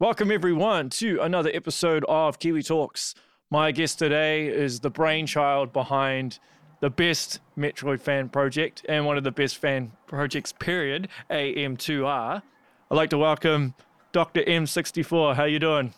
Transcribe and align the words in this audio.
Welcome, 0.00 0.32
everyone, 0.32 0.90
to 0.90 1.20
another 1.20 1.52
episode 1.54 2.04
of 2.08 2.40
Kiwi 2.40 2.64
Talkz. 2.64 3.14
My 3.48 3.70
guest 3.70 3.96
today 4.00 4.48
is 4.48 4.80
the 4.80 4.90
brainchild 4.90 5.72
behind 5.72 6.40
the 6.80 6.90
best 6.90 7.38
Metroid 7.56 8.00
fan 8.00 8.28
project 8.28 8.84
and 8.88 9.06
one 9.06 9.16
of 9.16 9.22
the 9.22 9.30
best 9.30 9.56
fan 9.56 9.92
projects, 10.08 10.50
period, 10.50 11.06
AM2R. 11.30 12.42
I'd 12.90 12.94
like 12.94 13.10
to 13.10 13.18
welcome 13.18 13.74
Dr. 14.10 14.42
M64. 14.42 15.36
How 15.36 15.44
are 15.44 15.48
you 15.48 15.60
doing? 15.60 15.94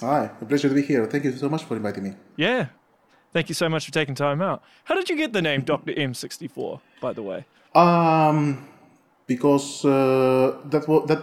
Hi, 0.00 0.30
a 0.40 0.44
pleasure 0.44 0.68
to 0.68 0.74
be 0.74 0.82
here. 0.82 1.06
Thank 1.06 1.22
you 1.22 1.36
so 1.36 1.48
much 1.48 1.62
for 1.62 1.76
inviting 1.76 2.02
me. 2.02 2.14
Yeah. 2.34 2.66
Thank 3.32 3.48
you 3.48 3.54
so 3.54 3.68
much 3.68 3.86
for 3.86 3.92
taking 3.92 4.16
time 4.16 4.42
out. 4.42 4.60
How 4.82 4.96
did 4.96 5.08
you 5.08 5.16
get 5.16 5.32
the 5.32 5.40
name 5.40 5.60
Dr. 5.64 5.92
M64, 5.92 6.80
by 7.00 7.12
the 7.12 7.22
way? 7.22 7.44
Um, 7.76 8.66
because 9.28 9.84
uh, 9.84 10.58
that 10.64 10.88
was 10.88 11.06
that 11.06 11.22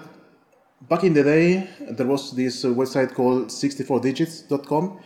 back 0.89 1.03
in 1.03 1.13
the 1.13 1.23
day 1.23 1.67
there 1.91 2.07
was 2.07 2.31
this 2.35 2.65
uh, 2.65 2.69
website 2.69 3.13
called 3.13 3.47
64digits.com. 3.47 4.99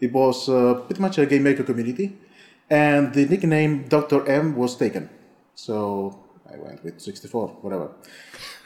It 0.00 0.12
was 0.12 0.48
uh, 0.48 0.74
pretty 0.86 1.00
much 1.00 1.18
a 1.18 1.26
game 1.26 1.42
maker 1.42 1.62
community, 1.62 2.16
and 2.68 3.12
the 3.12 3.26
nickname 3.26 3.88
Dr. 3.88 4.26
M 4.26 4.56
was 4.56 4.76
taken. 4.76 5.10
So 5.54 6.18
I 6.50 6.56
went 6.56 6.82
with 6.82 7.00
64, 7.00 7.48
whatever. 7.60 7.90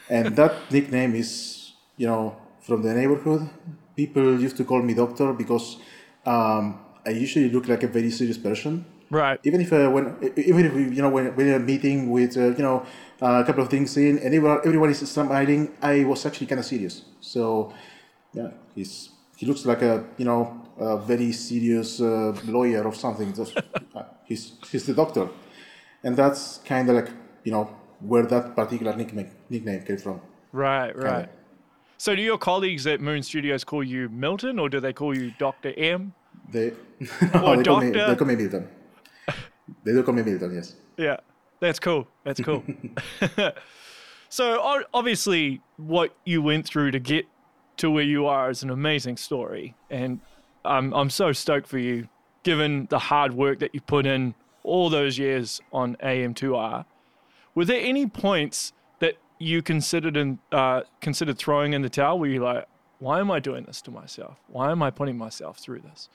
And 0.09 0.35
that 0.35 0.53
nickname 0.71 1.15
is, 1.15 1.73
you 1.97 2.07
know, 2.07 2.35
from 2.61 2.81
the 2.81 2.93
neighborhood. 2.93 3.49
People 3.95 4.39
used 4.39 4.57
to 4.57 4.63
call 4.63 4.81
me 4.81 4.93
Doctor 4.93 5.33
because 5.33 5.77
um, 6.25 6.79
I 7.05 7.11
usually 7.11 7.49
look 7.49 7.67
like 7.67 7.83
a 7.83 7.87
very 7.87 8.11
serious 8.11 8.37
person. 8.37 8.85
Right. 9.09 9.39
Even 9.43 9.61
if 9.61 9.71
uh, 9.71 9.89
when 9.89 10.17
even 10.35 10.65
if 10.65 10.73
you 10.95 11.01
know 11.01 11.09
when 11.09 11.35
when 11.35 11.53
a 11.53 11.59
meeting 11.59 12.09
with 12.09 12.37
uh, 12.37 12.47
you 12.57 12.63
know 12.63 12.85
uh, 13.21 13.41
a 13.41 13.45
couple 13.45 13.63
of 13.63 13.69
things 13.69 13.95
in 13.97 14.17
and 14.17 14.33
everyone, 14.33 14.59
everyone 14.65 14.89
is 14.89 14.99
smiling, 15.09 15.71
I 15.81 16.03
was 16.03 16.25
actually 16.25 16.47
kind 16.47 16.59
of 16.59 16.65
serious. 16.65 17.03
So 17.21 17.73
yeah, 18.33 18.51
he's 18.73 19.09
he 19.37 19.45
looks 19.45 19.65
like 19.65 19.81
a 19.81 20.03
you 20.17 20.25
know 20.25 20.61
a 20.77 20.97
very 20.97 21.31
serious 21.31 22.01
uh, 22.01 22.35
lawyer 22.45 22.83
or 22.83 22.93
something. 22.93 23.33
Just, 23.33 23.57
uh, 23.95 24.03
he's 24.25 24.53
he's 24.71 24.85
the 24.85 24.93
doctor, 24.93 25.29
and 26.03 26.15
that's 26.15 26.59
kind 26.65 26.89
of 26.89 26.95
like 26.95 27.09
you 27.43 27.51
know 27.51 27.69
where 27.99 28.23
that 28.23 28.55
particular 28.55 28.95
nickname 28.95 29.31
nickname 29.49 29.83
came 29.83 29.97
from. 29.97 30.21
Right, 30.51 30.95
right. 30.95 31.25
Kinda. 31.25 31.29
So 31.97 32.15
do 32.15 32.21
your 32.21 32.37
colleagues 32.37 32.85
at 32.87 32.99
Moon 32.99 33.23
Studios 33.23 33.63
call 33.63 33.83
you 33.83 34.09
Milton 34.09 34.59
or 34.59 34.67
do 34.69 34.79
they 34.79 34.91
call 34.93 35.17
you 35.17 35.31
Dr. 35.39 35.73
M? 35.77 36.13
They, 36.51 36.73
Or 37.41 37.55
they 37.55 37.63
call 37.63 37.79
me 37.79 37.91
doctor. 37.91 38.07
they 38.07 38.15
call 38.15 38.27
me 38.27 38.35
Milton. 38.35 38.67
They 39.83 39.91
do 39.93 40.03
call 40.03 40.13
me 40.13 40.21
Milton. 40.21 40.53
Yes. 40.55 40.75
Yeah, 40.97 41.17
that's 41.65 41.79
cool. 41.79 42.07
That's 42.23 42.41
cool. 42.41 42.63
so 44.29 44.85
obviously, 44.93 45.61
what 45.77 46.15
you 46.25 46.41
went 46.41 46.65
through 46.65 46.91
to 46.91 46.99
get 46.99 47.25
to 47.77 47.89
where 47.91 48.03
you 48.03 48.25
are 48.25 48.49
is 48.49 48.63
an 48.63 48.69
amazing 48.69 49.17
story, 49.17 49.75
and 49.89 50.19
I'm 50.63 50.93
I'm 50.93 51.09
so 51.09 51.31
stoked 51.31 51.67
for 51.67 51.77
you, 51.77 52.07
given 52.43 52.87
the 52.89 52.99
hard 52.99 53.33
work 53.33 53.59
that 53.59 53.73
you 53.73 53.81
put 53.81 54.05
in 54.05 54.35
all 54.63 54.89
those 54.89 55.17
years 55.17 55.61
on 55.71 55.95
AM2R. 55.97 56.85
Were 57.53 57.65
there 57.65 57.79
any 57.81 58.07
points 58.07 58.73
that 58.99 59.15
you 59.39 59.61
considered 59.61 60.17
in 60.17 60.39
uh, 60.51 60.81
considered 61.01 61.37
throwing 61.37 61.73
in 61.73 61.81
the 61.81 61.89
towel? 61.89 62.19
Were 62.19 62.27
you're 62.27 62.43
like, 62.43 62.67
why 62.99 63.19
am 63.19 63.31
I 63.31 63.39
doing 63.39 63.65
this 63.65 63.81
to 63.83 63.91
myself? 63.91 64.37
Why 64.47 64.71
am 64.71 64.81
I 64.81 64.89
putting 64.91 65.17
myself 65.17 65.57
through 65.57 65.81
this? 65.81 66.09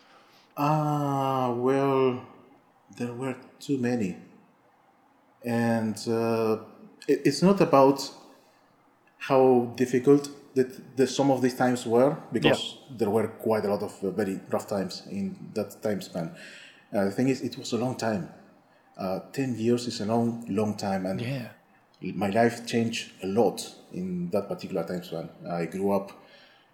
Ah, 0.57 1.53
well, 1.53 2.27
there 2.97 3.13
were 3.13 3.37
too 3.59 3.79
many. 3.79 4.17
And 5.45 5.97
uh, 6.09 6.59
it, 7.09 7.23
it's 7.25 7.43
not 7.43 7.61
about 7.61 8.11
how 9.19 9.73
difficult 9.77 10.31
that 10.55 10.97
the, 10.97 11.07
some 11.07 11.31
of 11.31 11.43
these 11.43 11.55
times 11.55 11.87
were, 11.87 12.17
because 12.33 12.79
there 12.91 13.11
were 13.11 13.29
quite 13.29 13.65
a 13.65 13.69
lot 13.69 13.83
of 13.83 13.93
uh, 14.03 14.11
very 14.11 14.41
rough 14.51 14.67
times 14.67 15.03
in 15.11 15.51
that 15.55 15.81
time 15.83 16.01
span. 16.01 16.35
Uh, 16.93 17.05
the 17.05 17.11
thing 17.11 17.29
is, 17.29 17.41
it 17.43 17.57
was 17.57 17.73
a 17.73 17.79
long 17.79 17.97
time. 17.97 18.29
Uh, 18.99 19.21
10 19.33 19.57
years 19.57 19.87
is 19.87 20.01
a 20.01 20.07
long, 20.07 20.45
long 20.49 20.77
time. 20.77 21.07
And 21.07 21.21
Yeah. 21.21 21.49
my 22.01 22.29
life 22.31 22.67
changed 22.67 23.13
a 23.23 23.27
lot 23.27 23.63
in 23.93 24.31
that 24.31 24.49
particular 24.49 24.85
time 24.85 25.03
span. 25.05 25.29
I 25.49 25.67
grew 25.67 25.93
up 25.93 26.11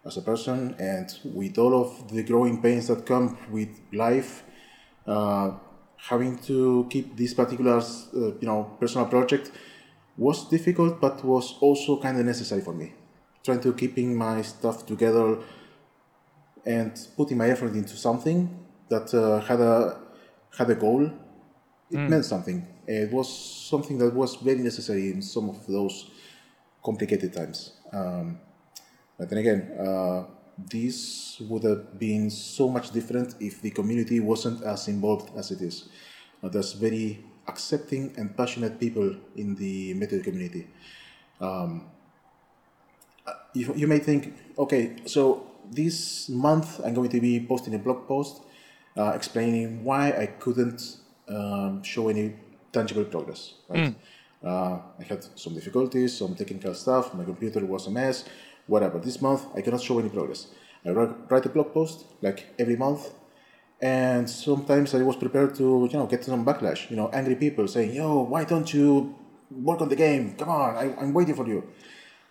as 0.05 0.17
a 0.17 0.21
person, 0.21 0.75
and 0.79 1.13
with 1.23 1.57
all 1.57 1.73
of 1.75 2.11
the 2.11 2.23
growing 2.23 2.61
pains 2.61 2.87
that 2.87 3.05
come 3.05 3.37
with 3.51 3.69
life, 3.91 4.43
uh, 5.05 5.51
having 5.97 6.37
to 6.39 6.87
keep 6.89 7.15
this 7.17 7.33
particular, 7.33 7.77
uh, 7.77 8.19
you 8.39 8.47
know, 8.47 8.75
personal 8.79 9.07
project 9.07 9.51
was 10.17 10.47
difficult, 10.49 10.99
but 10.99 11.23
was 11.23 11.55
also 11.61 11.99
kind 11.99 12.19
of 12.19 12.25
necessary 12.25 12.61
for 12.61 12.73
me. 12.73 12.93
Trying 13.43 13.61
to 13.61 13.73
keeping 13.73 14.15
my 14.15 14.41
stuff 14.41 14.85
together 14.85 15.37
and 16.65 16.91
putting 17.15 17.37
my 17.37 17.49
effort 17.49 17.73
into 17.73 17.95
something 17.95 18.65
that 18.89 19.13
uh, 19.13 19.39
had 19.41 19.61
a 19.61 19.99
had 20.57 20.69
a 20.69 20.75
goal. 20.75 21.09
It 21.89 21.99
meant 22.09 22.25
something. 22.25 22.67
It 22.85 23.11
was 23.11 23.27
something 23.69 23.97
that 23.99 24.13
was 24.13 24.35
very 24.35 24.59
necessary 24.59 25.11
in 25.11 25.21
some 25.21 25.49
of 25.49 25.65
those 25.67 26.09
complicated 26.83 27.31
times. 27.33 27.71
Um, 27.93 28.39
but 29.17 29.29
then 29.29 29.39
again, 29.39 29.71
uh, 29.79 30.25
this 30.57 31.39
would 31.41 31.63
have 31.63 31.99
been 31.99 32.29
so 32.29 32.69
much 32.69 32.91
different 32.91 33.35
if 33.39 33.61
the 33.61 33.69
community 33.71 34.19
wasn't 34.19 34.63
as 34.63 34.87
involved 34.87 35.31
as 35.37 35.51
it 35.51 35.61
is. 35.61 35.89
Uh, 36.43 36.49
there's 36.49 36.73
very 36.73 37.23
accepting 37.47 38.13
and 38.17 38.35
passionate 38.35 38.79
people 38.79 39.15
in 39.35 39.55
the 39.55 39.93
Metroid 39.95 40.23
community. 40.23 40.67
you, 43.53 43.73
you 43.75 43.87
may 43.87 43.99
think, 43.99 44.33
okay, 44.57 44.95
so 45.05 45.47
this 45.71 46.29
month 46.29 46.79
I'm 46.83 46.93
going 46.93 47.09
to 47.09 47.21
be 47.21 47.45
posting 47.45 47.75
a 47.75 47.79
blog 47.79 48.07
post 48.07 48.41
uh, 48.97 49.11
explaining 49.15 49.83
why 49.83 50.11
I 50.11 50.25
couldn't 50.25 50.97
um, 51.27 51.83
show 51.83 52.09
any 52.09 52.33
tangible 52.71 53.05
progress. 53.05 53.53
Right? 53.69 53.95
Uh, 54.43 54.79
I 54.99 55.03
had 55.03 55.23
some 55.37 55.53
difficulties, 55.53 56.17
some 56.17 56.35
technical 56.35 56.73
stuff. 56.73 57.13
My 57.13 57.23
computer 57.23 57.65
was 57.65 57.87
a 57.87 57.91
mess. 57.91 58.25
Whatever. 58.67 58.99
This 58.99 59.21
month 59.21 59.47
I 59.55 59.61
cannot 59.61 59.81
show 59.81 59.99
any 59.99 60.09
progress. 60.09 60.47
I 60.85 60.91
write, 60.91 61.45
a 61.45 61.49
blog 61.49 61.73
post 61.73 62.05
like 62.21 62.53
every 62.57 62.75
month, 62.75 63.09
and 63.81 64.29
sometimes 64.29 64.93
I 64.93 65.01
was 65.03 65.15
prepared 65.15 65.55
to 65.55 65.87
you 65.91 65.97
know 65.97 66.05
get 66.05 66.23
some 66.23 66.45
backlash. 66.45 66.89
You 66.89 66.95
know, 66.95 67.09
angry 67.09 67.35
people 67.35 67.67
saying, 67.67 67.93
"Yo, 67.93 68.21
why 68.23 68.43
don't 68.43 68.73
you 68.73 69.15
work 69.51 69.81
on 69.81 69.89
the 69.89 69.95
game? 69.95 70.35
Come 70.37 70.49
on, 70.49 70.75
I, 70.75 70.95
I'm 71.01 71.13
waiting 71.13 71.35
for 71.35 71.47
you." 71.47 71.63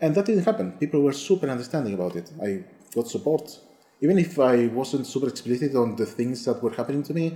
And 0.00 0.14
that 0.14 0.26
didn't 0.26 0.44
happen. 0.44 0.72
People 0.72 1.00
were 1.02 1.12
super 1.12 1.48
understanding 1.48 1.94
about 1.94 2.16
it. 2.16 2.30
I 2.42 2.64
got 2.94 3.08
support. 3.08 3.58
Even 4.00 4.18
if 4.18 4.38
I 4.38 4.66
wasn't 4.66 5.06
super 5.06 5.28
explicit 5.28 5.74
on 5.74 5.97
the 5.97 6.04
things 6.04 6.44
that 6.44 6.62
were 6.62 6.70
happening 6.70 7.03
to 7.04 7.14
me, 7.14 7.34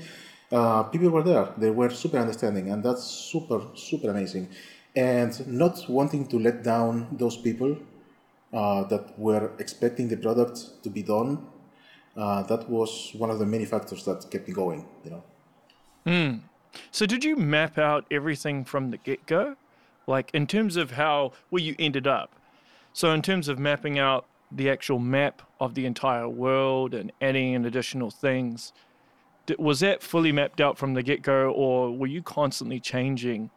uh, 0.53 0.83
people 0.85 1.09
were 1.11 1.23
there. 1.23 1.49
They 1.57 1.71
were 1.71 1.91
super 1.91 2.19
understanding, 2.19 2.71
and 2.71 2.83
that's 2.83 3.05
super, 3.05 3.63
super 3.75 4.11
amazing. 4.11 4.49
And 4.95 5.33
not 5.47 5.89
wanting 5.89 6.27
to 6.29 6.39
let 6.39 6.63
down 6.63 7.09
those 7.13 7.37
people 7.37 7.77
uh, 8.53 8.85
that 8.85 9.19
were 9.19 9.51
expecting 9.59 10.09
the 10.09 10.17
product 10.17 10.83
to 10.83 10.91
be 10.91 11.03
done, 11.03 11.47
uh, 12.17 12.43
that 12.45 12.69
was 12.69 13.13
one 13.17 13.31
of 13.31 13.39
the 13.39 13.47
many 13.47 13.65
factors 13.65 14.05
that 14.05 14.29
kept 14.31 14.49
me 14.49 14.55
going, 14.55 14.87
you 15.05 15.11
know. 15.11 15.23
So 16.93 17.07
did 17.07 17.25
you 17.25 17.37
map 17.37 17.79
out 17.79 18.05
everything 18.11 18.65
from 18.65 18.91
the 18.91 18.97
get 18.97 19.27
go? 19.27 19.57
Like 20.07 20.31
in 20.33 20.47
terms 20.47 20.77
of 20.77 20.93
how 20.93 21.33
where 21.51 21.63
you 21.63 21.75
ended 21.79 22.07
up. 22.07 22.35
So 22.93 23.13
in 23.13 23.23
terms 23.23 23.49
of 23.49 23.59
mapping 23.59 23.99
out 23.99 24.27
the 24.51 24.69
actual 24.69 24.99
map 24.99 25.43
of 25.61 25.75
the 25.75 25.87
entire 25.87 26.29
world 26.29 26.95
and 26.95 27.13
adding 27.21 27.53
in 27.53 27.65
additional 27.65 28.11
things, 28.11 28.73
was 29.59 29.81
that 29.81 30.03
fully 30.03 30.33
mapped 30.33 30.61
out 30.61 30.79
from 30.79 30.95
the 30.95 31.03
get 31.03 31.23
go, 31.23 31.51
or 31.51 31.97
were 31.97 32.07
you 32.07 32.23
constantly 32.23 32.81
changing 32.81 33.51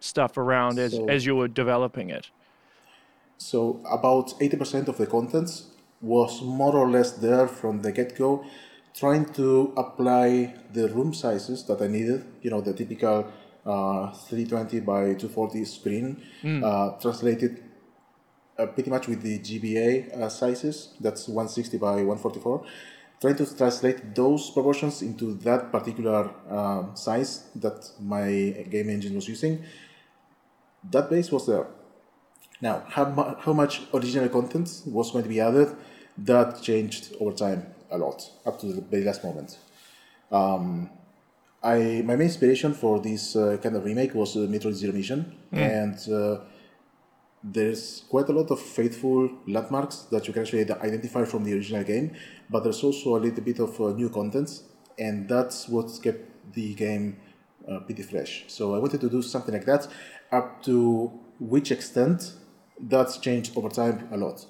stuff 0.00 0.36
around 0.36 0.78
as, 0.78 0.92
So- 0.92 1.08
as 1.08 1.26
you 1.26 1.34
were 1.36 1.48
developing 1.48 2.10
it? 2.10 2.30
So 3.42 3.80
about 3.90 4.38
80% 4.38 4.86
of 4.88 4.96
the 4.98 5.06
contents 5.06 5.66
was 6.00 6.42
more 6.42 6.76
or 6.76 6.88
less 6.88 7.12
there 7.12 7.48
from 7.48 7.82
the 7.82 7.90
get-go, 7.90 8.44
trying 8.94 9.26
to 9.34 9.72
apply 9.76 10.54
the 10.72 10.88
room 10.88 11.12
sizes 11.12 11.64
that 11.64 11.82
I 11.82 11.88
needed, 11.88 12.24
you 12.40 12.50
know, 12.50 12.60
the 12.60 12.72
typical 12.72 13.26
uh, 13.66 14.12
320 14.12 14.80
by 14.80 15.14
240 15.14 15.64
screen, 15.64 16.22
uh, 16.64 16.90
translated 17.00 17.64
uh, 18.58 18.66
pretty 18.66 18.90
much 18.90 19.08
with 19.08 19.22
the 19.22 19.40
GBA 19.40 20.20
uh, 20.20 20.28
sizes, 20.28 20.94
that's 21.00 21.26
160 21.26 21.78
by 21.78 21.96
144, 21.96 22.64
trying 23.20 23.36
to 23.36 23.56
translate 23.56 24.14
those 24.14 24.50
proportions 24.50 25.02
into 25.02 25.34
that 25.38 25.72
particular 25.72 26.30
um, 26.48 26.94
size 26.94 27.48
that 27.56 27.90
my 28.00 28.30
game 28.70 28.88
engine 28.88 29.16
was 29.16 29.26
using. 29.26 29.64
That 30.90 31.10
base 31.10 31.32
was 31.32 31.46
there. 31.46 31.66
Now, 32.62 32.84
how, 32.88 33.04
mu- 33.10 33.34
how 33.40 33.52
much 33.52 33.82
original 33.92 34.28
content 34.28 34.82
was 34.86 35.10
going 35.10 35.24
to 35.24 35.28
be 35.28 35.40
added, 35.40 35.76
that 36.18 36.62
changed 36.62 37.14
over 37.20 37.32
time 37.32 37.66
a 37.90 37.98
lot, 37.98 38.22
up 38.46 38.60
to 38.60 38.66
the 38.72 38.80
very 38.80 39.04
last 39.04 39.24
moment. 39.24 39.58
Um, 40.30 40.88
I 41.62 42.02
my 42.04 42.16
main 42.16 42.28
inspiration 42.28 42.74
for 42.74 43.00
this 43.00 43.36
uh, 43.36 43.56
kind 43.62 43.76
of 43.76 43.84
remake 43.84 44.14
was 44.14 44.36
uh, 44.36 44.40
Metroid 44.40 44.74
Zero 44.74 44.92
Mission, 44.92 45.36
and 45.52 45.96
uh, 46.12 46.40
there's 47.44 48.04
quite 48.08 48.28
a 48.28 48.32
lot 48.32 48.50
of 48.50 48.60
faithful 48.60 49.30
landmarks 49.46 49.96
that 50.10 50.26
you 50.26 50.32
can 50.32 50.42
actually 50.42 50.68
identify 50.70 51.24
from 51.24 51.44
the 51.44 51.52
original 51.52 51.84
game, 51.84 52.14
but 52.50 52.64
there's 52.64 52.82
also 52.82 53.16
a 53.16 53.20
little 53.20 53.42
bit 53.44 53.58
of 53.60 53.80
uh, 53.80 53.92
new 53.92 54.08
content, 54.08 54.62
and 54.98 55.28
that's 55.28 55.68
what 55.68 55.86
kept 56.02 56.52
the 56.54 56.74
game 56.74 57.16
uh, 57.68 57.80
pretty 57.80 58.02
fresh. 58.02 58.44
So 58.48 58.74
I 58.74 58.78
wanted 58.78 59.00
to 59.00 59.08
do 59.08 59.22
something 59.22 59.54
like 59.54 59.66
that, 59.66 59.86
up 60.32 60.62
to 60.64 61.12
which 61.38 61.70
extent 61.70 62.34
that's 62.82 63.18
changed 63.18 63.56
over 63.56 63.68
time 63.68 64.08
a 64.12 64.16
lot. 64.16 64.44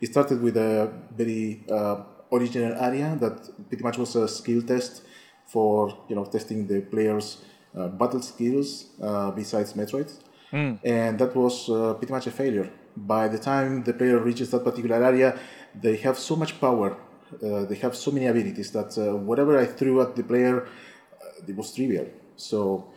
It 0.00 0.10
started 0.10 0.40
with 0.40 0.56
a 0.56 0.92
very 1.16 1.64
uh, 1.70 2.02
original 2.32 2.72
area 2.74 3.16
that 3.20 3.68
pretty 3.68 3.82
much 3.82 3.98
was 3.98 4.16
a 4.16 4.28
skill 4.28 4.62
test 4.62 5.02
for 5.46 6.04
you 6.08 6.14
know 6.14 6.24
testing 6.24 6.66
the 6.66 6.80
players' 6.80 7.38
uh, 7.76 7.88
battle 7.88 8.22
skills 8.22 8.86
uh, 9.02 9.30
besides 9.32 9.72
Metroid, 9.74 10.10
mm. 10.52 10.78
and 10.84 11.18
that 11.18 11.34
was 11.34 11.68
uh, 11.68 11.94
pretty 11.94 12.12
much 12.12 12.26
a 12.26 12.30
failure. 12.30 12.70
By 12.96 13.28
the 13.28 13.38
time 13.38 13.82
the 13.82 13.92
player 13.92 14.18
reaches 14.18 14.50
that 14.50 14.64
particular 14.64 15.02
area, 15.02 15.38
they 15.74 15.96
have 15.96 16.18
so 16.18 16.36
much 16.36 16.60
power, 16.60 16.96
uh, 17.42 17.64
they 17.64 17.76
have 17.76 17.94
so 17.96 18.10
many 18.10 18.26
abilities 18.26 18.70
that 18.72 18.96
uh, 18.98 19.16
whatever 19.16 19.58
I 19.58 19.66
threw 19.66 20.00
at 20.00 20.16
the 20.16 20.24
player, 20.24 20.66
uh, 20.66 21.46
it 21.48 21.56
was 21.56 21.72
trivial. 21.72 22.06
So 22.36 22.92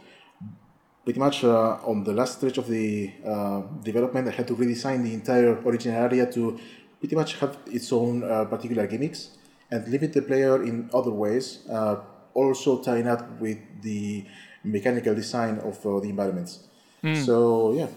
pretty 1.03 1.19
much 1.19 1.43
uh, 1.43 1.77
on 1.85 2.03
the 2.03 2.13
last 2.13 2.37
stretch 2.37 2.57
of 2.57 2.67
the 2.67 3.11
uh, 3.25 3.61
development, 3.83 4.27
I 4.27 4.31
had 4.31 4.47
to 4.47 4.55
redesign 4.55 5.03
the 5.03 5.13
entire 5.13 5.59
original 5.61 6.01
area 6.01 6.31
to 6.31 6.59
pretty 6.99 7.15
much 7.15 7.35
have 7.39 7.57
its 7.67 7.91
own 7.91 8.23
uh, 8.23 8.45
particular 8.45 8.87
gimmicks 8.87 9.29
and 9.69 9.85
limit 9.87 10.13
the 10.13 10.21
player 10.21 10.63
in 10.63 10.89
other 10.93 11.11
ways, 11.11 11.67
uh, 11.69 11.97
also 12.33 12.81
tying 12.81 13.07
up 13.07 13.39
with 13.39 13.57
the 13.81 14.25
mechanical 14.63 15.13
design 15.13 15.59
of 15.59 15.85
uh, 15.85 15.99
the 15.99 16.09
environments. 16.09 16.67
Mm. 17.03 17.25
So 17.25 17.73
yeah, 17.73 17.87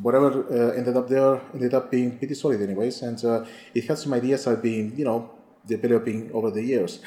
whatever 0.00 0.44
uh, 0.48 0.72
ended 0.74 0.96
up 0.96 1.08
there 1.08 1.40
ended 1.52 1.74
up 1.74 1.90
being 1.90 2.16
pretty 2.16 2.34
solid 2.34 2.62
anyways, 2.62 3.02
and 3.02 3.46
it 3.74 3.84
had 3.84 3.98
some 3.98 4.14
ideas 4.14 4.46
I've 4.46 4.62
been 4.62 4.96
you 4.96 5.04
know 5.04 5.30
developing 5.66 6.30
over 6.32 6.50
the 6.50 6.62
years. 6.62 7.00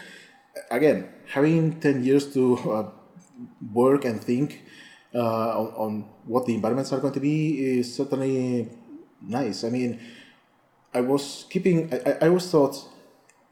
Again, 0.70 1.10
having 1.26 1.80
ten 1.80 2.04
years 2.04 2.32
to 2.34 2.92
work 3.74 4.06
and 4.06 4.22
think 4.22 4.67
uh, 5.14 5.60
on, 5.60 5.68
on, 5.76 6.06
what 6.26 6.46
the 6.46 6.54
environments 6.54 6.92
are 6.92 7.00
going 7.00 7.14
to 7.14 7.20
be 7.20 7.78
is 7.80 7.94
certainly 7.94 8.70
nice. 9.22 9.64
I 9.64 9.70
mean, 9.70 10.00
I 10.94 11.02
was 11.02 11.46
keeping, 11.50 11.94
I, 11.94 12.18
I 12.22 12.28
always 12.28 12.50
thought, 12.50 12.76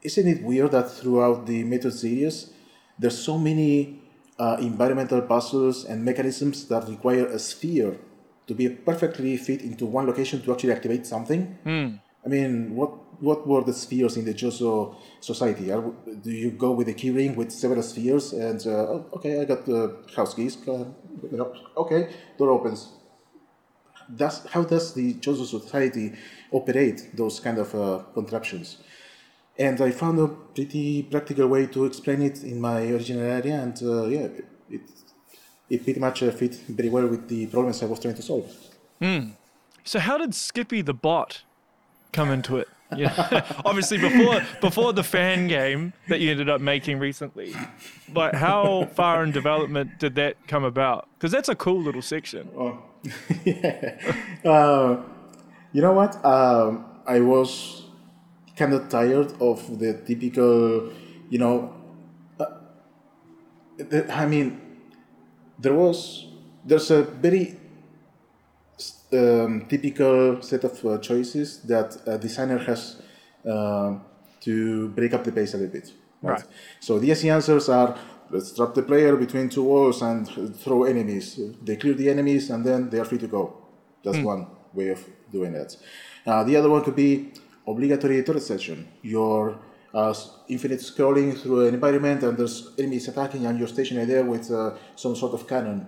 isn't 0.02 0.28
it 0.28 0.42
weird 0.42 0.72
that 0.72 0.90
throughout 0.90 1.46
the 1.46 1.64
Metroid 1.64 1.92
series, 1.92 2.50
there's 2.98 3.18
so 3.18 3.38
many 3.38 4.00
uh, 4.38 4.56
environmental 4.60 5.22
puzzles 5.22 5.84
and 5.84 6.04
mechanisms 6.04 6.66
that 6.68 6.88
require 6.88 7.26
a 7.26 7.38
sphere 7.38 7.96
to 8.46 8.54
be 8.54 8.68
perfectly 8.68 9.36
fit 9.36 9.62
into 9.62 9.86
one 9.86 10.06
location 10.06 10.40
to 10.42 10.52
actually 10.52 10.72
activate 10.72 11.06
something? 11.06 11.58
Mm. 11.64 12.00
I 12.24 12.28
mean, 12.28 12.74
what 12.74 13.05
what 13.20 13.46
were 13.46 13.62
the 13.62 13.72
spheres 13.72 14.16
in 14.16 14.24
the 14.24 14.34
Chozo 14.34 14.96
society? 15.20 15.70
Are, 15.72 15.82
do 16.22 16.30
you 16.30 16.50
go 16.50 16.72
with 16.72 16.88
a 16.88 16.94
keyring 16.94 17.36
with 17.36 17.50
several 17.50 17.82
spheres 17.82 18.32
and 18.32 18.60
uh, 18.66 18.70
oh, 18.70 19.06
okay, 19.14 19.40
I 19.40 19.44
got 19.44 19.64
the 19.66 19.96
house 20.14 20.34
keys. 20.34 20.58
Okay, 21.76 22.10
door 22.38 22.50
opens. 22.50 22.88
Does 24.14 24.46
how 24.46 24.62
does 24.62 24.94
the 24.94 25.14
Chozo 25.14 25.46
society 25.46 26.12
operate 26.52 27.10
those 27.14 27.40
kind 27.40 27.58
of 27.58 27.74
uh, 27.74 28.02
contraptions? 28.14 28.78
And 29.58 29.80
I 29.80 29.90
found 29.90 30.18
a 30.18 30.28
pretty 30.28 31.02
practical 31.04 31.48
way 31.48 31.66
to 31.66 31.86
explain 31.86 32.20
it 32.22 32.44
in 32.44 32.60
my 32.60 32.82
original 32.82 33.22
area, 33.22 33.54
and 33.54 33.82
uh, 33.82 34.04
yeah, 34.04 34.28
it, 34.68 34.82
it 35.70 35.82
pretty 35.82 35.98
much 35.98 36.22
uh, 36.22 36.30
fit 36.30 36.54
very 36.68 36.90
well 36.90 37.06
with 37.06 37.26
the 37.28 37.46
problems 37.46 37.82
I 37.82 37.86
was 37.86 37.98
trying 37.98 38.14
to 38.16 38.22
solve. 38.22 38.52
Mm. 39.00 39.32
So, 39.82 39.98
how 39.98 40.18
did 40.18 40.34
Skippy 40.34 40.82
the 40.82 40.92
bot 40.92 41.42
come 42.12 42.30
into 42.30 42.58
it? 42.58 42.68
Yeah, 42.94 43.44
obviously 43.64 43.98
before 43.98 44.40
before 44.60 44.92
the 44.92 45.02
fan 45.02 45.48
game 45.48 45.92
that 46.08 46.20
you 46.20 46.30
ended 46.30 46.48
up 46.48 46.60
making 46.60 46.98
recently. 46.98 47.54
But 48.12 48.34
how 48.34 48.84
far 48.94 49.24
in 49.24 49.32
development 49.32 49.98
did 49.98 50.14
that 50.16 50.36
come 50.46 50.64
about? 50.64 51.08
Because 51.14 51.32
that's 51.32 51.48
a 51.48 51.56
cool 51.56 51.80
little 51.82 52.02
section. 52.02 52.48
Oh, 52.56 52.78
yeah. 53.44 53.98
Uh, 54.44 55.02
you 55.72 55.82
know 55.82 55.92
what? 55.92 56.24
Um, 56.24 56.84
I 57.06 57.20
was 57.20 57.84
kind 58.56 58.72
of 58.72 58.88
tired 58.88 59.32
of 59.40 59.78
the 59.78 60.02
typical, 60.06 60.92
you 61.28 61.38
know. 61.38 61.74
Uh, 62.38 62.46
the, 63.78 64.12
I 64.12 64.26
mean, 64.26 64.60
there 65.58 65.74
was 65.74 66.26
there's 66.64 66.90
a 66.90 67.02
very 67.02 67.58
um, 69.12 69.66
typical 69.68 70.42
set 70.42 70.64
of 70.64 70.84
uh, 70.84 70.98
choices 70.98 71.60
that 71.62 71.96
a 72.06 72.18
designer 72.18 72.58
has 72.58 73.02
uh, 73.48 73.94
to 74.40 74.88
break 74.90 75.12
up 75.14 75.24
the 75.24 75.32
pace 75.32 75.54
a 75.54 75.58
little 75.58 75.72
bit. 75.72 75.92
Right? 76.22 76.32
right. 76.32 76.44
So 76.80 76.98
the 76.98 77.08
easy 77.10 77.30
answers 77.30 77.68
are 77.68 77.96
let's 78.30 78.54
trap 78.54 78.74
the 78.74 78.82
player 78.82 79.16
between 79.16 79.48
two 79.48 79.62
walls 79.62 80.02
and 80.02 80.28
throw 80.56 80.84
enemies. 80.84 81.38
They 81.62 81.76
clear 81.76 81.94
the 81.94 82.10
enemies 82.10 82.50
and 82.50 82.64
then 82.64 82.90
they 82.90 82.98
are 82.98 83.04
free 83.04 83.18
to 83.18 83.28
go. 83.28 83.56
That's 84.02 84.18
mm. 84.18 84.24
one 84.24 84.46
way 84.72 84.88
of 84.88 85.04
doing 85.32 85.52
that. 85.52 85.76
Uh, 86.26 86.44
the 86.44 86.56
other 86.56 86.68
one 86.68 86.82
could 86.82 86.96
be 86.96 87.32
obligatory 87.66 88.22
turret 88.22 88.42
session. 88.42 88.88
You're 89.02 89.58
uh, 89.94 90.14
infinite 90.48 90.80
scrolling 90.80 91.38
through 91.40 91.68
an 91.68 91.74
environment 91.74 92.22
and 92.22 92.36
there's 92.36 92.70
enemies 92.78 93.08
attacking 93.08 93.46
and 93.46 93.58
you're 93.58 93.68
stationary 93.68 94.06
there 94.06 94.24
with 94.24 94.50
uh, 94.50 94.74
some 94.94 95.16
sort 95.16 95.32
of 95.34 95.48
cannon. 95.48 95.86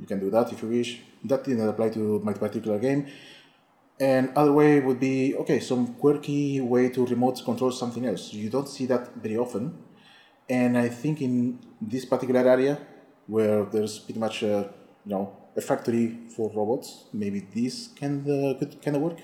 You 0.00 0.06
can 0.06 0.20
do 0.20 0.30
that 0.30 0.52
if 0.52 0.62
you 0.62 0.68
wish 0.68 1.00
that 1.24 1.44
didn't 1.44 1.68
apply 1.68 1.90
to 1.90 2.20
my 2.20 2.32
particular 2.32 2.78
game. 2.78 3.06
And 4.00 4.32
other 4.34 4.52
way 4.52 4.80
would 4.80 4.98
be 4.98 5.36
okay, 5.36 5.60
some 5.60 5.94
quirky 5.94 6.60
way 6.60 6.88
to 6.88 7.06
remote 7.06 7.40
control 7.44 7.70
something 7.70 8.04
else. 8.06 8.32
You 8.32 8.50
don't 8.50 8.68
see 8.68 8.86
that 8.86 9.14
very 9.16 9.36
often, 9.36 9.78
and 10.48 10.76
I 10.76 10.88
think 10.88 11.20
in 11.20 11.60
this 11.80 12.04
particular 12.04 12.40
area 12.40 12.78
where 13.26 13.64
there's 13.64 13.98
pretty 14.00 14.18
much 14.18 14.42
a, 14.42 14.72
you 15.04 15.12
know 15.12 15.36
a 15.56 15.60
factory 15.60 16.18
for 16.34 16.50
robots, 16.54 17.04
maybe 17.12 17.40
this 17.54 17.90
can 17.94 18.22
uh, 18.22 18.58
could 18.58 18.82
kind 18.82 18.96
of 18.96 19.02
work. 19.02 19.20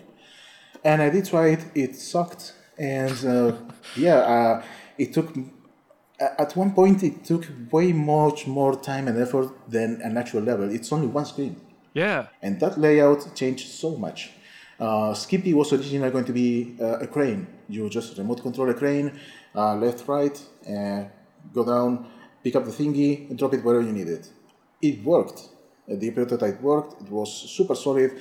And 0.85 1.03
I 1.03 1.11
did 1.11 1.25
try 1.25 1.49
it. 1.49 1.65
It 1.75 1.97
sucked, 1.97 2.55
and 2.79 3.25
uh, 3.25 3.57
yeah, 3.97 4.19
uh, 4.19 4.63
it 4.97 5.13
took 5.13 5.35
at 6.21 6.57
one 6.57 6.73
point 6.73 7.03
it 7.03 7.25
took 7.25 7.47
way 7.71 7.93
much 7.93 8.47
more 8.47 8.75
time 8.77 9.09
and 9.09 9.19
effort 9.19 9.51
than 9.71 10.01
an 10.03 10.17
actual 10.17 10.43
level. 10.43 10.71
It's 10.71 10.93
only 10.93 11.07
one 11.07 11.25
screen. 11.25 11.61
Yeah. 11.95 12.27
And 12.43 12.61
that 12.61 12.79
layout 12.79 13.35
changed 13.35 13.69
so 13.69 13.97
much. 13.97 14.31
Uh, 14.79 15.13
Skippy 15.15 15.55
was 15.55 15.73
originally 15.73 16.11
going 16.11 16.25
to 16.25 16.33
be 16.33 16.77
uh, 16.81 16.99
a 16.99 17.07
crane. 17.07 17.47
You 17.69 17.89
just 17.89 18.17
remote 18.17 18.43
control 18.43 18.71
a 18.71 18.75
crane, 18.75 19.19
uh, 19.55 19.75
left, 19.77 20.07
right, 20.07 20.41
go 21.53 21.65
down, 21.65 22.07
pick 22.43 22.55
up 22.57 22.65
the 22.65 22.71
thingy, 22.71 23.29
and 23.29 23.39
drop 23.39 23.55
it 23.55 23.65
wherever 23.65 23.85
you 23.85 23.93
need 23.93 24.09
it. 24.09 24.31
It 24.81 25.03
worked. 25.05 25.49
Uh, 25.91 25.97
the 25.97 26.11
prototype 26.11 26.61
worked. 26.61 27.03
It 27.03 27.11
was 27.11 27.33
super 27.33 27.75
solid. 27.75 28.13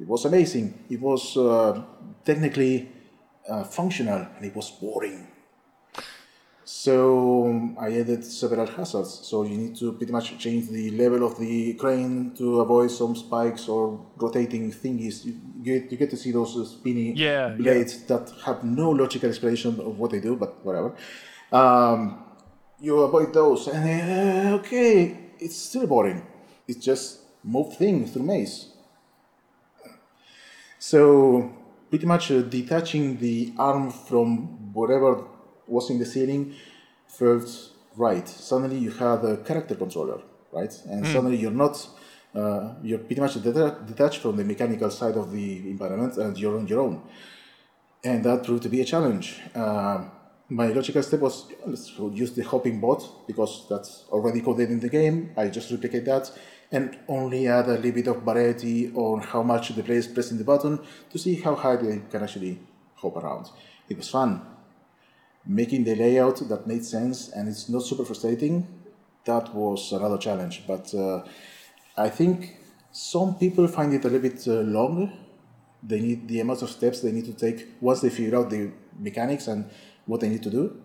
It 0.00 0.06
was 0.06 0.24
amazing. 0.24 0.84
It 0.88 1.00
was 1.00 1.36
uh, 1.36 1.82
technically 2.24 2.88
uh, 3.48 3.64
functional, 3.64 4.26
and 4.36 4.44
it 4.44 4.54
was 4.54 4.70
boring. 4.70 5.26
So 6.76 7.72
I 7.78 8.00
added 8.00 8.24
several 8.24 8.66
hazards. 8.66 9.20
So 9.22 9.44
you 9.44 9.56
need 9.56 9.76
to 9.76 9.92
pretty 9.92 10.12
much 10.12 10.36
change 10.38 10.68
the 10.70 10.90
level 10.90 11.24
of 11.24 11.38
the 11.38 11.74
crane 11.74 12.32
to 12.36 12.60
avoid 12.60 12.90
some 12.90 13.14
spikes 13.14 13.68
or 13.68 14.04
rotating 14.16 14.72
thingies. 14.72 15.24
You 15.24 15.34
get, 15.62 15.92
you 15.92 15.96
get 15.96 16.10
to 16.10 16.16
see 16.16 16.32
those 16.32 16.52
spinny 16.72 17.12
yeah, 17.12 17.50
blades 17.50 17.94
yeah. 18.00 18.06
that 18.08 18.32
have 18.44 18.64
no 18.64 18.90
logical 18.90 19.28
explanation 19.28 19.78
of 19.78 19.96
what 19.96 20.10
they 20.10 20.18
do, 20.18 20.34
but 20.34 20.64
whatever. 20.64 20.96
Um, 21.52 22.24
you 22.80 22.98
avoid 22.98 23.32
those, 23.32 23.68
and 23.68 23.84
uh, 23.86 24.56
okay, 24.56 25.30
it's 25.38 25.56
still 25.56 25.86
boring. 25.86 26.26
It's 26.66 26.84
just 26.84 27.20
move 27.44 27.76
things 27.76 28.12
through 28.12 28.24
maze. 28.24 28.72
So 30.80 31.52
pretty 31.88 32.06
much 32.06 32.32
uh, 32.32 32.42
detaching 32.42 33.18
the 33.18 33.54
arm 33.58 33.92
from 33.92 34.72
whatever 34.72 35.33
was 35.66 35.90
in 35.90 35.98
the 35.98 36.06
ceiling 36.06 36.54
felt 37.06 37.70
right. 37.96 38.28
Suddenly 38.28 38.78
you 38.78 38.90
have 38.90 39.24
a 39.24 39.36
character 39.38 39.74
controller, 39.74 40.20
right? 40.52 40.72
And 40.86 41.04
mm. 41.04 41.12
suddenly 41.12 41.36
you're 41.36 41.50
not, 41.50 41.86
uh, 42.34 42.74
you're 42.82 42.98
pretty 42.98 43.20
much 43.20 43.34
detached 43.34 44.20
from 44.20 44.36
the 44.36 44.44
mechanical 44.44 44.90
side 44.90 45.16
of 45.16 45.32
the 45.32 45.70
environment 45.70 46.16
and 46.16 46.36
you're 46.38 46.58
on 46.58 46.66
your 46.66 46.80
own. 46.80 47.02
And 48.02 48.24
that 48.24 48.44
proved 48.44 48.62
to 48.64 48.68
be 48.68 48.80
a 48.80 48.84
challenge. 48.84 49.40
Uh, 49.54 50.04
my 50.50 50.66
logical 50.66 51.02
step 51.02 51.20
was 51.20 51.46
let's 51.66 51.98
use 52.12 52.32
the 52.32 52.42
hopping 52.42 52.78
bot 52.78 53.26
because 53.26 53.66
that's 53.70 54.04
already 54.10 54.42
coded 54.42 54.70
in 54.70 54.80
the 54.80 54.90
game. 54.90 55.32
I 55.36 55.48
just 55.48 55.70
replicate 55.70 56.04
that 56.04 56.30
and 56.70 56.98
only 57.08 57.48
add 57.48 57.66
a 57.66 57.74
little 57.74 57.92
bit 57.92 58.06
of 58.08 58.22
variety 58.22 58.92
on 58.94 59.20
how 59.20 59.42
much 59.42 59.74
the 59.74 59.82
player 59.82 59.98
is 59.98 60.06
pressing 60.08 60.36
the 60.36 60.44
button 60.44 60.80
to 61.10 61.18
see 61.18 61.36
how 61.36 61.54
high 61.54 61.76
they 61.76 62.02
can 62.10 62.22
actually 62.22 62.60
hop 62.96 63.16
around. 63.16 63.48
It 63.88 63.96
was 63.96 64.10
fun 64.10 64.53
making 65.46 65.84
the 65.84 65.94
layout 65.94 66.48
that 66.48 66.66
made 66.66 66.84
sense 66.84 67.28
and 67.30 67.48
it's 67.48 67.68
not 67.68 67.82
super 67.82 68.04
frustrating, 68.04 68.66
that 69.24 69.54
was 69.54 69.92
another 69.92 70.18
challenge. 70.18 70.64
But 70.66 70.94
uh, 70.94 71.24
I 71.96 72.08
think 72.08 72.56
some 72.92 73.36
people 73.36 73.66
find 73.68 73.92
it 73.92 74.04
a 74.04 74.08
little 74.08 74.30
bit 74.30 74.46
uh, 74.46 74.60
long 74.62 75.12
they 75.86 76.00
need 76.00 76.26
the 76.28 76.40
amount 76.40 76.62
of 76.62 76.70
steps 76.70 77.00
they 77.00 77.12
need 77.12 77.26
to 77.26 77.34
take 77.34 77.68
once 77.80 78.00
they 78.00 78.10
figure 78.10 78.36
out 78.38 78.48
the 78.48 78.70
mechanics 78.98 79.48
and 79.48 79.68
what 80.06 80.20
they 80.20 80.28
need 80.28 80.42
to 80.42 80.50
do. 80.50 80.80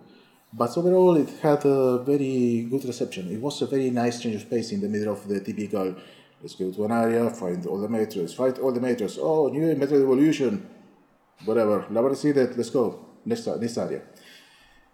But 0.52 0.76
overall, 0.78 1.16
it 1.16 1.30
had 1.42 1.64
a 1.66 2.00
very 2.00 2.68
good 2.70 2.84
reception. 2.84 3.32
It 3.32 3.40
was 3.40 3.62
a 3.62 3.68
very 3.68 3.92
nice 3.92 4.20
change 4.20 4.36
of 4.36 4.50
pace 4.50 4.72
in 4.72 4.82
the 4.82 4.90
middle 4.90 5.14
of 5.14 5.28
the 5.28 5.40
typical 5.40 5.96
let's 6.42 6.56
go 6.56 6.72
to 6.72 6.86
an 6.86 6.92
area, 6.92 7.30
find 7.30 7.66
all 7.66 7.80
the 7.80 7.88
Metroids, 7.88 8.36
fight 8.36 8.60
all 8.60 8.72
the 8.72 8.80
Metroids. 8.80 9.18
Oh, 9.22 9.50
new 9.50 9.76
Metroid 9.76 10.04
Evolution, 10.04 10.68
whatever. 11.46 11.86
Never 11.90 12.16
see 12.16 12.32
that. 12.32 12.58
Let's 12.58 12.70
go 12.70 13.06
next 13.26 13.46
next 13.48 13.78
area. 13.78 14.02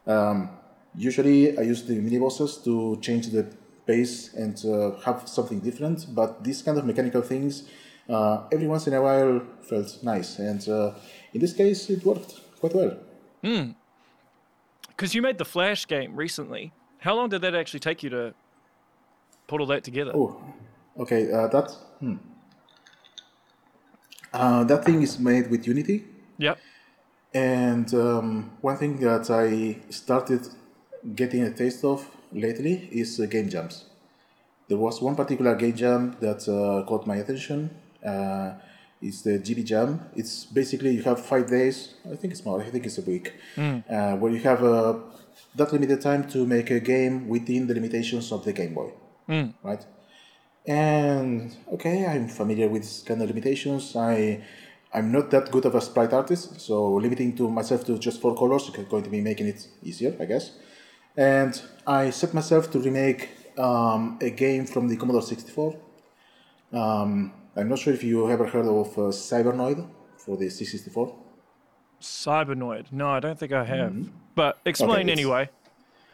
Um, 0.07 0.49
usually, 0.95 1.57
I 1.57 1.61
use 1.61 1.83
the 1.83 1.95
mini 1.95 2.17
bosses 2.17 2.57
to 2.65 2.97
change 3.01 3.29
the 3.29 3.45
pace 3.85 4.33
and 4.33 4.63
uh, 4.65 4.99
have 5.01 5.27
something 5.27 5.59
different. 5.59 6.07
But 6.13 6.43
these 6.43 6.61
kind 6.61 6.77
of 6.77 6.85
mechanical 6.85 7.21
things, 7.21 7.63
uh, 8.09 8.43
every 8.51 8.67
once 8.67 8.87
in 8.87 8.93
a 8.93 9.01
while, 9.01 9.41
felt 9.61 9.97
nice. 10.03 10.39
And 10.39 10.67
uh, 10.67 10.93
in 11.33 11.41
this 11.41 11.53
case, 11.53 11.89
it 11.89 12.05
worked 12.05 12.39
quite 12.59 12.73
well. 12.73 12.97
Because 14.89 15.13
you 15.13 15.21
made 15.21 15.37
the 15.37 15.45
Flash 15.45 15.87
game 15.87 16.15
recently. 16.15 16.71
How 16.99 17.15
long 17.15 17.29
did 17.29 17.41
that 17.41 17.53
actually 17.53 17.81
take 17.81 18.01
you 18.01 18.09
to 18.09 18.33
put 19.47 19.61
all 19.61 19.67
that 19.67 19.83
together? 19.83 20.11
Oh, 20.15 20.41
okay. 20.97 21.31
Uh, 21.31 21.47
that 21.47 21.71
hmm. 21.99 22.15
uh, 24.33 24.63
that 24.63 24.83
thing 24.85 25.01
is 25.03 25.19
made 25.19 25.51
with 25.51 25.67
Unity. 25.67 26.05
Yep. 26.37 26.57
And 27.35 27.93
um, 27.93 28.51
one 28.61 28.77
thing 28.77 28.97
that 29.01 29.29
I 29.29 29.77
started 29.91 30.47
getting 31.15 31.43
a 31.43 31.51
taste 31.51 31.83
of 31.83 32.09
lately 32.31 32.87
is 32.91 33.19
uh, 33.19 33.25
game 33.25 33.49
jams. 33.49 33.85
There 34.69 34.77
was 34.77 35.01
one 35.01 35.15
particular 35.15 35.53
game 35.55 35.75
jam 35.75 36.15
that 36.21 36.47
uh, 36.47 36.87
caught 36.87 37.05
my 37.05 37.17
attention. 37.17 37.69
Uh, 38.03 38.53
it's 39.01 39.21
the 39.21 39.37
GB 39.39 39.65
Jam. 39.65 39.99
It's 40.15 40.45
basically 40.45 40.91
you 40.91 41.03
have 41.03 41.23
five 41.23 41.49
days. 41.49 41.95
I 42.11 42.15
think 42.15 42.31
it's 42.33 42.45
more. 42.45 42.61
I 42.61 42.69
think 42.69 42.85
it's 42.85 42.97
a 42.97 43.01
week, 43.01 43.33
uh, 43.89 44.15
where 44.15 44.31
you 44.31 44.39
have 44.39 44.63
uh, 44.63 44.95
that 45.55 45.71
limited 45.73 46.01
time 46.01 46.27
to 46.29 46.45
make 46.45 46.71
a 46.71 46.79
game 46.79 47.27
within 47.27 47.67
the 47.67 47.73
limitations 47.73 48.31
of 48.31 48.45
the 48.45 48.53
Game 48.53 48.73
Boy, 48.73 48.91
right? 49.61 49.85
And 50.65 51.55
okay, 51.73 52.05
I'm 52.07 52.27
familiar 52.29 52.67
with 52.69 52.83
this 52.83 53.03
kind 53.03 53.21
of 53.21 53.27
limitations. 53.27 53.95
I 53.95 54.41
I'm 54.95 55.11
not 55.11 55.29
that 55.31 55.51
good 55.51 55.65
of 55.65 55.75
a 55.75 55.81
sprite 55.81 56.13
artist, 56.13 56.59
so 56.67 56.75
limiting 57.05 57.35
to 57.39 57.49
myself 57.59 57.83
to 57.87 57.93
just 58.07 58.17
four 58.21 58.33
colors 58.41 58.63
is 58.69 58.85
going 58.91 59.03
to 59.03 59.09
be 59.09 59.21
making 59.29 59.47
it 59.53 59.59
easier, 59.83 60.11
I 60.19 60.25
guess. 60.25 60.45
And 61.17 61.53
I 61.85 62.09
set 62.11 62.33
myself 62.33 62.63
to 62.71 62.79
remake 62.79 63.21
um, 63.57 64.17
a 64.21 64.29
game 64.29 64.65
from 64.65 64.87
the 64.87 64.95
Commodore 64.95 65.21
64. 65.21 65.75
Um, 66.73 67.33
I'm 67.57 67.69
not 67.69 67.79
sure 67.79 67.93
if 67.93 68.03
you 68.03 68.29
ever 68.35 68.45
heard 68.47 68.65
of 68.65 68.87
uh, 68.97 69.01
Cybernoid 69.11 69.79
for 70.17 70.37
the 70.37 70.45
C64. 70.47 71.13
Cybernoid. 72.01 72.85
No, 72.91 73.09
I 73.09 73.19
don't 73.19 73.37
think 73.39 73.51
I 73.53 73.63
have. 73.65 73.93
But 74.35 74.59
explain 74.65 75.07
Mm-hmm. 75.07 75.09
anyway. 75.09 75.49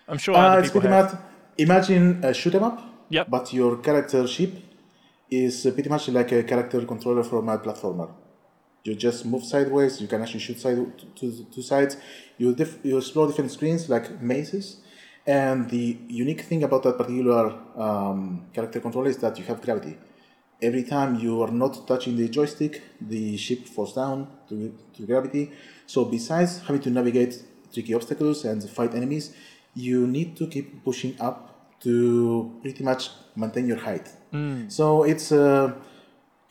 I'm 0.08 0.18
sure 0.18 0.36
Uh, 0.36 0.60
it's 0.60 0.72
pretty 0.72 0.88
much 0.90 1.12
imagine 1.58 2.06
a 2.24 2.34
shoot 2.34 2.56
'em 2.56 2.64
up, 2.64 2.78
Yep. 3.10 3.30
but 3.30 3.54
your 3.54 3.78
character 3.78 4.28
ship 4.28 4.52
is 5.30 5.62
pretty 5.76 5.90
much 5.90 6.10
like 6.10 6.32
a 6.32 6.44
character 6.44 6.82
controller 6.86 7.24
from 7.24 7.50
a 7.50 7.58
platformer. 7.58 8.10
You 8.84 8.96
just 8.96 9.26
move 9.26 9.44
sideways. 9.44 10.02
You 10.02 10.08
can 10.08 10.22
actually 10.22 10.40
shoot 10.40 10.60
side 10.60 10.78
to, 11.18 11.46
two 11.54 11.62
sides. 11.62 11.98
You 12.38 12.56
diff- 12.56 12.80
you 12.84 12.98
explore 12.98 13.28
different 13.28 13.52
screens 13.52 13.90
like 13.90 14.22
mazes, 14.22 14.78
and 15.28 15.70
the 15.70 15.98
unique 16.08 16.42
thing 16.42 16.64
about 16.64 16.82
that 16.84 16.98
particular 16.98 17.54
um, 17.78 18.48
character 18.54 18.80
controller 18.80 19.10
is 19.10 19.18
that 19.18 19.38
you 19.38 19.46
have 19.46 19.62
gravity. 19.62 19.98
Every 20.62 20.84
time 20.84 21.16
you 21.16 21.42
are 21.42 21.52
not 21.52 21.88
touching 21.88 22.16
the 22.16 22.28
joystick, 22.30 22.82
the 23.00 23.36
ship 23.38 23.66
falls 23.68 23.94
down 23.94 24.28
to, 24.50 24.76
to 24.96 25.06
gravity. 25.06 25.52
So 25.88 26.06
besides 26.06 26.60
having 26.62 26.82
to 26.84 26.90
navigate 26.92 27.42
tricky 27.74 27.94
obstacles 27.96 28.46
and 28.46 28.62
fight 28.70 28.94
enemies, 28.94 29.34
you 29.74 30.06
need 30.06 30.36
to 30.38 30.46
keep 30.48 30.84
pushing 30.84 31.16
up 31.20 31.80
to 31.82 32.60
pretty 32.62 32.84
much 32.84 33.10
maintain 33.36 33.68
your 33.68 33.78
height. 33.78 34.08
So 34.70 35.04
it's 35.04 35.32
uh, 35.32 35.74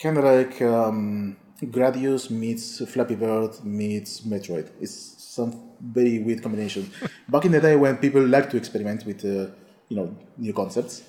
kind 0.03 0.19
of 0.19 0.25
like 0.25 0.61
um, 0.63 1.37
Gradius 1.63 2.31
meets 2.31 2.85
Flappy 2.87 3.15
Bird 3.15 3.63
meets 3.65 4.23
Metroid. 4.23 4.71
It's 4.81 4.95
some 5.19 5.71
very 5.81 6.19
weird 6.19 6.43
combination. 6.43 6.91
Back 7.29 7.45
in 7.45 7.53
the 7.53 7.61
day 7.61 7.77
when 7.77 7.97
people 7.99 8.27
liked 8.27 8.51
to 8.53 8.57
experiment 8.57 9.05
with 9.05 9.25
uh, 9.25 9.53
you 9.89 9.97
know 9.97 10.17
new 10.39 10.53
concepts, 10.53 11.03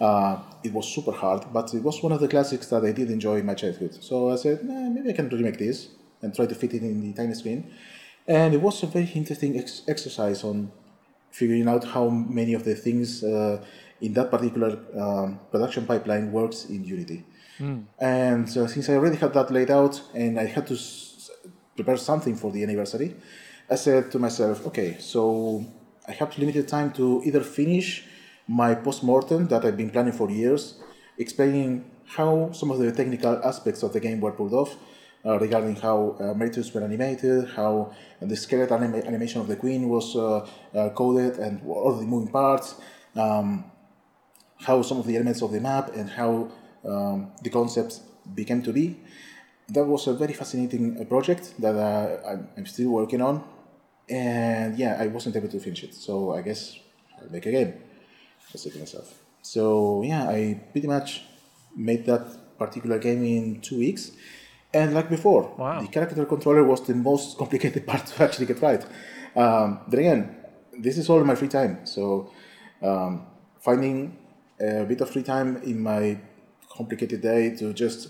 uh, 0.00 0.38
it 0.62 0.72
was 0.72 0.86
super 0.86 1.12
hard, 1.12 1.46
but 1.52 1.72
it 1.74 1.82
was 1.82 2.02
one 2.02 2.12
of 2.12 2.20
the 2.20 2.28
classics 2.28 2.66
that 2.68 2.84
I 2.84 2.92
did 2.92 3.10
enjoy 3.10 3.36
in 3.36 3.46
my 3.46 3.54
childhood. 3.54 4.02
So 4.02 4.30
I 4.30 4.36
said, 4.36 4.64
nah, 4.64 4.88
maybe 4.88 5.10
I 5.10 5.12
can 5.12 5.28
remake 5.28 5.58
this 5.58 5.88
and 6.22 6.34
try 6.34 6.46
to 6.46 6.54
fit 6.54 6.74
it 6.74 6.82
in 6.82 7.00
the 7.00 7.12
tiny 7.12 7.34
screen. 7.34 7.72
And 8.26 8.54
it 8.54 8.60
was 8.60 8.82
a 8.82 8.86
very 8.86 9.10
interesting 9.14 9.58
ex- 9.58 9.82
exercise 9.88 10.44
on 10.44 10.70
figuring 11.30 11.68
out 11.68 11.84
how 11.84 12.08
many 12.08 12.54
of 12.54 12.64
the 12.64 12.74
things 12.74 13.22
uh, 13.22 13.64
in 14.00 14.12
that 14.14 14.30
particular 14.30 14.78
um, 14.98 15.40
production 15.50 15.86
pipeline 15.86 16.32
works 16.32 16.66
in 16.66 16.84
Unity. 16.84 17.24
And 17.98 18.48
uh, 18.48 18.66
since 18.66 18.88
I 18.88 18.94
already 18.94 19.16
had 19.16 19.32
that 19.34 19.50
laid 19.50 19.70
out 19.70 20.00
and 20.14 20.38
I 20.38 20.46
had 20.46 20.66
to 20.66 20.74
s- 20.74 21.30
prepare 21.74 21.96
something 21.96 22.36
for 22.36 22.50
the 22.52 22.62
anniversary, 22.62 23.16
I 23.70 23.76
said 23.76 24.10
to 24.12 24.18
myself, 24.18 24.66
okay, 24.66 24.96
so 24.98 25.64
I 26.06 26.12
have 26.12 26.36
limited 26.38 26.68
time 26.68 26.92
to 26.92 27.22
either 27.24 27.40
finish 27.40 28.04
my 28.46 28.74
post-mortem 28.74 29.48
that 29.48 29.64
I've 29.64 29.76
been 29.76 29.90
planning 29.90 30.12
for 30.12 30.30
years, 30.30 30.80
explaining 31.18 31.90
how 32.04 32.52
some 32.52 32.70
of 32.70 32.78
the 32.78 32.92
technical 32.92 33.40
aspects 33.44 33.82
of 33.82 33.92
the 33.92 34.00
game 34.00 34.20
were 34.20 34.32
pulled 34.32 34.52
off, 34.52 34.76
uh, 35.24 35.38
regarding 35.40 35.74
how 35.74 36.16
uh, 36.20 36.34
Metroids 36.34 36.72
were 36.72 36.84
animated, 36.84 37.48
how 37.56 37.90
the 38.20 38.36
skeleton 38.36 38.84
anima- 38.84 39.04
animation 39.04 39.40
of 39.40 39.48
the 39.48 39.56
queen 39.56 39.88
was 39.88 40.14
uh, 40.14 40.46
uh, 40.74 40.90
coded, 40.90 41.38
and 41.38 41.60
all 41.66 41.96
the 41.96 42.04
moving 42.04 42.30
parts, 42.30 42.76
um, 43.16 43.64
how 44.60 44.80
some 44.82 44.98
of 44.98 45.06
the 45.06 45.16
elements 45.16 45.42
of 45.42 45.50
the 45.50 45.60
map 45.60 45.94
and 45.96 46.08
how 46.10 46.48
um, 46.84 47.32
the 47.42 47.50
concepts 47.50 48.00
became 48.34 48.62
to 48.62 48.72
be. 48.72 48.96
That 49.68 49.84
was 49.84 50.06
a 50.06 50.14
very 50.14 50.32
fascinating 50.32 51.00
uh, 51.00 51.04
project 51.04 51.54
that 51.58 51.74
uh, 51.74 52.36
I'm, 52.56 52.66
still 52.66 52.90
working 52.90 53.20
on, 53.20 53.42
and 54.08 54.78
yeah, 54.78 54.96
I 55.00 55.08
wasn't 55.08 55.36
able 55.36 55.48
to 55.48 55.58
finish 55.58 55.82
it. 55.84 55.94
So 55.94 56.34
I 56.34 56.42
guess 56.42 56.78
I'll 57.20 57.30
make 57.30 57.46
a 57.46 57.50
game. 57.50 57.74
I 58.54 58.58
said 58.58 58.72
to 58.72 58.78
myself. 58.78 59.12
So 59.42 60.02
yeah, 60.02 60.28
I 60.28 60.60
pretty 60.72 60.86
much 60.86 61.22
made 61.76 62.06
that 62.06 62.58
particular 62.58 62.98
game 62.98 63.24
in 63.24 63.60
two 63.60 63.78
weeks. 63.78 64.12
And 64.72 64.94
like 64.94 65.08
before, 65.08 65.54
Wow. 65.58 65.80
the 65.80 65.88
character 65.88 66.24
controller 66.24 66.64
was 66.64 66.80
the 66.86 66.94
most 66.94 67.38
complicated 67.42 67.86
part 67.86 68.06
to 68.06 68.22
actually 68.24 68.46
get 68.46 68.60
right. 68.62 68.84
Um, 69.34 69.80
then 69.88 70.00
again, 70.00 70.36
this 70.78 70.98
is 70.98 71.08
all 71.10 71.22
my 71.24 71.34
free 71.34 71.48
time. 71.48 71.86
So 71.86 72.30
um, 72.82 73.26
finding 73.60 74.16
a 74.60 74.84
bit 74.84 75.00
of 75.00 75.10
free 75.10 75.22
time 75.22 75.56
in 75.64 75.80
my 75.82 76.18
complicated 76.76 77.20
day 77.22 77.54
to 77.56 77.72
just 77.72 78.08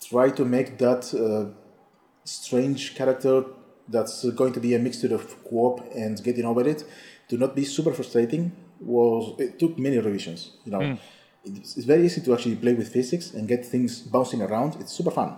try 0.00 0.30
to 0.30 0.44
make 0.44 0.78
that 0.78 1.02
uh, 1.14 1.52
strange 2.24 2.94
character 2.94 3.44
that's 3.88 4.24
going 4.30 4.52
to 4.52 4.60
be 4.60 4.74
a 4.74 4.78
mixture 4.78 5.14
of 5.14 5.22
co-op 5.44 5.80
and 5.94 6.22
getting 6.22 6.44
over 6.44 6.66
it 6.68 6.84
to 7.28 7.36
not 7.36 7.54
be 7.54 7.64
super 7.64 7.92
frustrating 7.92 8.52
was 8.80 9.34
it 9.38 9.58
took 9.58 9.78
many 9.78 9.98
revisions 9.98 10.52
you 10.64 10.72
know. 10.72 10.98
It's, 11.44 11.76
it's 11.76 11.86
very 11.86 12.04
easy 12.04 12.20
to 12.20 12.34
actually 12.34 12.56
play 12.56 12.74
with 12.74 12.92
physics 12.92 13.32
and 13.34 13.48
get 13.48 13.66
things 13.66 14.00
bouncing 14.00 14.42
around. 14.42 14.76
It's 14.80 14.92
super 14.92 15.10
fun. 15.10 15.36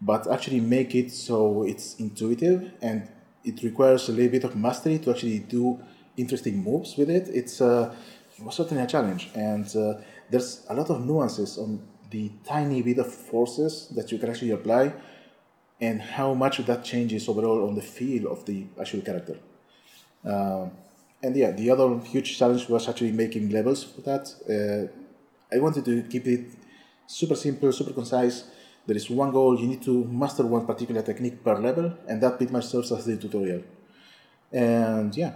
But 0.00 0.30
actually 0.32 0.60
make 0.60 0.94
it 0.94 1.12
so 1.12 1.64
it's 1.64 1.96
intuitive 1.96 2.72
and 2.80 3.06
it 3.44 3.62
requires 3.62 4.08
a 4.08 4.12
little 4.12 4.30
bit 4.30 4.44
of 4.44 4.56
mastery 4.56 4.98
to 5.00 5.10
actually 5.10 5.40
do 5.40 5.78
interesting 6.16 6.62
moves 6.62 6.96
with 6.96 7.10
it. 7.10 7.28
It's 7.28 7.60
uh, 7.60 7.94
it 8.38 8.44
was 8.44 8.54
certainly 8.54 8.82
a 8.82 8.86
challenge, 8.86 9.28
and 9.34 9.66
uh, 9.76 10.00
there's 10.30 10.64
a 10.68 10.74
lot 10.74 10.90
of 10.90 11.04
nuances 11.04 11.58
on 11.58 11.80
the 12.10 12.30
tiny 12.44 12.82
bit 12.82 12.98
of 12.98 13.12
forces 13.12 13.88
that 13.94 14.10
you 14.10 14.18
can 14.18 14.30
actually 14.30 14.50
apply, 14.50 14.92
and 15.80 16.00
how 16.00 16.34
much 16.34 16.58
that 16.58 16.84
changes 16.84 17.28
overall 17.28 17.66
on 17.68 17.74
the 17.74 17.82
feel 17.82 18.30
of 18.30 18.44
the 18.44 18.66
actual 18.78 19.00
character. 19.00 19.38
Um, 20.24 20.72
and 21.22 21.36
yeah, 21.36 21.50
the 21.50 21.70
other 21.70 21.98
huge 22.00 22.38
challenge 22.38 22.68
was 22.68 22.88
actually 22.88 23.12
making 23.12 23.50
levels 23.50 23.84
for 23.84 24.00
that. 24.02 24.24
Uh, 24.48 25.54
I 25.54 25.58
wanted 25.58 25.84
to 25.86 26.02
keep 26.02 26.26
it 26.26 26.46
super 27.06 27.34
simple, 27.34 27.72
super 27.72 27.92
concise. 27.92 28.44
There 28.86 28.96
is 28.96 29.08
one 29.10 29.30
goal, 29.30 29.58
you 29.58 29.66
need 29.66 29.82
to 29.82 30.04
master 30.04 30.46
one 30.46 30.66
particular 30.66 31.02
technique 31.02 31.44
per 31.44 31.58
level, 31.58 31.92
and 32.08 32.20
that 32.22 32.36
pretty 32.36 32.52
much 32.52 32.66
serves 32.66 32.92
as 32.92 33.04
the 33.04 33.16
tutorial. 33.16 33.62
And 34.52 35.14
yeah, 35.16 35.34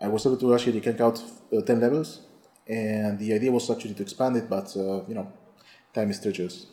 I 0.00 0.08
was 0.08 0.24
able 0.26 0.36
to 0.38 0.54
actually 0.54 0.80
crank 0.80 1.00
out 1.00 1.22
uh, 1.52 1.60
10 1.60 1.80
levels, 1.80 2.20
and 2.68 3.18
the 3.18 3.32
idea 3.32 3.52
was 3.52 3.70
actually 3.70 3.94
to 3.94 4.02
expand 4.02 4.36
it, 4.36 4.48
but 4.48 4.76
uh, 4.76 5.04
you 5.06 5.14
know, 5.14 5.32
time 5.94 6.10
is 6.10 6.20
treacherous. 6.20 6.66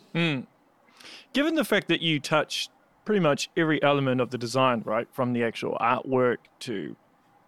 Given 1.32 1.54
the 1.54 1.64
fact 1.64 1.88
that 1.88 2.00
you 2.00 2.20
touch 2.20 2.68
pretty 3.04 3.20
much 3.20 3.50
every 3.56 3.82
element 3.82 4.20
of 4.20 4.30
the 4.30 4.38
design, 4.38 4.82
right, 4.84 5.08
from 5.12 5.32
the 5.32 5.42
actual 5.42 5.76
artwork 5.80 6.38
to 6.60 6.96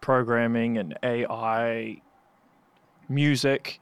programming 0.00 0.76
and 0.78 0.98
AI, 1.02 2.00
music, 3.08 3.80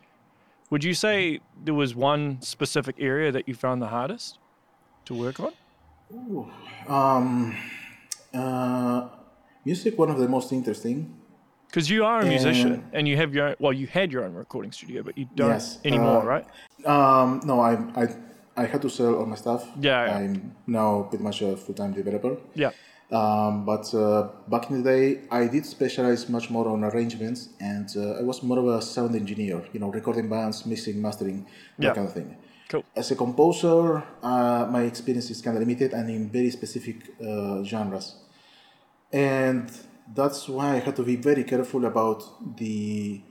would 0.71 0.85
you 0.85 0.95
say 0.95 1.41
there 1.65 1.75
was 1.75 1.95
one 1.95 2.41
specific 2.43 2.97
area 2.99 3.33
that 3.33 3.49
you 3.49 3.55
found 3.55 3.83
the 3.83 3.89
hardest 3.89 4.39
to 5.07 5.15
work 5.15 5.41
on? 5.41 5.53
Um, 6.87 7.57
uh, 8.33 9.09
music, 9.65 9.99
one 9.99 10.11
of 10.11 10.19
the 10.19 10.29
most 10.29 10.53
interesting. 10.53 11.17
Because 11.75 11.91
you 11.91 12.05
are 12.05 12.21
a 12.21 12.27
musician 12.37 12.73
And- 12.75 12.85
and 12.97 13.09
you 13.09 13.17
have 13.17 13.35
your 13.35 13.47
own, 13.49 13.55
well, 13.59 13.73
you 13.73 13.89
had 13.89 14.13
your 14.13 14.23
own 14.27 14.35
recording 14.45 14.71
studio, 14.71 15.03
but 15.03 15.19
you 15.19 15.27
don't 15.35 15.51
Yes, 15.51 15.81
anymore, 15.85 16.23
uh, 16.23 16.33
right? 16.35 16.47
Um, 16.95 17.41
no, 17.51 17.55
I, 17.71 17.73
I, 18.03 18.05
I 18.63 18.65
had 18.73 18.81
to 18.83 18.89
sell 18.89 19.13
all 19.19 19.27
my 19.27 19.35
stuff. 19.45 19.63
Yeah, 19.81 20.07
yeah. 20.07 20.17
I'm 20.19 20.35
now 20.69 20.91
pretty 21.09 21.25
much 21.25 21.43
a 21.43 21.57
full-time 21.57 21.93
developer. 21.93 22.37
Yeah. 22.55 22.71
Um, 23.11 23.65
but 23.65 23.93
uh, 23.93 24.29
back 24.47 24.71
in 24.71 24.75
the 24.83 24.85
day, 24.95 25.07
I 25.33 25.49
did 25.49 25.67
specialize 25.67 26.29
much 26.29 26.49
more 26.49 26.69
on 26.69 26.85
arrangements, 26.85 27.41
and 27.61 27.89
uh, 27.97 28.21
I 28.21 28.23
was 28.23 28.41
more 28.45 28.59
of 28.61 28.69
a 28.69 28.81
sound 28.81 29.17
engineer. 29.17 29.61
You 29.73 29.81
know, 29.81 29.91
recording 29.91 30.29
bands, 30.29 30.65
mixing, 30.67 31.03
mastering, 31.03 31.39
that 31.79 31.87
Yeah. 31.87 31.95
kind 31.95 32.07
of 32.07 32.13
thing. 32.15 32.37
Cool. 32.69 32.85
As 32.95 33.11
a 33.11 33.17
composer, 33.17 33.85
uh, 34.23 34.69
my 34.71 34.83
experience 34.93 35.29
is 35.35 35.43
kind 35.43 35.57
of 35.57 35.61
limited 35.67 35.93
and 35.93 36.09
in 36.09 36.31
very 36.31 36.51
specific 36.51 36.97
uh, 37.21 37.65
genres, 37.65 38.07
and 39.13 39.67
that's 40.13 40.49
why 40.49 40.75
I 40.77 40.79
had 40.79 40.97
to 40.97 41.03
be 41.03 41.17
very 41.17 41.45
careful 41.45 41.85
about 41.87 42.57
the 42.57 43.23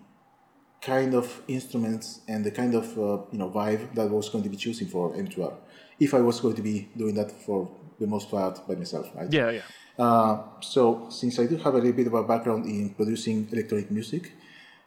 kind 0.82 1.14
of 1.14 1.42
instruments 1.48 2.22
and 2.28 2.44
the 2.44 2.52
kind 2.52 2.76
of 2.76 2.98
uh, 2.98 3.24
you 3.32 3.38
know 3.38 3.50
vibe 3.50 3.94
that 3.96 4.04
I 4.04 4.12
was 4.12 4.30
going 4.30 4.44
to 4.44 4.50
be 4.50 4.58
choosing 4.58 4.88
for 4.88 5.14
M2R. 5.14 5.54
If 6.00 6.14
I 6.14 6.22
was 6.22 6.40
going 6.40 6.56
to 6.56 6.62
be 6.62 6.90
doing 6.98 7.16
that 7.16 7.32
for 7.32 7.70
the 8.00 8.08
most 8.08 8.30
part 8.30 8.68
by 8.68 8.76
myself, 8.76 9.10
right? 9.16 9.32
Yeah, 9.32 9.52
yeah. 9.52 9.62
Uh, 9.98 10.44
so 10.60 11.08
since 11.10 11.40
I 11.40 11.46
do 11.46 11.58
have 11.58 11.76
a 11.76 11.78
little 11.78 11.94
bit 11.94 12.08
of 12.08 12.16
a 12.16 12.24
background 12.24 12.66
in 12.66 12.90
producing 12.96 13.48
electronic 13.52 13.92
music, 13.92 14.34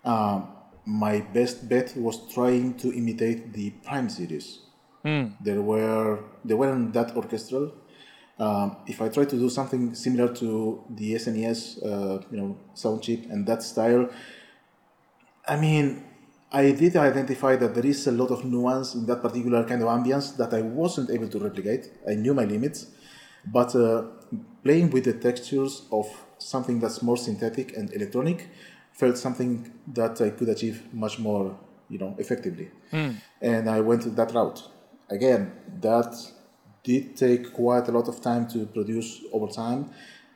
um, 0.04 0.48
my 0.84 1.20
best 1.20 1.68
bet 1.68 1.96
was 1.96 2.32
trying 2.32 2.74
to 2.74 2.92
imitate 2.92 3.52
the 3.52 3.70
Prime 3.84 4.08
series. 4.08 4.60
There 5.40 5.62
were 5.62 6.24
they 6.44 6.54
weren't 6.54 6.92
that 6.94 7.16
orchestral. 7.16 7.72
Um, 8.38 8.76
if 8.86 9.00
I 9.00 9.08
try 9.08 9.24
to 9.24 9.36
do 9.36 9.48
something 9.48 9.94
similar 9.94 10.32
to 10.34 10.84
the 10.90 11.14
SNES, 11.14 11.82
uh, 11.84 12.22
you 12.30 12.36
know, 12.36 12.58
sound 12.74 13.02
chip 13.02 13.24
and 13.30 13.46
that 13.46 13.62
style, 13.62 14.10
I 15.48 15.56
mean, 15.56 16.04
I 16.52 16.72
did 16.72 16.96
identify 16.96 17.56
that 17.56 17.74
there 17.74 17.86
is 17.86 18.06
a 18.06 18.12
lot 18.12 18.30
of 18.30 18.44
nuance 18.44 18.94
in 18.94 19.06
that 19.06 19.22
particular 19.22 19.64
kind 19.64 19.82
of 19.82 19.88
ambience 19.88 20.36
that 20.36 20.52
I 20.52 20.62
wasn't 20.62 21.10
able 21.10 21.28
to 21.28 21.38
replicate. 21.38 21.90
I 22.08 22.14
knew 22.14 22.34
my 22.34 22.44
limits, 22.44 22.86
but 23.46 23.74
uh, 23.74 24.04
playing 24.62 24.90
with 24.90 25.04
the 25.04 25.14
textures 25.14 25.82
of 25.90 26.06
something 26.38 26.78
that's 26.80 27.02
more 27.02 27.16
synthetic 27.16 27.76
and 27.76 27.92
electronic 27.92 28.48
felt 28.92 29.16
something 29.18 29.72
that 29.88 30.20
I 30.20 30.30
could 30.30 30.48
achieve 30.48 30.82
much 30.92 31.18
more, 31.18 31.58
you 31.88 31.98
know, 31.98 32.14
effectively. 32.18 32.70
And 33.40 33.68
I 33.68 33.80
went 33.80 34.14
that 34.16 34.32
route. 34.34 34.62
Again, 35.10 35.52
that 35.80 36.14
did 36.88 37.16
take 37.16 37.52
quite 37.52 37.88
a 37.88 37.92
lot 37.98 38.06
of 38.08 38.16
time 38.20 38.46
to 38.54 38.58
produce 38.66 39.10
over 39.32 39.48
time, 39.62 39.90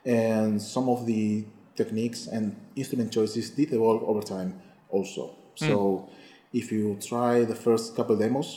and 0.05 0.61
some 0.61 0.87
of 0.89 1.05
the 1.05 1.45
techniques 1.75 2.27
and 2.27 2.55
instrument 2.75 3.09
choices 3.17 3.49
did 3.51 3.71
evolve 3.71 4.03
over 4.03 4.21
time 4.21 4.51
also. 4.89 5.23
So 5.55 6.09
if 6.53 6.71
you 6.71 6.97
try 7.11 7.45
the 7.45 7.55
first 7.55 7.95
couple 7.95 8.15
demos, 8.17 8.49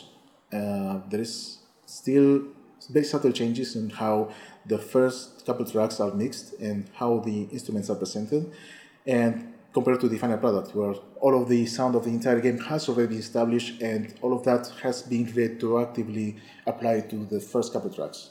uh, 0.53 1.01
there 1.11 1.21
is 1.21 1.59
still 1.87 2.43
very 2.91 3.05
subtle 3.05 3.33
changes 3.33 3.77
in 3.77 3.91
how 3.91 4.31
the 4.67 4.79
first 4.79 5.47
couple 5.47 5.65
tracks 5.65 6.01
are 6.01 6.13
mixed 6.13 6.55
and 6.61 6.89
how 6.95 7.21
the 7.21 7.43
instruments 7.53 7.89
are 7.91 7.97
presented, 7.97 8.53
and 9.07 9.54
compared 9.75 10.01
to 10.01 10.09
the 10.09 10.17
final 10.17 10.39
product, 10.39 10.75
where 10.75 10.95
all 11.21 11.43
of 11.43 11.49
the 11.49 11.67
sound 11.67 11.97
of 11.97 12.05
the 12.05 12.11
entire 12.11 12.41
game 12.41 12.59
has 12.59 12.89
already 12.89 13.09
been 13.09 13.19
established 13.19 13.83
and 13.83 14.15
all 14.23 14.33
of 14.33 14.45
that 14.45 14.73
has 14.83 15.03
been 15.03 15.27
retroactively 15.27 16.39
applied 16.65 17.11
to 17.11 17.27
the 17.27 17.41
first 17.41 17.73
couple 17.73 17.91
tracks. 17.91 18.31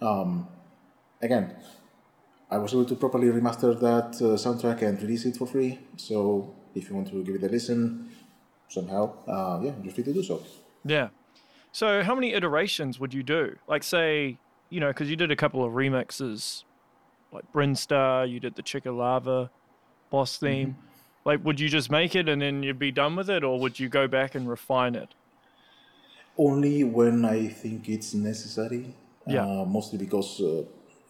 Um, 0.00 0.48
again, 1.20 1.54
I 2.50 2.56
was 2.56 2.72
able 2.72 2.86
to 2.86 2.96
properly 2.96 3.28
remaster 3.28 3.78
that 3.78 4.16
uh, 4.16 4.36
soundtrack 4.36 4.80
and 4.82 5.00
release 5.02 5.26
it 5.26 5.36
for 5.36 5.46
free. 5.46 5.78
So 5.96 6.54
if 6.74 6.88
you 6.88 6.96
want 6.96 7.08
to 7.10 7.22
give 7.22 7.34
it 7.34 7.42
a 7.42 7.48
listen 7.48 8.10
somehow, 8.68 9.12
uh, 9.28 9.60
yeah, 9.62 9.72
you're 9.82 9.92
free 9.92 10.04
to 10.04 10.14
do 10.14 10.22
so. 10.22 10.42
Yeah. 10.84 11.08
So 11.72 12.02
how 12.02 12.14
many 12.14 12.32
iterations 12.32 12.98
would 12.98 13.12
you 13.12 13.22
do? 13.22 13.56
Like 13.68 13.82
say, 13.82 14.38
you 14.70 14.80
know, 14.80 14.88
because 14.88 15.10
you 15.10 15.16
did 15.16 15.30
a 15.30 15.36
couple 15.36 15.62
of 15.62 15.74
remixes, 15.74 16.64
like 17.32 17.44
Brinstar, 17.52 18.28
you 18.28 18.40
did 18.40 18.54
the 18.54 18.62
Chica 18.62 18.90
Lava 18.90 19.50
boss 20.10 20.36
theme. 20.36 20.76
Like, 21.24 21.44
would 21.44 21.60
you 21.60 21.68
just 21.68 21.90
make 21.90 22.14
it 22.14 22.28
and 22.28 22.40
then 22.40 22.62
you'd 22.62 22.78
be 22.78 22.90
done 22.90 23.16
with 23.16 23.28
it, 23.30 23.44
or 23.44 23.58
would 23.60 23.78
you 23.78 23.88
go 23.88 24.08
back 24.08 24.34
and 24.34 24.48
refine 24.48 24.94
it? 24.94 25.10
Only 26.38 26.84
when 26.84 27.24
I 27.24 27.48
think 27.48 27.88
it's 27.88 28.14
necessary. 28.14 28.94
Yeah. 29.26 29.44
Uh, 29.44 29.64
mostly 29.66 29.98
because 29.98 30.40
uh, 30.40 30.62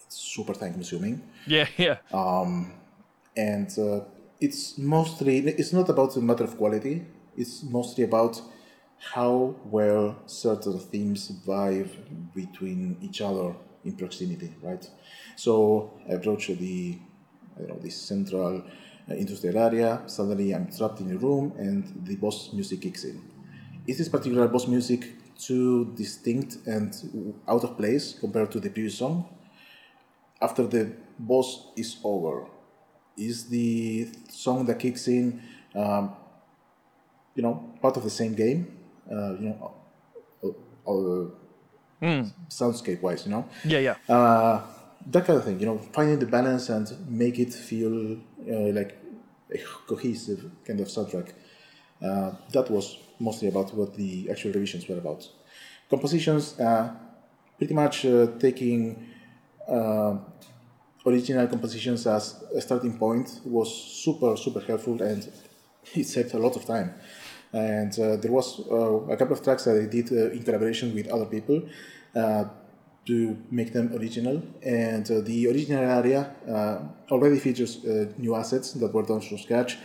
it's 0.04 0.16
super 0.16 0.52
time 0.52 0.72
consuming. 0.74 1.22
Yeah, 1.46 1.68
yeah, 1.76 1.98
Um, 2.12 2.72
and 3.36 3.70
uh, 3.78 4.00
it's 4.40 4.78
mostly 4.78 5.38
it's 5.38 5.72
not 5.72 5.88
about 5.88 6.16
a 6.16 6.20
matter 6.20 6.44
of 6.44 6.56
quality 6.56 7.06
it's 7.36 7.62
mostly 7.62 8.04
about 8.04 8.40
how 9.12 9.54
well 9.64 10.16
certain 10.26 10.78
themes 10.78 11.30
vibe 11.46 11.90
between 12.34 12.96
each 13.00 13.20
other 13.20 13.54
in 13.84 13.96
proximity 13.96 14.54
right 14.62 14.88
so 15.36 15.92
i 16.08 16.12
approach 16.12 16.48
the 16.48 16.98
I 17.56 17.60
don't 17.60 17.68
know 17.68 17.78
this 17.78 17.96
central 17.96 18.62
uh, 19.10 19.14
industrial 19.14 19.58
area 19.58 20.02
suddenly 20.06 20.54
i'm 20.54 20.70
trapped 20.70 21.00
in 21.00 21.10
a 21.10 21.16
room 21.16 21.52
and 21.58 22.06
the 22.06 22.16
boss 22.16 22.52
music 22.52 22.82
kicks 22.82 23.04
in. 23.04 23.20
Is 23.86 23.98
this 23.98 24.08
particular 24.08 24.46
boss 24.46 24.68
music 24.68 25.06
too 25.38 25.92
distinct 25.96 26.58
and 26.66 26.94
out 27.48 27.64
of 27.64 27.76
place 27.76 28.16
compared 28.18 28.52
to 28.52 28.60
the 28.60 28.70
previous 28.70 28.98
song? 28.98 29.28
After 30.40 30.66
the 30.66 30.92
boss 31.18 31.72
is 31.76 31.98
over 32.04 32.46
is 33.16 33.48
the 33.48 34.08
song 34.30 34.64
that 34.66 34.78
kicks 34.78 35.08
in, 35.08 35.42
um, 35.74 36.14
you 37.34 37.42
know, 37.42 37.74
part 37.82 37.96
of 37.96 38.04
the 38.04 38.10
same 38.10 38.34
game, 38.34 38.78
uh, 39.10 39.32
you 39.32 39.48
know, 39.48 39.74
uh, 40.44 40.90
uh, 40.90 42.24
soundscape 42.48 43.02
wise, 43.02 43.26
you 43.26 43.32
know, 43.32 43.44
yeah, 43.64 43.78
yeah. 43.78 44.14
uh, 44.14 44.62
that 45.06 45.26
kind 45.26 45.38
of 45.38 45.44
thing, 45.44 45.60
you 45.60 45.66
know, 45.66 45.78
finding 45.92 46.18
the 46.18 46.26
balance 46.26 46.68
and 46.68 46.88
make 47.08 47.38
it 47.38 47.52
feel 47.52 48.12
uh, 48.12 48.72
like 48.72 48.96
a 49.52 49.58
cohesive 49.86 50.50
kind 50.64 50.80
of 50.80 50.88
soundtrack. 50.88 51.32
Uh, 52.02 52.32
that 52.52 52.70
was 52.70 52.96
mostly 53.18 53.48
about 53.48 53.74
what 53.74 53.94
the 53.94 54.30
actual 54.30 54.52
revisions 54.52 54.88
were 54.88 54.98
about. 54.98 55.28
Compositions, 55.90 56.58
uh, 56.58 56.94
pretty 57.58 57.74
much 57.74 58.06
uh, 58.06 58.26
taking 58.38 59.06
uh, 59.68 60.16
original 61.06 61.46
compositions 61.46 62.06
as 62.06 62.42
a 62.54 62.60
starting 62.60 62.96
point 62.98 63.40
was 63.44 63.70
super 63.72 64.36
super 64.36 64.60
helpful 64.60 65.00
and 65.02 65.30
it 65.94 66.04
saved 66.04 66.34
a 66.34 66.38
lot 66.38 66.56
of 66.56 66.64
time 66.64 66.94
and 67.52 67.98
uh, 67.98 68.16
there 68.16 68.32
was 68.32 68.60
uh, 68.70 69.12
a 69.12 69.16
couple 69.16 69.34
of 69.34 69.42
tracks 69.42 69.64
that 69.64 69.76
i 69.76 69.86
did 69.86 70.10
in 70.10 70.42
collaboration 70.42 70.94
with 70.94 71.06
other 71.08 71.26
people 71.26 71.62
to 73.06 73.36
make 73.50 73.72
them 73.72 73.94
original. 73.96 74.42
And 74.62 75.10
uh, 75.10 75.20
the 75.20 75.48
original 75.48 75.84
area 75.84 76.34
uh, 76.48 77.12
already 77.12 77.38
features 77.38 77.84
uh, 77.84 78.12
new 78.18 78.34
assets 78.34 78.72
that 78.72 78.92
were 78.92 79.02
done 79.02 79.20
from 79.20 79.38
scratch 79.38 79.78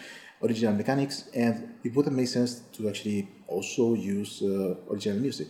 original 0.43 0.73
mechanics 0.73 1.29
and 1.33 1.75
it 1.83 1.95
would 1.95 2.05
have 2.05 2.13
made 2.13 2.25
sense 2.25 2.59
to 2.73 2.89
actually 2.89 3.27
also 3.47 3.93
use 3.93 4.43
original 4.91 5.17
music. 5.19 5.47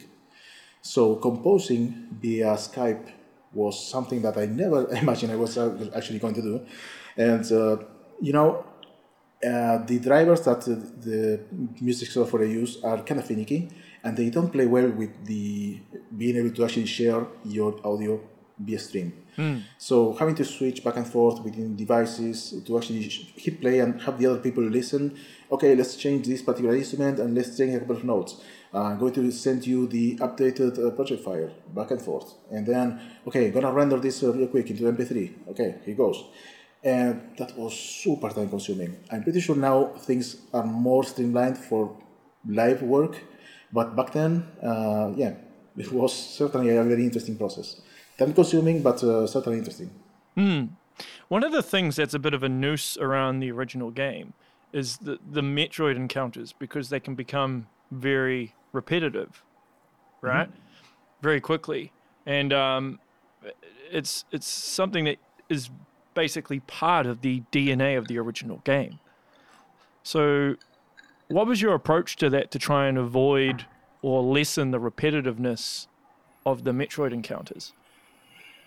So 0.81 1.15
composing 1.15 2.09
via 2.21 2.53
Skype 2.53 3.11
was 3.51 3.89
something 3.89 4.21
that 4.21 4.37
I 4.37 4.45
never 4.45 4.87
imagined 5.01 5.31
I 5.31 5.35
was 5.35 5.57
actually 5.95 6.19
going 6.19 6.35
to 6.35 6.41
do, 6.41 6.61
and 7.17 7.51
uh, 7.51 7.77
you 8.21 8.33
know, 8.33 8.65
uh, 9.43 9.77
the 9.79 9.99
drivers 9.99 10.41
that 10.41 10.61
the 10.61 11.39
music 11.81 12.09
software 12.09 12.43
I 12.43 12.47
use 12.47 12.83
are 12.83 13.01
kind 13.01 13.19
of 13.19 13.25
finicky, 13.25 13.69
and 14.05 14.15
they 14.15 14.29
don't 14.29 14.51
play 14.51 14.67
well 14.67 14.89
with 15.01 15.13
the 15.25 15.79
being 16.15 16.37
able 16.37 16.51
to 16.51 16.63
actually 16.63 16.85
share 16.85 17.25
your 17.43 17.71
audio 17.83 18.21
via 18.59 18.79
stream. 18.79 19.11
So 19.77 20.13
having 20.13 20.35
to 20.35 20.45
switch 20.45 20.83
back 20.83 20.95
and 20.95 21.05
forth 21.05 21.43
between 21.43 21.75
devices 21.75 22.63
to 22.65 22.77
actually 22.77 23.01
hit 23.35 23.59
play 23.59 23.79
and 23.79 24.01
have 24.03 24.17
the 24.17 24.27
other 24.27 24.39
people 24.39 24.63
listen. 24.63 25.17
Okay, 25.51 25.75
let's 25.75 25.97
change 25.97 26.25
this 26.25 26.41
particular 26.41 26.75
instrument 26.75 27.19
and 27.19 27.35
let's 27.35 27.57
change 27.57 27.75
a 27.75 27.79
couple 27.79 27.97
of 27.97 28.03
notes. 28.05 28.41
Uh, 28.73 28.83
I'm 28.83 28.99
going 28.99 29.13
to 29.13 29.31
send 29.31 29.65
you 29.67 29.87
the 29.87 30.17
updated 30.17 30.73
uh, 30.79 30.91
project 30.91 31.23
file 31.23 31.51
back 31.73 31.91
and 31.91 32.01
forth, 32.01 32.33
and 32.51 32.65
then 32.65 32.99
okay, 33.27 33.49
gonna 33.49 33.71
render 33.71 33.97
this 33.97 34.23
uh, 34.23 34.33
real 34.33 34.47
quick 34.47 34.69
into 34.69 34.83
MP3. 34.83 35.49
Okay, 35.49 35.75
here 35.85 35.95
goes. 35.95 36.23
And 36.83 37.35
that 37.37 37.57
was 37.57 37.73
super 37.73 38.29
time 38.29 38.49
consuming. 38.49 38.97
I'm 39.11 39.23
pretty 39.23 39.39
sure 39.41 39.55
now 39.55 39.85
things 40.09 40.37
are 40.53 40.65
more 40.65 41.03
streamlined 41.03 41.57
for 41.57 41.97
live 42.47 42.83
work, 42.83 43.15
but 43.71 43.95
back 43.95 44.11
then, 44.11 44.45
uh, 44.63 45.11
yeah, 45.15 45.33
it 45.77 45.91
was 45.91 46.13
certainly 46.13 46.75
a 46.75 46.83
very 46.83 47.03
interesting 47.03 47.37
process. 47.37 47.81
Time 48.17 48.33
consuming, 48.33 48.81
but 48.81 49.03
uh, 49.03 49.27
certainly 49.27 49.57
interesting. 49.59 49.89
One 51.27 51.43
of 51.43 51.51
the 51.51 51.63
things 51.63 51.95
that's 51.97 52.13
a 52.13 52.19
bit 52.19 52.33
of 52.33 52.43
a 52.43 52.49
noose 52.49 52.97
around 52.97 53.39
the 53.39 53.51
original 53.51 53.91
game 53.91 54.33
is 54.71 54.97
the, 54.97 55.19
the 55.29 55.41
Metroid 55.41 55.95
encounters 55.95 56.53
because 56.53 56.89
they 56.89 56.99
can 56.99 57.15
become 57.15 57.67
very 57.91 58.53
repetitive, 58.71 59.43
right? 60.21 60.49
Very 61.21 61.41
quickly. 61.41 61.91
And 62.25 62.53
um, 62.53 62.99
it's 63.91 64.25
it's 64.31 64.47
something 64.47 65.05
that 65.05 65.17
is 65.49 65.69
basically 66.13 66.61
part 66.61 67.05
of 67.05 67.21
the 67.21 67.43
DNA 67.51 67.97
of 67.97 68.07
the 68.07 68.17
original 68.17 68.61
game. 68.63 68.99
So, 70.03 70.55
what 71.27 71.47
was 71.47 71.61
your 71.61 71.73
approach 71.73 72.15
to 72.17 72.29
that 72.31 72.51
to 72.51 72.59
try 72.59 72.87
and 72.87 72.97
avoid 72.97 73.65
or 74.01 74.21
lessen 74.21 74.71
the 74.71 74.79
repetitiveness 74.79 75.87
of 76.45 76.63
the 76.63 76.71
Metroid 76.71 77.11
encounters? 77.13 77.73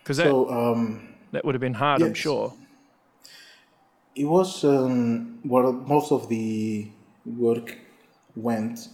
Because 0.03 0.17
that, 0.19 0.25
So 0.27 0.51
um, 0.51 1.15
that 1.33 1.45
would 1.45 1.55
have 1.55 1.61
been 1.61 1.75
hard, 1.75 2.03
I'm 2.03 2.15
sure. 2.15 2.53
it 4.17 4.25
was 4.25 4.65
um, 4.65 5.39
where 5.43 5.71
most 5.73 6.11
of 6.13 6.29
the 6.29 6.91
work 7.25 7.77
went. 8.35 8.89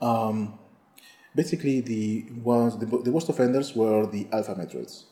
Um, 0.00 0.58
basically, 1.34 1.80
the 1.80 2.26
ones 2.42 2.76
the, 2.78 2.86
the 2.86 3.10
worst 3.12 3.28
offenders 3.28 3.74
were 3.74 4.06
the 4.06 4.26
alpha 4.32 4.54
metroids. 4.54 5.04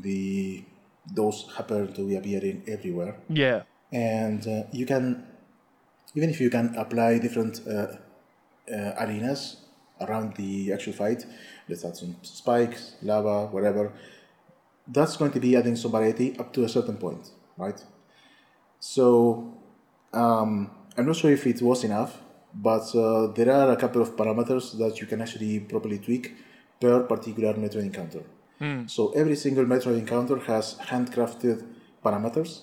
The 0.00 0.64
those 1.12 1.46
happen 1.56 1.92
to 1.94 2.06
be 2.06 2.16
appearing 2.16 2.62
everywhere, 2.68 3.16
Yeah. 3.28 3.62
and 3.92 4.46
uh, 4.46 4.62
you 4.72 4.84
can 4.86 5.26
even 6.18 6.30
if 6.30 6.40
you 6.40 6.50
can 6.50 6.74
apply 6.84 7.10
different 7.26 7.54
uh, 7.66 7.86
uh, 8.76 9.02
arenas 9.02 9.42
around 10.04 10.34
the 10.40 10.72
actual 10.72 10.94
fight. 11.02 11.20
Let's 11.68 11.84
add 11.84 11.96
some 11.96 12.16
spikes, 12.22 12.96
lava, 13.02 13.46
whatever. 13.54 13.92
That's 14.96 15.16
going 15.20 15.32
to 15.36 15.40
be 15.46 15.50
adding 15.60 15.76
some 15.76 15.92
variety 15.92 16.28
up 16.40 16.52
to 16.54 16.64
a 16.64 16.70
certain 16.76 16.96
point, 16.96 17.24
right? 17.56 17.80
So 18.80 19.08
um, 20.12 20.70
I'm 20.96 21.06
not 21.06 21.16
sure 21.16 21.30
if 21.30 21.46
it 21.46 21.62
was 21.62 21.84
enough, 21.84 22.12
but 22.52 22.86
uh, 22.96 23.28
there 23.36 23.50
are 23.52 23.70
a 23.70 23.76
couple 23.76 24.02
of 24.02 24.16
parameters 24.16 24.76
that 24.78 25.00
you 25.00 25.06
can 25.06 25.20
actually 25.24 25.60
properly 25.60 25.98
tweak 25.98 26.34
per 26.80 26.96
particular 27.12 27.54
Metroid 27.54 27.86
encounter. 27.90 28.24
So 28.88 29.12
every 29.12 29.36
single 29.36 29.66
Metroid 29.66 29.98
encounter 30.00 30.38
has 30.50 30.74
handcrafted 30.90 31.64
parameters 32.04 32.62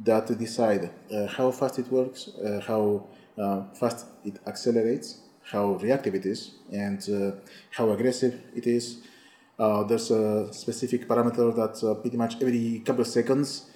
that 0.00 0.26
decide 0.38 0.90
uh, 1.12 1.26
how 1.26 1.50
fast 1.50 1.78
it 1.78 1.90
works, 1.90 2.28
uh, 2.28 2.60
how 2.66 3.06
uh, 3.38 3.62
fast 3.74 4.06
it 4.24 4.38
accelerates, 4.46 5.18
how 5.42 5.74
reactive 5.74 6.14
it 6.14 6.26
is, 6.26 6.54
and 6.72 7.00
how 7.70 7.90
aggressive 7.90 8.40
it 8.54 8.66
is. 8.66 9.02
There's 9.58 10.10
a 10.10 10.52
specific 10.52 11.06
parameter 11.06 11.54
that 11.54 12.00
pretty 12.00 12.16
much 12.16 12.36
every 12.40 12.82
couple 12.84 13.02
of 13.02 13.06
seconds, 13.06 13.70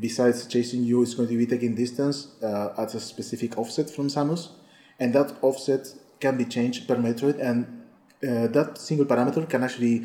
besides 0.00 0.46
chasing 0.46 0.82
you, 0.84 1.02
is 1.02 1.14
going 1.14 1.28
to 1.28 1.36
be 1.36 1.46
taking 1.46 1.74
distance 1.74 2.28
uh, 2.42 2.74
at 2.78 2.94
a 2.94 3.00
specific 3.00 3.58
offset 3.58 3.90
from 3.90 4.08
Samus, 4.08 4.48
and 4.98 5.12
that 5.14 5.36
offset 5.42 5.94
can 6.18 6.36
be 6.36 6.44
changed 6.44 6.88
per 6.88 6.96
Metroid, 6.96 7.38
and 7.40 7.66
uh, 8.26 8.46
that 8.48 8.78
single 8.78 9.06
parameter 9.06 9.48
can 9.48 9.62
actually 9.62 10.02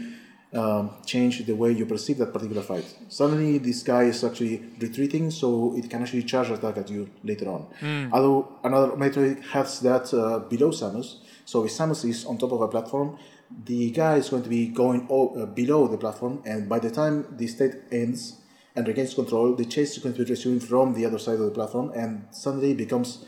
um, 0.53 0.91
change 1.05 1.45
the 1.45 1.53
way 1.53 1.71
you 1.71 1.85
perceive 1.85 2.17
that 2.19 2.31
particular 2.33 2.61
fight. 2.61 2.85
Suddenly, 3.09 3.57
this 3.57 3.83
guy 3.83 4.03
is 4.03 4.23
actually 4.23 4.63
retreating, 4.79 5.29
so 5.31 5.75
it 5.75 5.89
can 5.89 6.01
actually 6.01 6.23
charge 6.23 6.49
attack 6.49 6.77
at 6.77 6.89
you 6.89 7.09
later 7.23 7.49
on. 7.49 7.67
Although 8.13 8.55
another 8.63 8.91
Metroid 8.95 9.43
has 9.51 9.79
that 9.81 10.13
uh, 10.13 10.39
below 10.39 10.71
Samus, 10.71 11.17
so 11.45 11.65
if 11.65 11.71
Samus 11.71 12.05
is 12.09 12.25
on 12.25 12.37
top 12.37 12.51
of 12.53 12.61
a 12.61 12.67
platform, 12.67 13.17
the 13.65 13.91
guy 13.91 14.15
is 14.17 14.29
going 14.29 14.43
to 14.43 14.49
be 14.49 14.67
going 14.67 15.07
o- 15.09 15.35
uh, 15.41 15.45
below 15.45 15.87
the 15.87 15.97
platform, 15.97 16.41
and 16.45 16.67
by 16.69 16.79
the 16.79 16.91
time 16.91 17.25
the 17.37 17.47
state 17.47 17.75
ends 17.91 18.41
and 18.75 18.87
regains 18.87 19.13
control, 19.13 19.55
the 19.55 19.65
chase 19.65 19.97
is 19.97 20.03
going 20.03 20.13
to 20.15 20.23
be 20.23 20.29
resumed 20.29 20.63
from 20.63 20.93
the 20.93 21.05
other 21.05 21.17
side 21.19 21.35
of 21.39 21.45
the 21.45 21.51
platform, 21.51 21.91
and 21.95 22.25
suddenly 22.31 22.71
it 22.71 22.77
becomes 22.77 23.25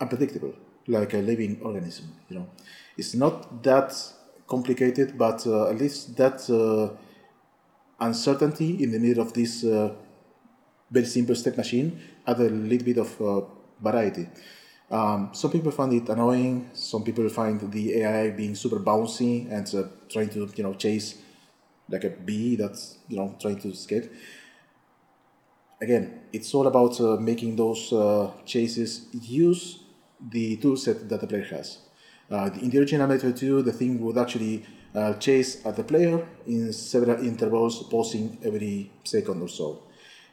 unpredictable, 0.00 0.54
like 0.86 1.14
a 1.14 1.18
living 1.18 1.60
organism. 1.62 2.12
You 2.28 2.36
know, 2.40 2.46
it's 2.96 3.14
not 3.14 3.62
that 3.62 3.94
complicated, 4.54 5.08
but 5.24 5.38
uh, 5.46 5.70
at 5.72 5.76
least 5.82 6.16
that 6.20 6.38
uh, 6.50 6.94
uncertainty 8.08 8.70
in 8.82 8.88
the 8.94 8.98
middle 8.98 9.22
of 9.26 9.32
this 9.32 9.64
uh, 9.64 9.94
very 10.90 11.06
simple 11.06 11.34
state 11.34 11.56
machine 11.56 11.88
add 12.26 12.38
a 12.38 12.50
little 12.70 12.86
bit 12.90 12.98
of 12.98 13.10
variety. 13.80 14.26
Um, 14.90 15.30
some 15.32 15.50
people 15.50 15.72
find 15.72 15.92
it 15.94 16.08
annoying. 16.08 16.70
Some 16.74 17.02
people 17.02 17.28
find 17.30 17.58
the 17.76 17.84
AI 17.98 18.30
being 18.30 18.54
super 18.54 18.80
bouncy 18.88 19.50
and 19.50 19.66
uh, 19.74 19.88
trying 20.12 20.28
to 20.36 20.40
you 20.54 20.64
know 20.64 20.74
chase 20.74 21.08
like 21.88 22.04
a 22.04 22.10
bee 22.10 22.56
that's 22.56 22.98
you 23.08 23.16
know 23.16 23.28
trying 23.40 23.58
to 23.64 23.68
escape 23.68 24.06
again, 25.82 26.20
it's 26.32 26.54
all 26.54 26.66
about 26.68 26.98
uh, 27.00 27.16
making 27.16 27.56
those 27.56 27.92
uh, 27.92 28.30
chases 28.46 29.08
use 29.12 29.80
the 30.30 30.56
toolset 30.58 31.08
that 31.08 31.20
the 31.20 31.26
player 31.26 31.44
has. 31.44 31.78
Uh, 32.32 32.48
in 32.62 32.70
the 32.70 32.78
original 32.78 33.06
Metroid 33.06 33.36
2, 33.36 33.60
the 33.62 33.72
thing 33.72 34.00
would 34.00 34.16
actually 34.16 34.64
uh, 34.94 35.12
chase 35.14 35.64
at 35.66 35.76
the 35.76 35.84
player 35.84 36.26
in 36.46 36.72
several 36.72 37.22
intervals, 37.22 37.82
pausing 37.84 38.38
every 38.42 38.90
second 39.04 39.42
or 39.42 39.48
so. 39.48 39.82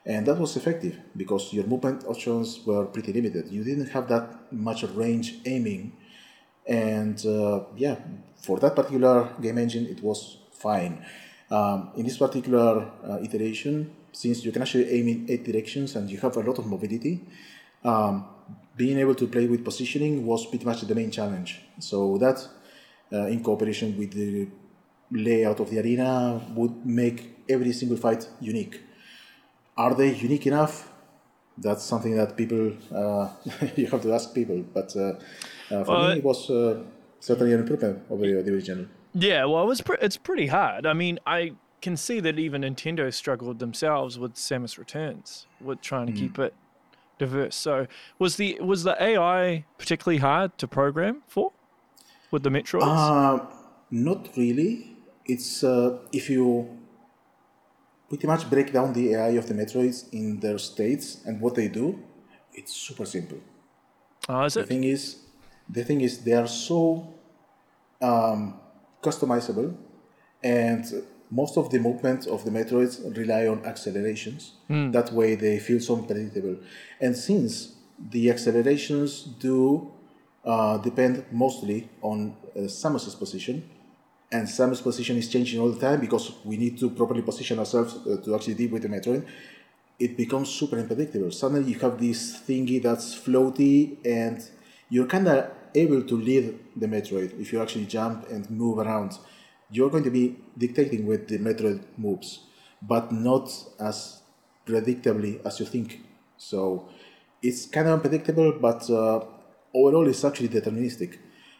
And 0.05 0.25
that 0.25 0.39
was 0.39 0.55
effective 0.55 0.97
because 1.17 1.51
your 1.51 1.65
movement 1.65 2.05
options 2.07 2.65
were 2.65 2.85
pretty 2.85 3.11
limited. 3.11 3.51
You 3.51 3.65
didn't 3.65 3.89
have 3.89 4.07
that 4.07 4.51
much 4.53 4.83
range 4.83 5.39
aiming. 5.45 5.91
And 6.65 7.23
uh, 7.25 7.65
yeah, 7.75 7.97
for 8.41 8.59
that 8.59 8.75
particular 8.75 9.29
game 9.41 9.57
engine, 9.57 9.85
it 9.87 10.01
was 10.01 10.37
fine. 10.53 11.05
Um, 11.51 11.91
in 11.97 12.05
this 12.05 12.17
particular 12.17 12.89
uh, 13.03 13.19
iteration, 13.21 13.93
since 14.13 14.45
you 14.45 14.53
can 14.53 14.61
actually 14.61 14.89
aim 14.89 15.07
in 15.09 15.25
eight 15.29 15.43
directions 15.43 15.95
and 15.95 16.09
you 16.09 16.17
have 16.19 16.37
a 16.37 16.39
lot 16.39 16.59
of 16.59 16.65
mobility, 16.65 17.25
um, 17.83 18.25
being 18.79 18.97
able 18.97 19.13
to 19.13 19.27
play 19.27 19.45
with 19.53 19.61
positioning 19.71 20.25
was 20.25 20.45
pretty 20.45 20.65
much 20.65 20.79
the 20.91 20.95
main 20.95 21.11
challenge. 21.11 21.49
So 21.79 22.17
that, 22.23 22.37
uh, 23.11 23.33
in 23.33 23.43
cooperation 23.43 23.97
with 23.97 24.11
the 24.13 24.47
layout 25.11 25.59
of 25.59 25.69
the 25.69 25.79
arena, 25.83 26.41
would 26.55 26.75
make 26.85 27.17
every 27.49 27.73
single 27.73 27.97
fight 27.97 28.21
unique. 28.39 28.75
Are 29.75 29.93
they 29.93 30.09
unique 30.27 30.47
enough? 30.47 30.89
That's 31.57 31.83
something 31.83 32.15
that 32.15 32.37
people 32.37 32.63
uh, 33.01 33.27
you 33.75 33.87
have 33.87 34.01
to 34.03 34.13
ask 34.13 34.33
people. 34.33 34.63
But 34.77 34.95
uh, 34.95 35.01
uh, 35.01 35.83
for 35.83 35.91
Well, 35.91 36.09
me, 36.11 36.19
it 36.19 36.23
was 36.23 36.49
uh, 36.49 36.81
certainly 37.19 37.53
an 37.53 37.59
improvement 37.59 37.95
over 38.09 38.23
the, 38.25 38.51
original. 38.55 38.85
Yeah, 39.13 39.43
well, 39.43 39.63
it 39.63 39.67
was 39.67 39.81
pre- 39.81 40.01
it's 40.01 40.15
pretty 40.15 40.47
hard. 40.47 40.85
I 40.85 40.93
mean, 40.93 41.19
I 41.27 41.51
can 41.81 41.97
see 41.97 42.21
that 42.21 42.39
even 42.39 42.61
Nintendo 42.61 43.13
struggled 43.13 43.59
themselves 43.59 44.17
with 44.17 44.35
Samus 44.35 44.77
Returns, 44.77 45.47
with 45.59 45.81
trying 45.81 46.07
to 46.07 46.13
keep 46.13 46.39
it 46.39 46.53
diverse. 47.19 47.55
So, 47.55 47.85
was 48.17 48.35
the 48.37 48.57
was 48.61 48.83
the 48.83 48.95
AI 49.01 49.65
particularly 49.77 50.19
hard 50.19 50.57
to 50.57 50.67
program 50.67 51.21
for 51.27 51.51
with 52.31 52.43
the 52.43 52.49
Metroids? 52.49 52.81
Uh, 52.83 53.45
not 53.91 54.29
really. 54.35 54.97
It's 55.25 55.63
uh, 55.63 55.99
if 56.11 56.29
you 56.29 56.45
pretty 58.09 58.25
much 58.25 58.49
break 58.49 58.73
down 58.73 58.93
the 58.93 59.13
AI 59.13 59.29
of 59.41 59.47
the 59.47 59.53
Metroids 59.53 60.11
in 60.11 60.39
their 60.39 60.57
states 60.57 61.21
and 61.25 61.39
what 61.39 61.53
they 61.55 61.67
do, 61.67 61.99
it's 62.53 62.73
super 62.73 63.05
simple. 63.05 63.37
oh, 64.27 64.43
is 64.45 64.55
The 64.55 64.61
it? 64.61 64.67
thing 64.67 64.83
is, 64.83 65.17
the 65.69 65.83
thing 65.83 66.01
is, 66.01 66.23
they 66.23 66.33
are 66.33 66.47
so 66.47 67.13
um, 68.01 68.59
customizable, 69.03 69.75
and 70.43 70.83
most 71.31 71.57
of 71.57 71.69
the 71.69 71.79
movement 71.79 72.27
of 72.27 72.43
the 72.43 72.51
Metroids 72.51 73.15
rely 73.17 73.47
on 73.47 73.63
accelerations. 73.65 74.53
That 74.91 75.11
way, 75.13 75.35
they 75.35 75.59
feel 75.59 75.79
so 75.79 75.95
unpredictable. 75.95 76.57
And 76.99 77.15
since 77.15 77.73
the 78.09 78.29
accelerations 78.29 79.23
do 79.23 79.91
uh, 80.43 80.77
depend 80.77 81.25
mostly 81.31 81.89
on 82.01 82.35
uh, 82.55 82.61
Samus's 82.61 83.15
position, 83.15 83.69
and 84.31 84.47
Samus' 84.47 84.81
position 84.81 85.17
is 85.17 85.27
changing 85.27 85.59
all 85.59 85.69
the 85.69 85.79
time 85.79 85.99
because 85.99 86.33
we 86.45 86.55
need 86.57 86.77
to 86.79 86.89
properly 86.91 87.21
position 87.21 87.57
ourselves 87.59 87.95
uh, 87.95 88.17
to 88.23 88.35
actually 88.35 88.53
deal 88.53 88.71
with 88.71 88.83
the 88.83 88.87
Metroid. 88.87 89.25
It 89.97 90.15
becomes 90.15 90.49
super 90.49 90.77
unpredictable. 90.77 91.31
Suddenly, 91.31 91.71
you 91.71 91.79
have 91.79 91.99
this 91.99 92.39
thingy 92.47 92.81
that's 92.81 93.15
floaty, 93.15 93.97
and 94.05 94.47
you're 94.89 95.07
kind 95.07 95.27
of 95.27 95.51
able 95.75 96.03
to 96.03 96.15
lead 96.15 96.59
the 96.75 96.87
Metroid 96.87 97.39
if 97.39 97.51
you 97.51 97.61
actually 97.61 97.85
jump 97.85 98.29
and 98.29 98.49
move 98.49 98.77
around. 98.79 99.17
You're 99.71 99.89
going 99.89 100.03
to 100.03 100.11
be 100.11 100.37
dictating 100.57 101.05
with 101.05 101.27
the 101.27 101.37
Metroid 101.37 101.83
moves, 101.97 102.39
but 102.81 103.11
not 103.11 103.51
as 103.79 104.21
predictably 104.65 105.45
as 105.45 105.59
you 105.59 105.65
think. 105.65 106.01
So 106.37 106.89
it's 107.41 107.65
kind 107.65 107.87
of 107.87 107.93
unpredictable, 107.93 108.53
but 108.53 108.89
uh, 108.89 109.25
overall, 109.73 110.07
it's 110.07 110.23
actually 110.23 110.49
deterministic. 110.49 111.17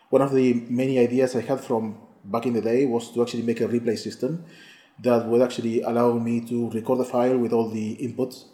One 0.10 0.22
of 0.22 0.34
the 0.34 0.54
many 0.70 1.00
ideas 1.00 1.36
I 1.36 1.42
had 1.42 1.62
from 1.62 1.98
back 2.24 2.46
in 2.46 2.54
the 2.54 2.62
day 2.62 2.86
was 2.86 3.12
to 3.12 3.22
actually 3.22 3.44
make 3.44 3.62
a 3.62 3.68
replay 3.68 3.98
system 3.98 4.44
that 5.02 5.26
would 5.26 5.42
actually 5.42 5.82
allow 5.82 6.14
me 6.14 6.42
to 6.42 6.70
record 6.72 7.00
a 7.00 7.06
file 7.06 7.38
with 7.38 7.54
all 7.54 7.70
the 7.70 7.96
inputs 7.98 8.46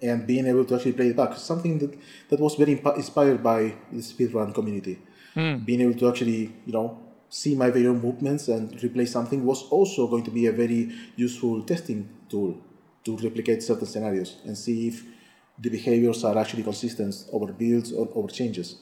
and 0.00 0.26
being 0.26 0.46
able 0.46 0.64
to 0.64 0.74
actually 0.76 0.92
play 0.92 1.08
it 1.08 1.16
back. 1.16 1.36
Something 1.36 1.78
that, 1.78 1.98
that 2.28 2.38
was 2.38 2.54
very 2.54 2.72
imp- 2.72 2.96
inspired 2.96 3.42
by 3.42 3.74
the 3.90 3.98
speedrun 3.98 4.54
community. 4.54 4.98
Being 5.64 5.80
able 5.80 5.94
to 5.94 6.08
actually, 6.08 6.52
you 6.66 6.72
know, 6.72 6.98
see 7.28 7.54
my 7.54 7.66
own 7.66 8.00
movements 8.00 8.48
and 8.48 8.70
replay 8.78 9.06
something 9.06 9.44
was 9.44 9.64
also 9.64 10.06
going 10.06 10.24
to 10.24 10.30
be 10.30 10.46
a 10.46 10.52
very 10.52 10.92
useful 11.16 11.62
testing 11.62 12.08
tool 12.28 12.56
to 13.04 13.16
replicate 13.18 13.62
certain 13.62 13.86
scenarios 13.86 14.36
and 14.44 14.56
see 14.56 14.88
if 14.88 15.04
the 15.58 15.70
behaviors 15.70 16.24
are 16.24 16.38
actually 16.38 16.62
consistent 16.62 17.14
over 17.32 17.52
builds 17.52 17.92
or 17.92 18.08
over 18.14 18.28
changes. 18.28 18.76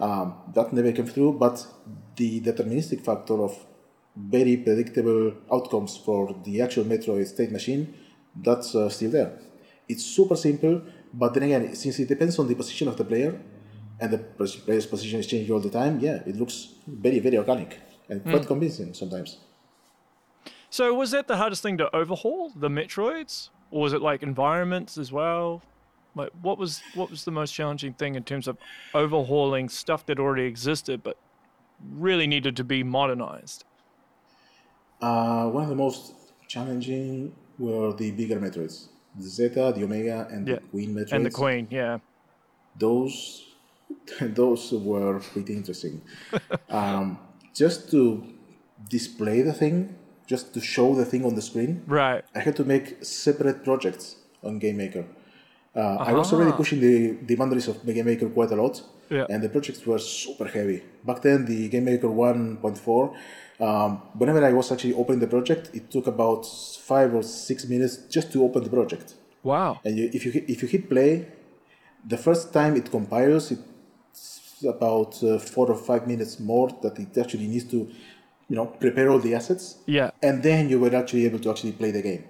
Um, 0.00 0.34
that 0.54 0.72
never 0.72 0.92
came 0.92 1.06
through, 1.06 1.34
but 1.34 1.66
the 2.16 2.40
deterministic 2.40 3.04
factor 3.04 3.42
of 3.42 3.66
very 4.16 4.56
predictable 4.56 5.32
outcomes 5.52 5.96
for 5.96 6.34
the 6.44 6.60
actual 6.60 6.84
Metroid 6.84 7.26
state 7.26 7.52
machine, 7.52 7.94
that's 8.34 8.74
uh, 8.74 8.88
still 8.88 9.10
there. 9.10 9.38
It's 9.88 10.04
super 10.04 10.36
simple, 10.36 10.82
but 11.12 11.34
then 11.34 11.44
again, 11.44 11.74
since 11.74 11.98
it 11.98 12.08
depends 12.08 12.38
on 12.38 12.46
the 12.46 12.54
position 12.54 12.88
of 12.88 12.96
the 12.96 13.04
player, 13.04 13.40
and 14.00 14.12
the 14.12 14.18
player's 14.18 14.86
position 14.86 15.20
is 15.20 15.26
changing 15.26 15.52
all 15.52 15.60
the 15.60 15.70
time, 15.70 15.98
yeah, 16.00 16.22
it 16.26 16.36
looks 16.36 16.74
very, 16.86 17.18
very 17.18 17.36
organic 17.36 17.80
and 18.08 18.22
quite 18.24 18.46
convincing 18.46 18.94
sometimes. 18.94 19.38
So 20.70 20.94
was 20.94 21.10
that 21.12 21.28
the 21.28 21.36
hardest 21.36 21.62
thing 21.62 21.78
to 21.78 21.94
overhaul, 21.94 22.50
the 22.54 22.68
Metroids? 22.68 23.50
Or 23.70 23.82
was 23.82 23.92
it 23.92 24.00
like 24.00 24.22
environments 24.22 24.96
as 24.96 25.12
well? 25.12 25.62
Like 26.14 26.30
what 26.42 26.58
was 26.58 26.82
what 26.94 27.10
was 27.10 27.24
the 27.24 27.30
most 27.30 27.52
challenging 27.52 27.92
thing 27.94 28.14
in 28.14 28.24
terms 28.24 28.48
of 28.48 28.56
overhauling 28.94 29.68
stuff 29.68 30.06
that 30.06 30.18
already 30.18 30.44
existed 30.44 31.02
but 31.02 31.16
really 31.92 32.26
needed 32.26 32.56
to 32.56 32.64
be 32.64 32.82
modernized? 32.82 33.64
Uh, 35.00 35.48
one 35.50 35.62
of 35.62 35.68
the 35.68 35.76
most 35.76 36.12
challenging 36.48 37.34
were 37.58 37.92
the 37.92 38.10
bigger 38.12 38.40
Metroids. 38.40 38.88
The 39.16 39.28
Zeta, 39.28 39.72
the 39.74 39.84
Omega, 39.84 40.28
and 40.30 40.46
Yeah. 40.48 40.56
the 40.56 40.60
Queen 40.60 40.94
Metroids. 40.94 41.12
And 41.12 41.26
the 41.26 41.30
Queen, 41.30 41.68
yeah. 41.70 41.98
those 42.78 43.47
those 44.20 44.72
were 44.72 45.18
pretty 45.20 45.54
interesting. 45.54 46.02
um, 46.70 47.18
just 47.54 47.90
to 47.90 48.24
display 48.88 49.42
the 49.42 49.52
thing, 49.52 49.94
just 50.26 50.54
to 50.54 50.60
show 50.60 50.94
the 50.94 51.04
thing 51.04 51.24
on 51.24 51.34
the 51.34 51.42
screen, 51.42 51.82
Right. 51.86 52.24
I 52.34 52.40
had 52.40 52.56
to 52.56 52.64
make 52.64 53.04
separate 53.04 53.64
projects 53.64 54.16
on 54.42 54.60
GameMaker. 54.60 55.04
Uh, 55.74 55.96
I 55.96 56.12
was 56.12 56.32
already 56.32 56.52
pushing 56.52 56.80
the, 56.80 57.12
the 57.26 57.34
boundaries 57.36 57.68
of 57.68 57.76
GameMaker 57.82 58.32
quite 58.34 58.50
a 58.50 58.56
lot, 58.56 58.82
Yeah. 59.10 59.26
and 59.30 59.42
the 59.42 59.48
projects 59.48 59.86
were 59.86 59.98
super 59.98 60.46
heavy. 60.46 60.82
Back 61.04 61.22
then, 61.22 61.44
the 61.46 61.68
GameMaker 61.70 62.04
1.4, 62.04 63.14
um, 63.60 64.02
whenever 64.14 64.44
I 64.44 64.52
was 64.52 64.70
actually 64.72 64.94
opening 64.94 65.20
the 65.20 65.26
project, 65.26 65.70
it 65.74 65.90
took 65.90 66.06
about 66.06 66.46
five 66.46 67.14
or 67.14 67.22
six 67.22 67.66
minutes 67.66 67.96
just 68.10 68.32
to 68.32 68.44
open 68.44 68.62
the 68.64 68.70
project. 68.70 69.14
Wow. 69.42 69.80
And 69.84 69.96
you, 69.98 70.10
if 70.12 70.24
you 70.26 70.32
hit, 70.32 70.44
if 70.48 70.62
you 70.62 70.68
hit 70.68 70.88
play, 70.88 71.26
the 72.06 72.16
first 72.18 72.52
time 72.52 72.76
it 72.76 72.90
compiles, 72.90 73.50
it's 73.50 73.62
about 74.64 75.22
uh, 75.22 75.38
four 75.38 75.70
or 75.70 75.76
five 75.76 76.06
minutes 76.06 76.38
more 76.40 76.68
that 76.82 76.98
it 76.98 77.16
actually 77.18 77.46
needs 77.46 77.64
to, 77.70 77.88
you 78.48 78.56
know, 78.56 78.66
prepare 78.66 79.10
all 79.10 79.18
the 79.18 79.34
assets, 79.34 79.78
Yeah. 79.86 80.10
and 80.22 80.42
then 80.42 80.68
you 80.68 80.78
were 80.80 80.94
actually 80.94 81.24
able 81.26 81.38
to 81.40 81.50
actually 81.50 81.72
play 81.72 81.90
the 81.90 82.02
game. 82.02 82.24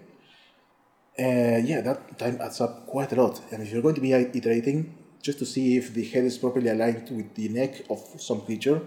Uh, 1.19 1.59
yeah, 1.65 1.81
that 1.81 2.19
time 2.19 2.39
adds 2.41 2.61
up 2.61 2.87
quite 2.87 3.13
a 3.13 3.17
lot. 3.23 3.41
And 3.51 3.63
if 3.63 3.73
you're 3.73 3.83
going 3.83 3.97
to 3.97 4.01
be 4.01 4.13
iterating, 4.13 4.95
just 5.21 5.39
to 5.41 5.47
see 5.47 5.77
if 5.77 5.93
the 5.93 6.05
head 6.05 6.25
is 6.25 6.39
properly 6.39 6.69
aligned 6.69 7.11
with 7.11 7.35
the 7.35 7.49
neck 7.49 7.83
of 7.91 7.99
some 8.19 8.41
creature, 8.43 8.81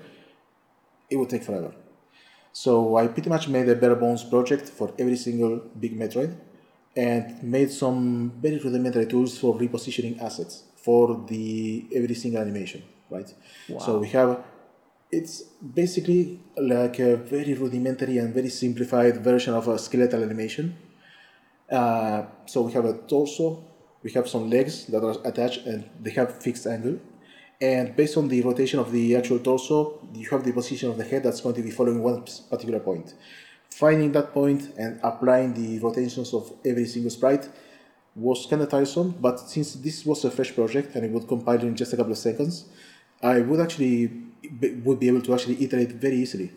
it 1.09 1.17
would 1.17 1.29
take 1.29 1.43
forever. 1.43 1.73
So 2.53 2.95
I 2.97 3.07
pretty 3.07 3.29
much 3.29 3.47
made 3.49 3.67
a 3.69 3.75
bare 3.75 3.95
bones 3.95 4.23
project 4.23 4.69
for 4.69 4.93
every 4.97 5.17
single 5.17 5.57
big 5.79 5.97
Metroid 5.97 6.35
and 6.95 7.41
made 7.43 7.71
some 7.71 8.31
very 8.41 8.57
rudimentary 8.57 9.05
tools 9.07 9.37
for 9.37 9.57
repositioning 9.57 10.21
assets 10.21 10.63
for 10.75 11.23
the 11.27 11.85
every 11.95 12.15
single 12.15 12.41
animation, 12.41 12.81
right? 13.11 13.31
So 13.79 13.99
we 13.99 14.09
have 14.09 14.43
it's 15.11 15.41
basically 15.81 16.39
like 16.57 16.99
a 16.99 17.17
very 17.17 17.53
rudimentary 17.53 18.17
and 18.17 18.33
very 18.33 18.49
simplified 18.49 19.17
version 19.23 19.53
of 19.53 19.67
a 19.67 19.77
skeletal 19.77 20.23
animation. 20.23 20.77
Uh, 21.69 22.23
so 22.45 22.61
we 22.61 22.71
have 22.71 22.85
a 22.85 22.93
torso, 22.93 23.63
we 24.03 24.11
have 24.11 24.27
some 24.27 24.49
legs 24.49 24.85
that 24.87 25.03
are 25.03 25.17
attached 25.25 25.65
and 25.65 25.89
they 25.99 26.11
have 26.11 26.41
fixed 26.41 26.65
angle. 26.65 26.99
And 27.59 27.95
based 27.95 28.17
on 28.17 28.27
the 28.27 28.41
rotation 28.41 28.79
of 28.79 28.91
the 28.91 29.15
actual 29.15 29.39
torso, 29.39 29.99
you 30.13 30.27
have 30.29 30.43
the 30.43 30.51
position 30.51 30.89
of 30.89 30.97
the 30.97 31.03
head 31.03 31.23
that's 31.23 31.41
going 31.41 31.55
to 31.55 31.61
be 31.61 31.71
following 31.71 32.01
one 32.01 32.23
particular 32.49 32.79
point. 32.79 33.13
Finding 33.69 34.11
that 34.13 34.33
point 34.33 34.73
and 34.77 34.99
applying 35.03 35.53
the 35.53 35.79
rotations 35.79 36.33
of 36.33 36.51
every 36.65 36.85
single 36.85 37.11
sprite 37.11 37.47
was 38.15 38.45
kind 38.49 38.61
of 38.61 38.69
tiresome, 38.69 39.15
but 39.21 39.39
since 39.39 39.75
this 39.75 40.05
was 40.05 40.25
a 40.25 40.31
fresh 40.31 40.53
project 40.53 40.95
and 40.95 41.05
it 41.05 41.11
would 41.11 41.27
compile 41.27 41.61
in 41.61 41.75
just 41.75 41.93
a 41.93 41.97
couple 41.97 42.11
of 42.11 42.17
seconds, 42.17 42.65
I 43.21 43.41
would 43.41 43.59
actually 43.59 44.07
be, 44.59 44.73
would 44.75 44.99
be 44.99 45.07
able 45.07 45.21
to 45.21 45.33
actually 45.33 45.63
iterate 45.63 45.91
very 45.91 46.15
easily. 46.15 46.51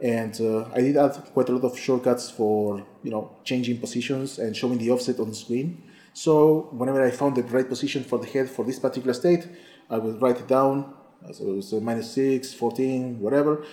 And 0.00 0.40
uh, 0.40 0.68
I 0.72 0.80
did 0.80 0.96
add 0.96 1.12
quite 1.34 1.48
a 1.48 1.52
lot 1.52 1.64
of 1.64 1.78
shortcuts 1.78 2.30
for 2.30 2.84
you 3.02 3.10
know 3.10 3.36
changing 3.44 3.78
positions 3.78 4.38
and 4.38 4.56
showing 4.56 4.78
the 4.78 4.90
offset 4.90 5.18
on 5.18 5.28
the 5.28 5.34
screen. 5.34 5.82
So 6.14 6.68
whenever 6.72 7.04
I 7.04 7.10
found 7.10 7.36
the 7.36 7.42
right 7.42 7.68
position 7.68 8.04
for 8.04 8.18
the 8.18 8.26
head 8.26 8.48
for 8.48 8.64
this 8.64 8.78
particular 8.78 9.14
state, 9.14 9.48
I 9.90 9.98
would 9.98 10.20
write 10.22 10.38
it 10.38 10.48
down. 10.48 10.94
So 11.32 11.60
uh, 11.60 11.80
minus 11.80 12.12
6, 12.12 12.54
14, 12.54 13.20
whatever. 13.20 13.64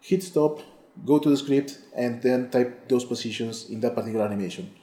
Hit 0.00 0.22
stop, 0.22 0.60
go 1.06 1.18
to 1.20 1.30
the 1.30 1.36
script, 1.36 1.78
and 1.94 2.20
then 2.20 2.50
type 2.50 2.88
those 2.88 3.04
positions 3.04 3.70
in 3.70 3.80
that 3.80 3.94
particular 3.94 4.24
animation. 4.24 4.74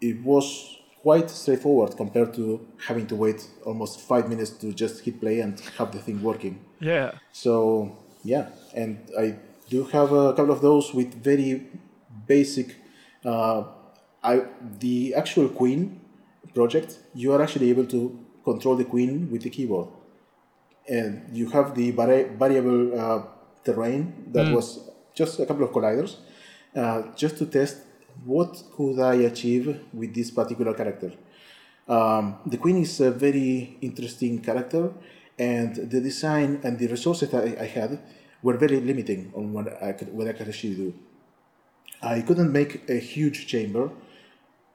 It 0.00 0.22
was 0.22 0.79
quite 1.02 1.30
straightforward 1.30 1.96
compared 1.96 2.34
to 2.34 2.66
having 2.86 3.06
to 3.06 3.16
wait 3.16 3.46
almost 3.64 4.00
five 4.00 4.28
minutes 4.28 4.50
to 4.50 4.72
just 4.72 5.04
hit 5.04 5.20
play 5.20 5.40
and 5.40 5.58
have 5.78 5.92
the 5.92 5.98
thing 5.98 6.22
working. 6.22 6.58
Yeah. 6.80 7.12
So 7.32 7.96
yeah, 8.22 8.50
and 8.74 8.98
I 9.18 9.36
do 9.68 9.84
have 9.84 10.12
a 10.12 10.32
couple 10.34 10.50
of 10.50 10.60
those 10.60 10.92
with 10.92 11.14
very 11.22 11.66
basic. 12.26 12.76
Uh, 13.24 13.64
I 14.22 14.42
the 14.78 15.14
actual 15.14 15.48
Queen 15.48 16.00
project, 16.54 16.98
you 17.14 17.32
are 17.32 17.42
actually 17.42 17.70
able 17.70 17.86
to 17.86 18.18
control 18.44 18.76
the 18.76 18.84
Queen 18.84 19.30
with 19.30 19.42
the 19.42 19.50
keyboard, 19.50 19.88
and 20.88 21.24
you 21.32 21.48
have 21.50 21.74
the 21.74 21.90
vari- 21.92 22.28
variable 22.36 23.00
uh, 23.00 23.22
terrain 23.64 24.28
that 24.32 24.52
was 24.54 24.90
just 25.14 25.40
a 25.40 25.46
couple 25.46 25.64
of 25.64 25.70
colliders, 25.70 26.16
uh, 26.76 27.02
just 27.16 27.38
to 27.38 27.46
test 27.46 27.78
what 28.24 28.62
could 28.76 28.98
I 29.00 29.14
achieve 29.14 29.80
with 29.92 30.14
this 30.14 30.30
particular 30.30 30.74
character. 30.74 31.12
Um, 31.88 32.38
the 32.46 32.58
Queen 32.58 32.76
is 32.78 33.00
a 33.00 33.10
very 33.10 33.76
interesting 33.80 34.40
character, 34.40 34.92
and 35.38 35.74
the 35.74 36.00
design 36.00 36.60
and 36.62 36.78
the 36.78 36.86
resources 36.86 37.30
that 37.30 37.44
I, 37.44 37.62
I 37.62 37.66
had 37.66 37.98
were 38.42 38.56
very 38.56 38.80
limiting 38.80 39.32
on 39.34 39.52
what 39.52 39.82
I 39.82 39.92
could 39.92 40.12
what 40.12 40.28
I 40.28 40.32
could 40.32 40.48
actually 40.48 40.74
do. 40.74 40.94
I 42.02 42.20
couldn't 42.22 42.52
make 42.52 42.88
a 42.88 42.98
huge 42.98 43.46
chamber 43.46 43.90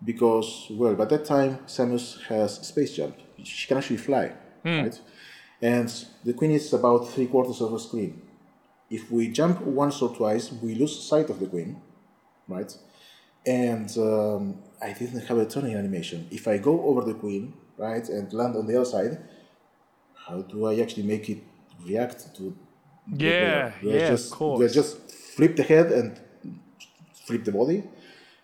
because, 0.03 0.67
well, 0.71 0.95
by 0.95 1.05
that 1.05 1.25
time 1.25 1.59
Samus 1.65 2.21
has 2.27 2.67
space 2.67 2.95
jump. 2.95 3.15
She 3.43 3.67
can 3.67 3.77
actually 3.77 3.97
fly, 3.97 4.33
right? 4.77 4.99
And 5.61 5.91
the 6.23 6.33
Queen 6.33 6.51
is 6.51 6.73
about 6.73 7.09
three 7.09 7.27
quarters 7.27 7.61
of 7.61 7.73
a 7.73 7.79
screen. 7.79 8.21
If 8.89 9.11
we 9.11 9.29
jump 9.29 9.61
once 9.61 10.01
or 10.01 10.15
twice, 10.15 10.51
we 10.51 10.75
lose 10.75 10.99
sight 11.01 11.29
of 11.29 11.39
the 11.39 11.47
Queen, 11.47 11.81
right? 12.47 12.71
And 13.45 13.89
um, 13.97 14.57
I 14.81 14.93
didn't 14.93 15.25
have 15.27 15.37
a 15.37 15.45
turning 15.45 15.75
animation. 15.75 16.27
If 16.31 16.47
I 16.47 16.57
go 16.57 16.81
over 16.85 17.01
the 17.01 17.13
queen, 17.13 17.53
right, 17.77 18.07
and 18.09 18.31
land 18.33 18.55
on 18.55 18.65
the 18.67 18.75
other 18.75 18.85
side, 18.85 19.17
how 20.27 20.41
do 20.41 20.65
I 20.65 20.79
actually 20.79 21.03
make 21.03 21.29
it 21.29 21.43
react 21.85 22.35
to? 22.37 22.55
Yeah? 23.15 23.71
Do 23.81 23.91
I 23.91 23.93
yeah, 23.93 24.01
of 24.01 24.09
just, 24.09 24.31
course. 24.31 24.59
Do 24.59 24.65
I 24.65 24.69
just 24.69 25.11
flip 25.11 25.55
the 25.55 25.63
head 25.63 25.91
and 25.91 26.19
flip 27.25 27.43
the 27.43 27.51
body? 27.51 27.83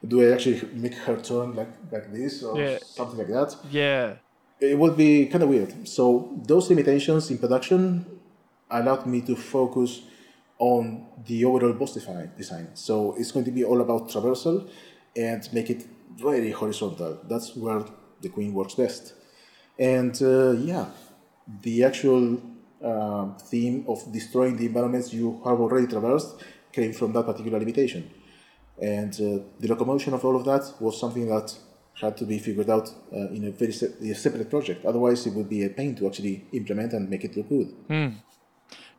Do 0.08 0.22
I 0.22 0.34
actually 0.34 0.62
make 0.74 0.96
her 0.96 1.18
turn 1.18 1.56
like 1.56 1.70
like 1.92 2.12
this 2.12 2.44
or 2.44 2.58
Yeah. 2.60 2.78
something 2.84 3.18
like 3.18 3.28
that? 3.38 3.56
Yeah. 3.72 4.16
it 4.60 4.78
would 4.78 4.96
be 4.96 5.26
kind 5.26 5.44
of 5.44 5.50
weird. 5.50 5.88
So 5.88 6.30
those 6.46 6.70
limitations 6.70 7.32
in 7.32 7.38
production 7.40 8.06
allowed 8.70 9.06
me 9.08 9.22
to 9.22 9.36
focus 9.36 10.02
on 10.60 11.08
the 11.26 11.44
overall 11.46 11.74
boss 11.74 11.94
design. 11.96 12.68
So 12.76 13.16
it's 13.18 13.32
going 13.32 13.46
to 13.46 13.52
be 13.52 13.64
all 13.64 13.82
about 13.82 14.10
traversal 14.10 14.70
and 15.16 15.42
make 15.54 15.70
it 15.70 15.86
very 16.16 16.52
horizontal. 16.52 17.20
That's 17.28 17.56
where 17.56 17.84
the 18.22 18.30
queen 18.30 18.54
works 18.54 18.76
best. 18.76 19.14
And 19.80 20.20
uh, 20.22 20.52
yeah, 20.52 20.86
the 21.62 21.84
actual 21.84 22.42
um 22.84 23.38
theme 23.38 23.86
of 23.88 24.00
destroying 24.12 24.58
the 24.58 24.66
environments 24.66 25.14
you 25.14 25.40
have 25.46 25.60
already 25.60 25.86
traversed 25.86 26.44
came 26.72 26.94
from 26.94 27.14
that 27.14 27.26
particular 27.26 27.60
limitation. 27.60 28.10
And 28.82 29.14
uh, 29.14 29.44
the 29.60 29.68
locomotion 29.68 30.14
of 30.14 30.26
all 30.26 30.36
of 30.36 30.46
that 30.46 30.64
was 30.80 31.00
something 31.00 31.28
that 31.28 31.56
had 32.02 32.18
to 32.18 32.26
be 32.26 32.40
figured 32.40 32.70
out 32.70 32.90
uh, 33.14 33.28
in 33.38 33.46
a 33.46 33.52
very 33.52 33.74
se- 33.74 33.94
a 34.02 34.16
separate 34.16 34.50
project. 34.50 34.86
Otherwise, 34.86 35.28
it 35.28 35.34
would 35.36 35.50
be 35.50 35.64
a 35.64 35.70
pain 35.70 35.94
to 35.96 36.08
actually 36.08 36.46
implement 36.54 36.94
and 36.94 37.08
make 37.10 37.24
it 37.24 37.36
look 37.38 37.50
good. 37.50 37.70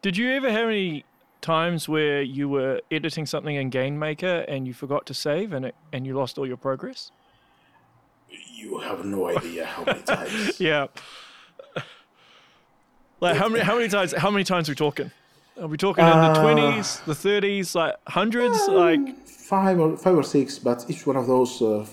Did 0.02 0.16
you 0.16 0.30
ever 0.30 0.50
have 0.50 0.68
any 0.68 1.04
times 1.42 1.88
where 1.88 2.22
you 2.22 2.48
were 2.48 2.80
editing 2.90 3.26
something 3.26 3.54
in 3.54 3.68
Game 3.68 3.98
Maker 3.98 4.44
and 4.48 4.66
you 4.66 4.72
forgot 4.72 5.04
to 5.06 5.14
save 5.14 5.52
and 5.52 5.66
it, 5.66 5.74
and 5.92 6.06
you 6.06 6.14
lost 6.16 6.38
all 6.38 6.46
your 6.46 6.56
progress? 6.56 7.10
You 8.30 8.78
have 8.78 9.04
no 9.04 9.28
idea 9.28 9.66
how 9.66 9.84
many 9.84 10.02
times. 10.02 10.58
Yeah. 10.60 10.86
Like 13.20 13.36
how 13.36 13.48
many 13.48 13.62
how 13.62 13.76
many 13.76 13.88
times 13.88 14.12
how 14.16 14.30
many 14.30 14.44
times 14.44 14.68
are 14.68 14.72
we 14.72 14.76
talking? 14.76 15.10
Are 15.60 15.68
we 15.68 15.76
talking 15.76 16.04
in 16.04 16.10
the 16.10 16.32
Uh, 16.32 16.42
twenties, 16.42 17.00
the 17.06 17.14
thirties, 17.14 17.74
like 17.74 17.94
hundreds? 18.08 18.58
Like 18.68 19.00
five 19.28 19.78
or 19.78 19.96
five 19.96 20.16
or 20.16 20.24
six, 20.24 20.58
but 20.58 20.84
each 20.88 21.06
one 21.06 21.16
of 21.16 21.26
those 21.26 21.62
uh, 21.62 21.86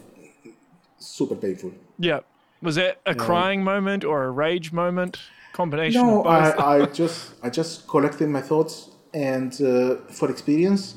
super 0.98 1.36
painful. 1.36 1.72
yeah. 2.00 2.22
Was 2.62 2.76
it 2.78 3.00
a 3.06 3.16
crying 3.16 3.64
moment 3.64 4.04
or 4.04 4.24
a 4.26 4.32
rage 4.32 4.74
moment? 4.74 5.20
Combination 5.54 6.02
No, 6.02 6.18
of 6.20 6.24
both. 6.26 6.60
I, 6.60 6.82
I 6.82 6.86
just 6.88 7.34
I 7.44 7.50
just 7.50 7.88
collected 7.88 8.28
my 8.30 8.42
thoughts, 8.42 8.90
and 9.14 9.54
uh, 9.62 9.96
for 10.12 10.30
experience, 10.30 10.96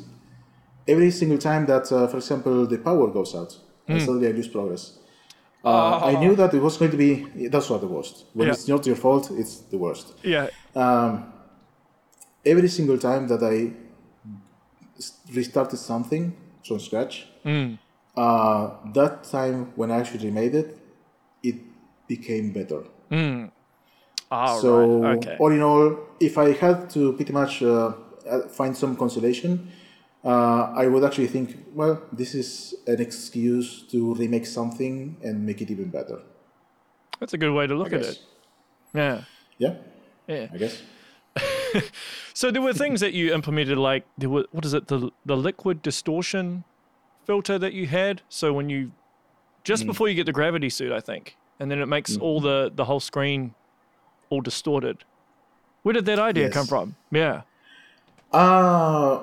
every 0.87 1.11
single 1.11 1.39
time 1.39 1.67
that, 1.67 1.91
uh, 1.93 2.07
for 2.09 2.17
example, 2.19 2.67
the 2.67 2.79
power 2.79 3.09
goes 3.11 3.35
out, 3.35 3.53
and 3.89 4.01
Hmm. 4.01 4.07
suddenly 4.07 4.29
I 4.29 4.33
lose 4.33 4.49
progress. 4.49 4.99
Uh, 5.65 6.01
I 6.05 6.17
knew 6.17 6.35
that 6.37 6.53
it 6.55 6.61
was 6.61 6.77
going 6.77 6.91
to 6.91 6.97
be 6.97 7.49
that's 7.49 7.71
what 7.71 7.81
the 7.81 7.87
worst. 7.87 8.27
When 8.35 8.49
Yeah. 8.49 8.55
it's 8.55 8.67
not 8.69 8.85
your 8.87 8.97
fault, 8.97 9.31
it's 9.31 9.61
the 9.71 9.79
worst. 9.79 10.15
Yeah. 10.25 10.49
Every 12.45 12.69
single 12.69 12.99
time 12.99 13.29
that 13.29 13.43
I 13.45 13.73
restarted 15.33 15.79
something 15.79 16.33
from 16.67 16.81
scratch, 16.81 17.29
uh, 18.17 18.71
that 18.93 19.25
time 19.25 19.73
when 19.77 19.91
I 19.93 19.99
actually 20.01 20.31
made 20.33 20.55
it, 20.57 20.77
it 21.43 21.57
became 22.09 22.53
better. 22.53 22.83
So 24.61 25.01
right. 25.03 25.19
Okay. 25.19 25.37
all 25.39 25.53
in 25.53 25.63
all, 25.63 25.97
if 26.21 26.39
I 26.39 26.53
had 26.53 26.89
to 26.91 27.13
pretty 27.13 27.33
much 27.33 27.63
uh, 27.63 27.93
uh, 28.31 28.49
find 28.49 28.77
some 28.77 28.97
consolation, 28.97 29.71
uh, 30.25 30.73
I 30.75 30.87
would 30.87 31.05
actually 31.05 31.29
think, 31.29 31.57
well, 31.75 32.01
this 32.13 32.35
is 32.35 32.75
an 32.87 33.01
excuse 33.01 33.83
to 33.91 34.15
remake 34.15 34.47
something 34.47 35.17
and 35.23 35.45
make 35.45 35.61
it 35.61 35.71
even 35.71 35.91
better. 35.91 36.19
That's 37.21 37.35
a 37.35 37.39
good 37.39 37.53
way 37.53 37.67
to 37.67 37.75
look 37.75 37.93
I 37.93 37.97
at 37.97 38.03
guess. 38.03 38.11
it. 38.13 38.21
Yeah. 38.95 39.25
Yeah, 39.59 39.75
Yeah. 40.29 40.47
I 40.53 40.57
guess. 40.57 40.83
So 42.35 42.51
there 42.51 42.63
were 42.63 42.73
things 42.73 43.01
that 43.01 43.13
you 43.13 43.33
implemented, 43.35 43.79
like 43.79 44.05
there 44.19 44.29
were 44.29 44.47
what 44.53 44.65
is 44.65 44.75
it, 44.75 44.89
the 44.89 45.11
the 45.25 45.37
liquid 45.37 45.83
distortion 45.83 46.65
filter 47.27 47.59
that 47.59 47.73
you 47.73 47.87
had. 47.87 48.23
So 48.29 48.53
when 48.53 48.69
you 48.71 48.93
just 49.65 49.87
before 49.87 50.09
you 50.09 50.15
get 50.15 50.27
the 50.27 50.33
gravity 50.33 50.71
suit, 50.71 50.93
I 50.93 51.01
think, 51.01 51.37
and 51.61 51.71
then 51.71 51.79
it 51.79 51.87
makes 51.87 52.17
all 52.17 52.41
the 52.41 52.71
the 52.75 52.85
whole 52.85 53.01
screen 53.01 53.55
all 54.33 54.41
distorted. 54.41 54.97
Where 55.83 55.93
did 55.99 56.07
that 56.11 56.19
idea 56.31 56.45
Yes. 56.45 56.55
come 56.59 56.67
from? 56.73 56.87
Yeah. 57.11 57.43
Uh, 58.33 59.21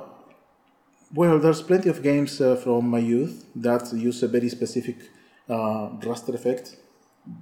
well, 1.20 1.40
there's 1.40 1.62
plenty 1.72 1.90
of 1.90 1.98
games 2.04 2.40
uh, 2.40 2.56
from 2.64 2.82
my 2.96 3.00
youth 3.00 3.36
that 3.56 3.84
use 3.94 4.22
a 4.24 4.28
very 4.28 4.50
specific 4.50 4.98
uh, 5.50 5.90
raster 6.08 6.34
effect. 6.40 6.66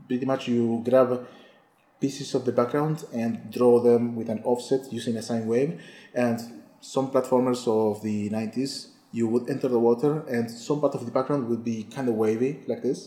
Pretty 0.08 0.25
much, 0.25 0.47
you 0.47 0.82
grab 0.89 1.10
pieces 1.99 2.34
of 2.36 2.45
the 2.45 2.51
background 2.51 2.97
and 3.13 3.51
draw 3.51 3.80
them 3.89 4.15
with 4.15 4.30
an 4.30 4.41
offset 4.43 4.82
using 4.93 5.17
a 5.17 5.21
sine 5.21 5.45
wave. 5.47 5.71
And 6.13 6.38
some 6.80 7.12
platformers 7.12 7.62
of 7.67 8.01
the 8.01 8.30
90s, 8.30 8.71
you 9.12 9.27
would 9.27 9.49
enter 9.49 9.67
the 9.67 9.80
water, 9.80 10.23
and 10.36 10.49
some 10.49 10.80
part 10.80 10.93
of 10.95 11.06
the 11.06 11.12
background 11.12 11.47
would 11.49 11.63
be 11.63 11.84
kind 11.95 12.08
of 12.08 12.15
wavy, 12.15 12.51
like 12.67 12.82
this. 12.84 12.99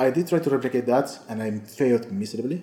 I 0.00 0.10
did 0.10 0.28
try 0.28 0.38
to 0.38 0.50
replicate 0.50 0.86
that, 0.86 1.08
and 1.28 1.42
I 1.42 1.48
failed 1.80 2.04
miserably. 2.12 2.62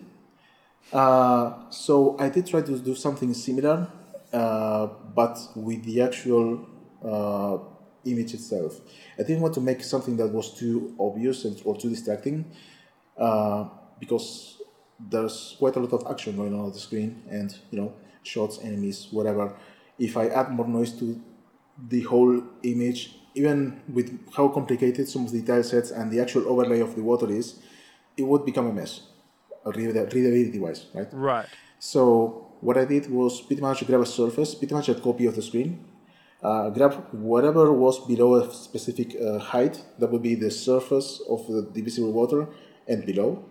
Uh, 0.91 1.69
so 1.69 2.15
I 2.19 2.29
did 2.29 2.47
try 2.47 2.61
to 2.61 2.79
do 2.79 2.95
something 2.95 3.33
similar, 3.33 3.87
uh, 4.31 4.87
but 5.13 5.37
with 5.55 5.83
the 5.83 6.01
actual 6.01 6.67
uh, 7.03 7.57
image 8.05 8.33
itself. 8.33 8.79
I 9.19 9.23
didn't 9.23 9.41
want 9.41 9.53
to 9.55 9.61
make 9.61 9.83
something 9.83 10.15
that 10.17 10.27
was 10.27 10.57
too 10.57 10.95
obvious 10.99 11.45
and, 11.45 11.59
or 11.65 11.75
too 11.77 11.89
distracting, 11.89 12.45
uh, 13.17 13.65
because 13.99 14.61
there's 14.99 15.55
quite 15.59 15.75
a 15.75 15.79
lot 15.79 15.93
of 15.93 16.07
action 16.09 16.35
going 16.37 16.53
on 16.53 16.61
on 16.61 16.71
the 16.71 16.79
screen, 16.79 17.23
and 17.29 17.57
you 17.71 17.79
know, 17.79 17.93
shots, 18.23 18.59
enemies, 18.61 19.07
whatever. 19.11 19.53
If 19.99 20.17
I 20.17 20.27
add 20.27 20.51
more 20.51 20.67
noise 20.67 20.91
to 20.99 21.21
the 21.89 22.01
whole 22.01 22.41
image, 22.63 23.15
even 23.33 23.81
with 23.91 24.17
how 24.35 24.47
complicated 24.47 25.09
some 25.09 25.25
of 25.25 25.31
the 25.31 25.41
tile 25.41 25.63
sets 25.63 25.91
and 25.91 26.11
the 26.11 26.21
actual 26.21 26.47
overlay 26.47 26.79
of 26.79 26.95
the 26.95 27.03
water 27.03 27.29
is, 27.29 27.59
it 28.15 28.23
would 28.23 28.45
become 28.45 28.67
a 28.67 28.73
mess, 28.73 29.01
uh, 29.65 29.71
reada- 29.71 30.11
readability 30.13 30.59
wise, 30.59 30.85
right? 30.93 31.07
Right. 31.11 31.47
So 31.79 32.55
what 32.61 32.77
I 32.77 32.85
did 32.85 33.09
was 33.11 33.41
pretty 33.41 33.61
much 33.61 33.85
grab 33.85 34.01
a 34.01 34.05
surface, 34.05 34.55
pretty 34.55 34.73
much 34.73 34.89
a 34.89 34.95
copy 34.95 35.25
of 35.25 35.35
the 35.35 35.41
screen, 35.41 35.85
uh, 36.41 36.69
grab 36.69 36.93
whatever 37.11 37.71
was 37.73 37.99
below 38.05 38.35
a 38.35 38.53
specific 38.53 39.15
uh, 39.19 39.39
height, 39.39 39.83
that 39.99 40.11
would 40.11 40.21
be 40.21 40.35
the 40.35 40.51
surface 40.51 41.21
of 41.29 41.47
the, 41.47 41.61
the 41.73 41.81
visible 41.81 42.11
water 42.11 42.47
and 42.87 43.05
below, 43.05 43.43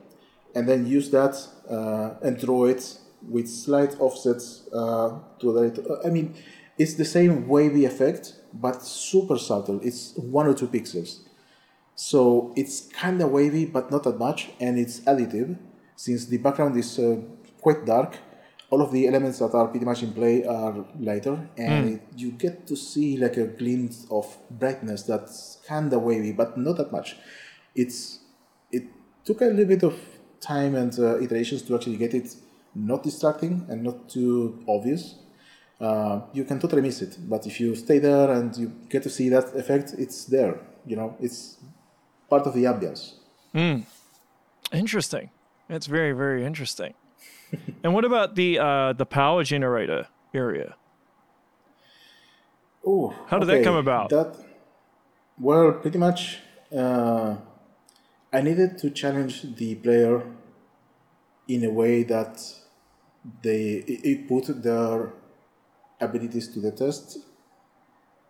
and 0.55 0.69
then 0.69 0.87
use 0.87 1.11
that 1.11 1.35
uh, 1.69 2.15
and 2.23 2.39
draw 2.39 2.67
it 2.67 2.99
with 3.29 3.49
slight 3.49 3.99
offsets 3.99 4.69
uh, 4.73 5.19
to 5.41 5.53
the. 5.53 6.01
I 6.05 6.11
mean, 6.11 6.35
it's 6.79 6.95
the 6.95 7.05
same 7.05 7.49
wavy 7.49 7.85
effect, 7.85 8.35
but 8.53 8.83
super 8.83 9.39
subtle. 9.39 9.81
It's 9.83 10.15
one 10.17 10.47
or 10.47 10.55
two 10.55 10.69
pixels. 10.69 11.21
So 11.97 12.53
it's 12.57 12.89
kind 12.89 13.21
of 13.23 13.31
wavy, 13.31 13.65
but 13.65 13.91
not 13.91 14.05
that 14.05 14.19
much, 14.19 14.51
and 14.61 14.79
it's 14.79 15.01
additive 15.01 15.57
since 15.97 16.27
the 16.27 16.39
background 16.39 16.77
is 16.77 16.99
uh, 16.99 17.17
quite 17.61 17.85
dark. 17.85 18.17
All 18.71 18.81
of 18.83 18.91
the 18.91 19.07
elements 19.07 19.39
that 19.39 19.55
are 19.55 19.69
pretty 19.69 19.85
much 19.85 20.03
in 20.03 20.13
play 20.13 20.45
are 20.45 20.85
lighter, 20.99 21.49
and 21.57 21.91
it, 21.95 22.03
you 22.17 22.33
get 22.33 22.67
to 22.67 22.77
see 22.77 23.17
like 23.17 23.37
a 23.37 23.47
glimpse 23.47 24.07
of 24.11 24.37
brightness 24.51 25.03
that's 25.03 25.59
kind 25.67 25.93
of 25.93 26.03
wavy, 26.03 26.33
but 26.33 26.57
not 26.57 26.79
that 26.79 26.91
much. 26.91 27.17
It's 27.75 28.21
it 28.73 28.85
took 29.25 29.43
a 29.43 29.45
little 29.45 29.67
bit 29.67 29.85
of 29.85 29.95
time 30.41 30.75
and 30.75 30.99
uh, 30.99 31.21
iterations 31.21 31.63
to 31.63 31.75
actually 31.77 31.97
get 31.97 32.15
it 32.15 32.35
not 32.75 33.03
distracting 33.03 33.65
and 33.69 33.83
not 33.83 34.09
too 34.09 34.63
obvious. 34.67 35.17
Uh, 35.81 36.23
you 36.33 36.45
can 36.45 36.59
totally 36.59 36.83
miss 36.83 37.03
it, 37.03 37.17
but 37.29 37.47
if 37.47 37.61
you 37.61 37.75
stay 37.75 37.99
there 37.99 38.31
and 38.33 38.57
you 38.57 38.73
get 38.89 39.03
to 39.03 39.11
see 39.11 39.29
that 39.29 39.55
effect, 39.55 39.95
it's 39.99 40.25
there. 40.25 40.59
You 40.87 40.97
know, 40.97 41.17
it's 41.21 41.59
part 42.29 42.47
of 42.47 42.55
the 42.55 42.65
ambience. 42.65 43.15
Interesting. 44.73 45.31
That's 45.69 45.87
very 45.87 46.13
very 46.13 46.45
interesting. 46.45 46.95
and 47.83 47.95
what 47.95 48.05
about 48.05 48.35
the 48.35 48.59
uh, 48.59 48.93
the 48.93 49.07
power 49.07 49.45
generator 49.45 50.09
area? 50.33 50.77
Oh, 52.87 53.15
How 53.29 53.39
did 53.39 53.49
that 53.49 53.65
come 53.65 53.77
about? 53.77 54.11
That 54.11 54.37
well, 55.39 55.73
pretty 55.73 55.99
much. 55.99 56.39
Uh, 56.75 57.37
I 58.33 58.41
needed 58.41 58.79
to 58.79 58.91
challenge 58.91 59.43
the 59.57 59.77
player 59.77 60.27
in 61.47 61.65
a 61.65 61.71
way 61.71 62.03
that 62.03 62.43
they 63.43 63.85
it, 63.87 64.05
it 64.05 64.29
put 64.29 64.63
their 64.63 65.13
abilities 66.01 66.49
to 66.49 66.61
the 66.61 66.73
test, 66.73 67.19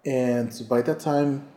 and 0.04 0.52
by 0.68 0.82
that 0.82 1.00
time, 1.00 1.48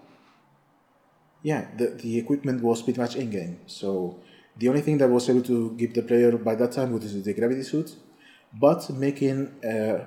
yeah, 1.44 1.68
the 1.78 1.88
the 1.90 2.18
equipment 2.18 2.64
was 2.64 2.82
pretty 2.82 3.00
much 3.00 3.16
in 3.16 3.30
game. 3.30 3.60
So 3.68 4.20
the 4.60 4.68
only 4.70 4.82
thing 4.82 4.98
that 5.00 5.10
was 5.10 5.30
able 5.30 5.44
to 5.44 5.72
give 5.78 5.94
the 5.94 6.02
player 6.02 6.32
by 6.38 6.56
that 6.56 6.72
time 6.72 6.92
was 6.92 7.24
the 7.24 7.34
gravity 7.34 7.64
suit, 7.64 7.96
but 8.54 8.90
making 8.90 9.48
uh, 9.64 10.06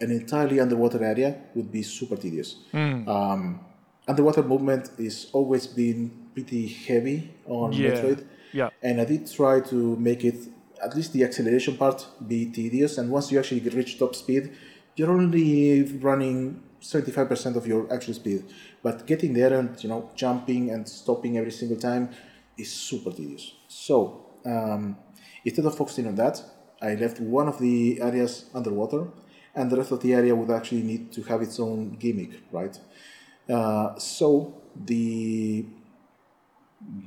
an 0.00 0.10
entirely 0.10 0.60
underwater 0.60 1.02
area 1.02 1.36
would 1.54 1.70
be 1.72 1.82
super 1.82 2.16
tedious. 2.16 2.56
Um, 2.74 3.60
underwater 4.08 4.42
movement 4.42 4.90
is 4.98 5.28
always 5.32 5.66
been 5.66 6.10
pretty 6.34 6.66
heavy 6.68 7.34
on 7.46 7.72
Yeah. 7.72 7.90
Metroid, 7.90 8.24
Yeah. 8.52 8.70
and 8.82 9.00
I 9.00 9.04
did 9.04 9.30
try 9.30 9.60
to 9.72 9.96
make 9.96 10.24
it 10.24 10.36
at 10.84 10.94
least 10.94 11.12
the 11.14 11.24
acceleration 11.24 11.76
part 11.76 12.06
be 12.28 12.46
tedious. 12.46 12.98
And 12.98 13.10
once 13.10 13.32
you 13.32 13.38
actually 13.38 13.60
reach 13.70 13.98
top 13.98 14.14
speed, 14.14 14.50
you're 14.96 15.10
only 15.10 15.82
running 16.08 16.62
75% 16.82 17.56
of 17.56 17.66
your 17.66 17.90
actual 17.92 18.14
speed. 18.14 18.44
But 18.82 19.06
getting 19.06 19.32
there 19.32 19.54
and 19.58 19.82
you 19.82 19.88
know 19.88 20.10
jumping 20.14 20.70
and 20.70 20.86
stopping 20.88 21.38
every 21.38 21.50
single 21.50 21.78
time 21.78 22.10
is 22.58 22.70
super 22.70 23.10
tedious. 23.10 23.52
So 23.76 24.24
um, 24.46 24.96
instead 25.44 25.66
of 25.66 25.76
focusing 25.76 26.06
on 26.06 26.14
that, 26.16 26.42
I 26.80 26.94
left 26.94 27.20
one 27.20 27.46
of 27.46 27.58
the 27.58 28.00
areas 28.00 28.46
underwater, 28.54 29.08
and 29.54 29.70
the 29.70 29.76
rest 29.76 29.92
of 29.92 30.00
the 30.00 30.14
area 30.14 30.34
would 30.34 30.50
actually 30.50 30.82
need 30.82 31.12
to 31.12 31.22
have 31.24 31.42
its 31.42 31.60
own 31.60 31.90
gimmick, 31.90 32.30
right? 32.50 32.78
Uh, 33.48 33.98
so 33.98 34.54
the 34.74 35.66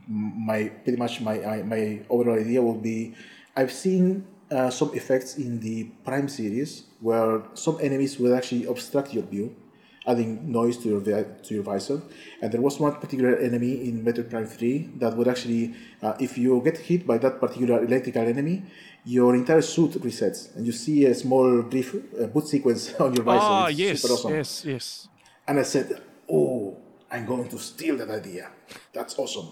my 0.08 0.70
pretty 0.84 0.98
much 0.98 1.22
my 1.22 1.64
my 1.64 2.02
overall 2.10 2.38
idea 2.38 2.62
would 2.62 2.82
be 2.82 3.16
I've 3.56 3.72
seen 3.72 4.26
uh, 4.52 4.70
some 4.70 4.92
effects 4.94 5.38
in 5.38 5.60
the 5.60 5.86
Prime 6.06 6.28
series 6.28 6.84
where 7.02 7.44
some 7.56 7.78
enemies 7.82 8.20
will 8.20 8.36
actually 8.36 8.66
obstruct 8.66 9.14
your 9.14 9.24
view, 9.24 9.56
adding 10.12 10.52
noise 10.60 10.78
to 10.82 10.86
your 10.90 11.02
to 11.46 11.50
your 11.56 11.64
visor. 11.72 12.02
And 12.42 12.48
there 12.54 12.62
was 12.68 12.80
one 12.80 12.94
particular 13.04 13.34
enemy 13.50 13.74
in 13.88 13.94
Metroid 14.06 14.30
Prime 14.34 14.48
Three 14.58 14.78
that 15.02 15.12
would 15.18 15.28
actually, 15.34 15.64
uh, 16.02 16.14
if 16.20 16.32
you 16.38 16.62
get 16.68 16.78
hit 16.90 17.02
by 17.12 17.18
that 17.20 17.40
particular 17.40 17.78
electrical 17.90 18.26
enemy, 18.34 18.64
your 19.06 19.32
entire 19.36 19.62
suit 19.62 19.92
resets, 20.08 20.40
and 20.56 20.66
you 20.66 20.72
see 20.74 21.06
a 21.06 21.14
small 21.24 21.62
brief 21.64 21.90
uh, 21.96 22.28
boot 22.34 22.48
sequence 22.48 22.94
on 23.06 23.14
your 23.16 23.24
visor. 23.24 23.46
Ah, 23.60 23.68
It's 23.68 23.80
yes, 23.80 24.02
super 24.02 24.14
awesome. 24.14 24.34
yes, 24.40 24.52
yes. 24.66 24.86
And 25.48 25.60
I 25.60 25.64
said, 25.64 25.88
Oh, 26.32 26.78
I'm 27.12 27.26
going 27.26 27.48
to 27.50 27.58
steal 27.58 27.96
that 27.98 28.10
idea. 28.22 28.46
That's 28.94 29.18
awesome. 29.18 29.50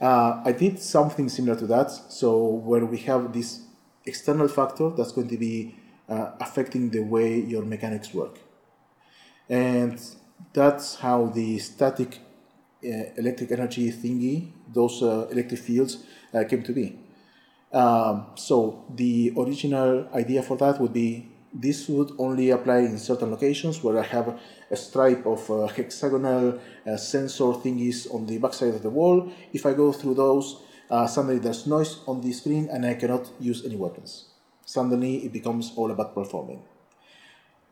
Uh, 0.00 0.42
I 0.44 0.52
did 0.52 0.78
something 0.78 1.28
similar 1.28 1.56
to 1.58 1.66
that. 1.74 1.90
So, 2.20 2.46
where 2.68 2.84
we 2.86 2.98
have 3.10 3.32
this 3.32 3.62
external 4.06 4.48
factor 4.48 4.90
that's 4.96 5.12
going 5.12 5.28
to 5.28 5.36
be 5.36 5.74
uh, 6.08 6.30
affecting 6.40 6.90
the 6.90 7.00
way 7.00 7.40
your 7.40 7.64
mechanics 7.64 8.14
work. 8.14 8.38
And 9.48 10.00
that's 10.52 10.96
how 10.96 11.26
the 11.26 11.58
static 11.58 12.18
uh, 12.84 12.88
electric 13.16 13.50
energy 13.52 13.90
thingy, 13.90 14.52
those 14.72 15.02
uh, 15.02 15.28
electric 15.30 15.60
fields, 15.60 16.04
uh, 16.34 16.44
came 16.44 16.62
to 16.62 16.72
be. 16.72 16.98
Um, 17.72 18.26
so 18.34 18.84
the 18.94 19.32
original 19.36 20.08
idea 20.14 20.42
for 20.42 20.56
that 20.58 20.80
would 20.80 20.92
be 20.92 21.28
this 21.52 21.88
would 21.88 22.12
only 22.18 22.50
apply 22.50 22.78
in 22.78 22.98
certain 22.98 23.30
locations 23.30 23.82
where 23.82 23.98
I 23.98 24.02
have 24.02 24.38
a 24.70 24.76
stripe 24.76 25.24
of 25.26 25.50
uh, 25.50 25.66
hexagonal 25.66 26.60
uh, 26.86 26.96
sensor 26.96 27.52
thingies 27.56 28.12
on 28.14 28.26
the 28.26 28.38
backside 28.38 28.74
of 28.74 28.82
the 28.82 28.90
wall. 28.90 29.32
If 29.52 29.64
I 29.64 29.72
go 29.72 29.92
through 29.92 30.14
those, 30.14 30.62
uh, 30.90 31.06
suddenly 31.06 31.38
there's 31.38 31.66
noise 31.66 32.00
on 32.06 32.20
the 32.20 32.32
screen 32.32 32.68
and 32.70 32.84
I 32.84 32.94
cannot 32.94 33.30
use 33.40 33.64
any 33.64 33.76
weapons. 33.76 34.26
Suddenly 34.66 35.24
it 35.24 35.32
becomes 35.32 35.72
all 35.76 35.90
about 35.90 36.14
performing. 36.14 36.62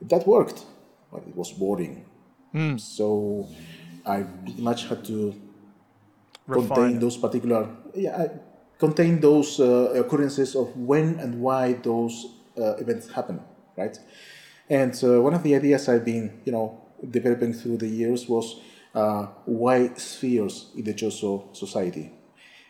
That 0.00 0.26
worked, 0.26 0.64
but 1.12 1.22
it 1.26 1.36
was 1.36 1.52
boring. 1.52 2.04
Hmm. 2.52 2.76
So 2.78 3.46
I 4.04 4.22
pretty 4.22 4.62
much 4.62 4.86
had 4.88 5.04
to 5.06 5.34
Refine 6.46 6.68
contain 6.68 6.96
it. 6.96 7.00
those 7.00 7.16
particular 7.16 7.68
yeah 7.94 8.22
I- 8.22 8.30
contain 8.78 9.20
those 9.20 9.58
uh, 9.58 9.90
occurrences 10.02 10.54
of 10.54 10.76
when 10.76 11.18
and 11.18 11.40
why 11.40 11.72
those 11.74 12.14
uh, 12.58 12.76
events 12.76 13.10
happen 13.10 13.40
right 13.76 13.98
and 14.70 14.92
uh, 15.02 15.20
one 15.20 15.34
of 15.34 15.42
the 15.42 15.54
ideas 15.56 15.88
i've 15.88 16.04
been 16.04 16.40
you 16.44 16.52
know 16.52 16.80
developing 17.10 17.52
through 17.52 17.78
the 17.78 17.88
years 17.88 18.28
was 18.28 18.60
uh, 18.94 19.26
why 19.46 19.90
spheres 19.96 20.70
in 20.76 20.84
the 20.84 20.94
Chozo 20.94 21.54
society 21.56 22.12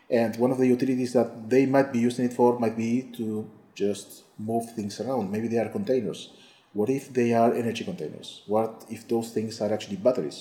and 0.09 0.35
one 0.37 0.51
of 0.51 0.57
the 0.57 0.65
utilities 0.67 1.13
that 1.13 1.49
they 1.49 1.65
might 1.65 1.91
be 1.93 1.99
using 1.99 2.25
it 2.25 2.33
for 2.33 2.57
might 2.57 2.75
be 2.77 3.11
to 3.17 3.49
just 3.75 4.23
move 4.39 4.63
things 4.75 4.99
around 5.01 5.29
maybe 5.31 5.47
they 5.47 5.59
are 5.59 5.69
containers 5.69 6.31
what 6.77 6.89
if 6.97 7.03
they 7.17 7.29
are 7.41 7.51
energy 7.63 7.83
containers 7.89 8.29
what 8.55 8.85
if 8.95 9.07
those 9.13 9.27
things 9.35 9.61
are 9.63 9.71
actually 9.75 9.99
batteries 10.07 10.39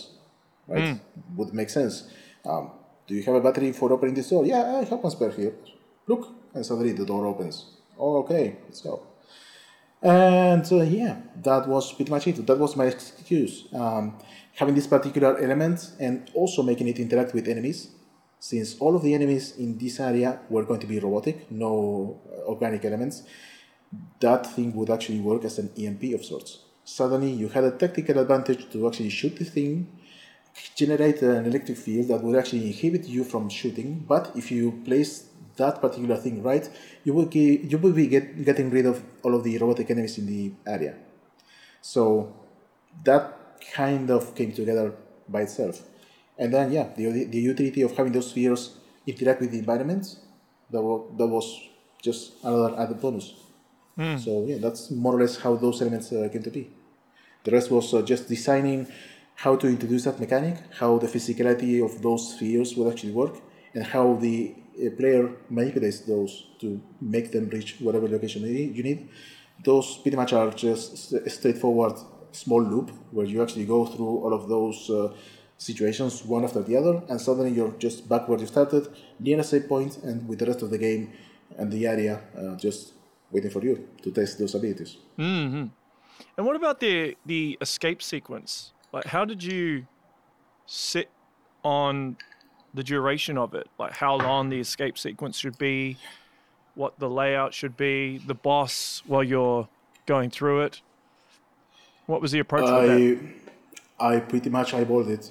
right? 0.68 1.00
Would 1.36 1.54
make 1.54 1.70
sense. 1.70 2.08
Um, 2.44 2.70
do 3.06 3.14
you 3.14 3.22
have 3.22 3.34
a 3.34 3.40
battery 3.40 3.72
for 3.72 3.92
opening 3.92 4.14
this 4.14 4.30
door? 4.30 4.44
Yeah, 4.44 4.76
I 4.76 4.84
have 4.84 4.98
one 4.98 5.10
spare 5.10 5.30
here. 5.30 5.54
Look, 6.06 6.28
and 6.54 6.64
suddenly 6.64 6.92
the 6.92 7.04
door 7.04 7.26
opens. 7.26 7.66
Oh, 7.98 8.18
okay, 8.18 8.56
let's 8.64 8.80
go. 8.80 9.02
And 10.02 10.64
uh, 10.70 10.82
yeah, 10.82 11.16
that 11.42 11.66
was 11.66 11.92
pretty 11.92 12.10
much 12.10 12.26
it. 12.26 12.46
That 12.46 12.58
was 12.58 12.76
my 12.76 12.86
excuse. 12.86 13.66
Um, 13.72 14.18
having 14.54 14.74
this 14.74 14.86
particular 14.86 15.38
element 15.38 15.92
and 15.98 16.30
also 16.34 16.62
making 16.62 16.88
it 16.88 16.98
interact 16.98 17.34
with 17.34 17.48
enemies, 17.48 17.90
since 18.38 18.76
all 18.78 18.94
of 18.94 19.02
the 19.02 19.14
enemies 19.14 19.56
in 19.56 19.78
this 19.78 19.98
area 19.98 20.40
were 20.50 20.64
going 20.64 20.80
to 20.80 20.86
be 20.86 20.98
robotic, 20.98 21.50
no 21.50 22.20
uh, 22.28 22.50
organic 22.50 22.84
elements, 22.84 23.22
that 24.20 24.46
thing 24.46 24.74
would 24.74 24.90
actually 24.90 25.20
work 25.20 25.44
as 25.44 25.58
an 25.58 25.70
EMP 25.76 26.14
of 26.14 26.24
sorts. 26.24 26.58
Suddenly, 26.84 27.30
you 27.30 27.48
had 27.48 27.64
a 27.64 27.72
tactical 27.72 28.18
advantage 28.18 28.70
to 28.70 28.86
actually 28.86 29.10
shoot 29.10 29.36
the 29.36 29.44
thing, 29.44 29.88
generate 30.74 31.20
an 31.22 31.46
electric 31.46 31.76
field 31.76 32.08
that 32.08 32.22
would 32.22 32.36
actually 32.36 32.66
inhibit 32.66 33.06
you 33.06 33.24
from 33.24 33.48
shooting. 33.48 34.04
But 34.06 34.30
if 34.34 34.50
you 34.50 34.82
place 34.84 35.28
that 35.56 35.80
particular 35.80 36.16
thing 36.16 36.42
right, 36.42 36.68
you 37.04 37.12
will 37.12 37.26
ge- 37.26 37.64
you 37.70 37.78
will 37.78 37.92
be 37.92 38.06
get, 38.06 38.44
getting 38.44 38.70
rid 38.70 38.86
of 38.86 39.02
all 39.22 39.34
of 39.34 39.42
the 39.44 39.58
robotic 39.58 39.90
enemies 39.90 40.18
in 40.18 40.26
the 40.26 40.52
area. 40.66 40.94
So 41.80 42.34
that 43.04 43.60
kind 43.72 44.10
of 44.10 44.34
came 44.34 44.52
together 44.52 44.94
by 45.28 45.42
itself. 45.42 45.82
And 46.38 46.52
then 46.52 46.72
yeah, 46.72 46.88
the, 46.96 47.24
the 47.24 47.38
utility 47.38 47.82
of 47.82 47.96
having 47.96 48.12
those 48.12 48.30
spheres 48.30 48.76
interact 49.06 49.40
with 49.40 49.50
the 49.52 49.58
environment, 49.58 50.16
that 50.70 50.82
was, 50.82 51.10
that 51.16 51.26
was 51.26 51.60
just 52.02 52.34
another 52.44 52.78
added 52.78 53.00
bonus. 53.00 53.34
So 54.14 54.44
yeah, 54.46 54.58
that's 54.58 54.90
more 54.90 55.14
or 55.16 55.20
less 55.20 55.36
how 55.38 55.56
those 55.56 55.80
elements 55.82 56.12
uh, 56.12 56.28
came 56.32 56.42
to 56.42 56.50
be. 56.50 56.70
The 57.44 57.50
rest 57.52 57.70
was 57.70 57.92
uh, 57.94 58.02
just 58.02 58.28
designing 58.28 58.86
how 59.36 59.56
to 59.56 59.66
introduce 59.68 60.04
that 60.04 60.18
mechanic, 60.18 60.56
how 60.78 60.98
the 60.98 61.06
physicality 61.06 61.84
of 61.84 62.02
those 62.02 62.34
spheres 62.34 62.74
would 62.76 62.90
actually 62.92 63.12
work, 63.12 63.34
and 63.74 63.84
how 63.84 64.14
the 64.14 64.54
uh, 64.84 64.90
player 64.98 65.30
manipulates 65.50 66.00
those 66.00 66.46
to 66.60 66.80
make 67.00 67.30
them 67.32 67.48
reach 67.50 67.76
whatever 67.80 68.08
location 68.08 68.42
you 68.42 68.82
need- 68.82 69.08
Those 69.64 69.98
pretty 70.02 70.16
much 70.16 70.32
are 70.34 70.50
just 70.50 71.12
a 71.12 71.30
straightforward 71.30 71.96
small 72.32 72.62
loop 72.62 72.90
where 73.10 73.26
you 73.26 73.42
actually 73.42 73.64
go 73.64 73.86
through 73.86 74.14
all 74.22 74.34
of 74.34 74.48
those 74.48 74.90
uh, 74.90 75.14
situations 75.56 76.22
one 76.24 76.44
after 76.44 76.62
the 76.62 76.76
other, 76.76 77.02
and 77.08 77.18
suddenly 77.20 77.52
you're 77.52 77.74
just 77.78 78.06
back 78.08 78.28
where 78.28 78.38
you 78.38 78.46
started, 78.46 78.88
near 79.18 79.40
a 79.40 79.44
save 79.44 79.66
point, 79.68 79.96
and 80.04 80.28
with 80.28 80.38
the 80.40 80.46
rest 80.46 80.60
of 80.62 80.68
the 80.70 80.78
game 80.78 81.12
and 81.58 81.72
the 81.72 81.86
area 81.86 82.20
uh, 82.38 82.54
just 82.56 82.92
waiting 83.30 83.50
for 83.50 83.62
you 83.62 83.88
to 84.02 84.10
test 84.10 84.38
those 84.38 84.54
abilities. 84.54 84.96
And 86.36 86.46
what 86.46 86.56
about 86.56 86.80
the 86.80 87.16
the 87.24 87.58
escape 87.60 88.02
sequence? 88.02 88.72
Like, 88.92 89.06
how 89.06 89.24
did 89.24 89.42
you 89.42 89.86
sit 90.66 91.10
on 91.62 92.16
the 92.74 92.82
duration 92.82 93.36
of 93.38 93.54
it? 93.54 93.68
Like, 93.78 93.92
how 93.92 94.16
long 94.16 94.48
the 94.48 94.60
escape 94.60 94.96
sequence 94.98 95.38
should 95.38 95.58
be, 95.58 95.96
what 96.74 96.98
the 96.98 97.08
layout 97.08 97.54
should 97.54 97.76
be, 97.76 98.18
the 98.18 98.34
boss 98.34 99.02
while 99.06 99.24
you're 99.24 99.68
going 100.06 100.30
through 100.30 100.62
it. 100.62 100.80
What 102.06 102.20
was 102.20 102.30
the 102.30 102.38
approach 102.38 102.62
with 102.62 102.88
that? 102.88 103.34
I 103.98 104.16
I 104.16 104.20
pretty 104.20 104.50
much 104.50 104.72
eyeballed 104.72 105.08
it. 105.08 105.30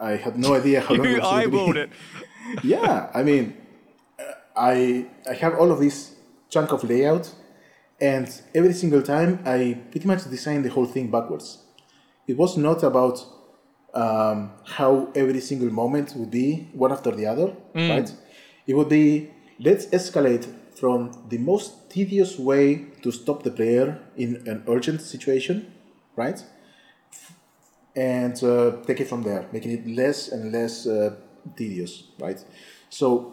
I 0.00 0.12
had 0.12 0.38
no 0.38 0.54
idea 0.54 0.80
how 0.80 0.94
long 0.94 1.04
You 1.06 1.16
it 1.16 1.22
was 1.22 1.28
eyeballed 1.28 1.76
it. 1.76 1.90
yeah, 2.62 3.10
I 3.14 3.22
mean, 3.22 3.56
uh, 4.18 4.22
I 4.56 5.06
I 5.28 5.34
have 5.34 5.54
all 5.56 5.70
of 5.70 5.78
this 5.80 6.13
chunk 6.54 6.68
of 6.72 6.80
layout, 6.92 7.26
and 8.00 8.28
every 8.58 8.74
single 8.82 9.02
time 9.02 9.30
I 9.44 9.58
pretty 9.90 10.06
much 10.12 10.22
designed 10.36 10.64
the 10.64 10.72
whole 10.76 10.88
thing 10.94 11.06
backwards. 11.16 11.48
It 12.30 12.36
was 12.42 12.52
not 12.56 12.82
about 12.90 13.16
um, 14.02 14.38
how 14.78 14.92
every 15.14 15.40
single 15.50 15.70
moment 15.82 16.08
would 16.16 16.30
be 16.30 16.48
one 16.84 16.92
after 16.96 17.12
the 17.20 17.26
other, 17.32 17.48
right? 17.92 18.10
It 18.66 18.74
would 18.78 18.88
be 18.88 19.30
let's 19.68 19.86
escalate 19.98 20.44
from 20.80 20.98
the 21.32 21.38
most 21.50 21.90
tedious 21.94 22.32
way 22.38 22.64
to 23.02 23.08
stop 23.20 23.38
the 23.42 23.50
player 23.50 23.86
in 24.16 24.30
an 24.52 24.58
urgent 24.74 25.00
situation, 25.02 25.56
right? 26.16 26.38
and 27.96 28.42
uh, 28.42 28.72
take 28.86 29.00
it 29.00 29.08
from 29.08 29.22
there, 29.22 29.46
making 29.52 29.70
it 29.70 29.86
less 29.86 30.28
and 30.28 30.52
less 30.52 30.86
uh, 30.86 31.14
tedious, 31.56 32.04
right? 32.18 32.42
So 32.90 33.32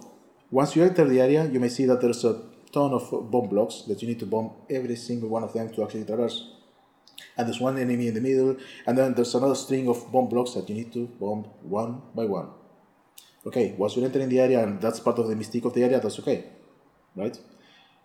once 0.52 0.76
you 0.76 0.84
enter 0.84 1.06
the 1.06 1.20
area, 1.20 1.46
you 1.46 1.60
may 1.60 1.70
see 1.70 1.86
that 1.86 2.02
there's 2.02 2.24
a 2.24 2.42
ton 2.72 2.94
of 2.94 3.32
bomb 3.32 3.50
blocks 3.50 3.84
that 3.88 4.02
you 4.02 4.08
need 4.08 4.20
to 4.20 4.26
bomb 4.26 4.52
every 4.70 4.96
single 4.96 5.30
one 5.30 5.44
of 5.44 5.54
them 5.54 5.70
to 5.70 5.84
actually 5.84 6.06
traverse. 6.06 6.50
And 7.38 7.48
there's 7.48 7.60
one 7.60 7.78
enemy 7.78 8.08
in 8.08 8.14
the 8.14 8.22
middle, 8.22 8.58
and 8.86 8.98
then 8.98 9.14
there's 9.14 9.36
another 9.36 9.56
string 9.56 9.88
of 9.88 10.12
bomb 10.12 10.28
blocks 10.30 10.54
that 10.54 10.68
you 10.70 10.76
need 10.76 10.92
to 10.94 11.08
bomb 11.20 11.44
one 11.62 12.02
by 12.16 12.26
one. 12.26 12.50
Okay, 13.46 13.74
once 13.78 13.96
you 13.96 14.06
enter 14.06 14.20
in 14.20 14.30
the 14.30 14.40
area, 14.40 14.64
and 14.64 14.80
that's 14.82 15.00
part 15.00 15.18
of 15.18 15.28
the 15.28 15.36
mystique 15.36 15.66
of 15.66 15.74
the 15.74 15.84
area, 15.84 16.00
that's 16.00 16.20
okay, 16.20 16.46
right? 17.16 17.38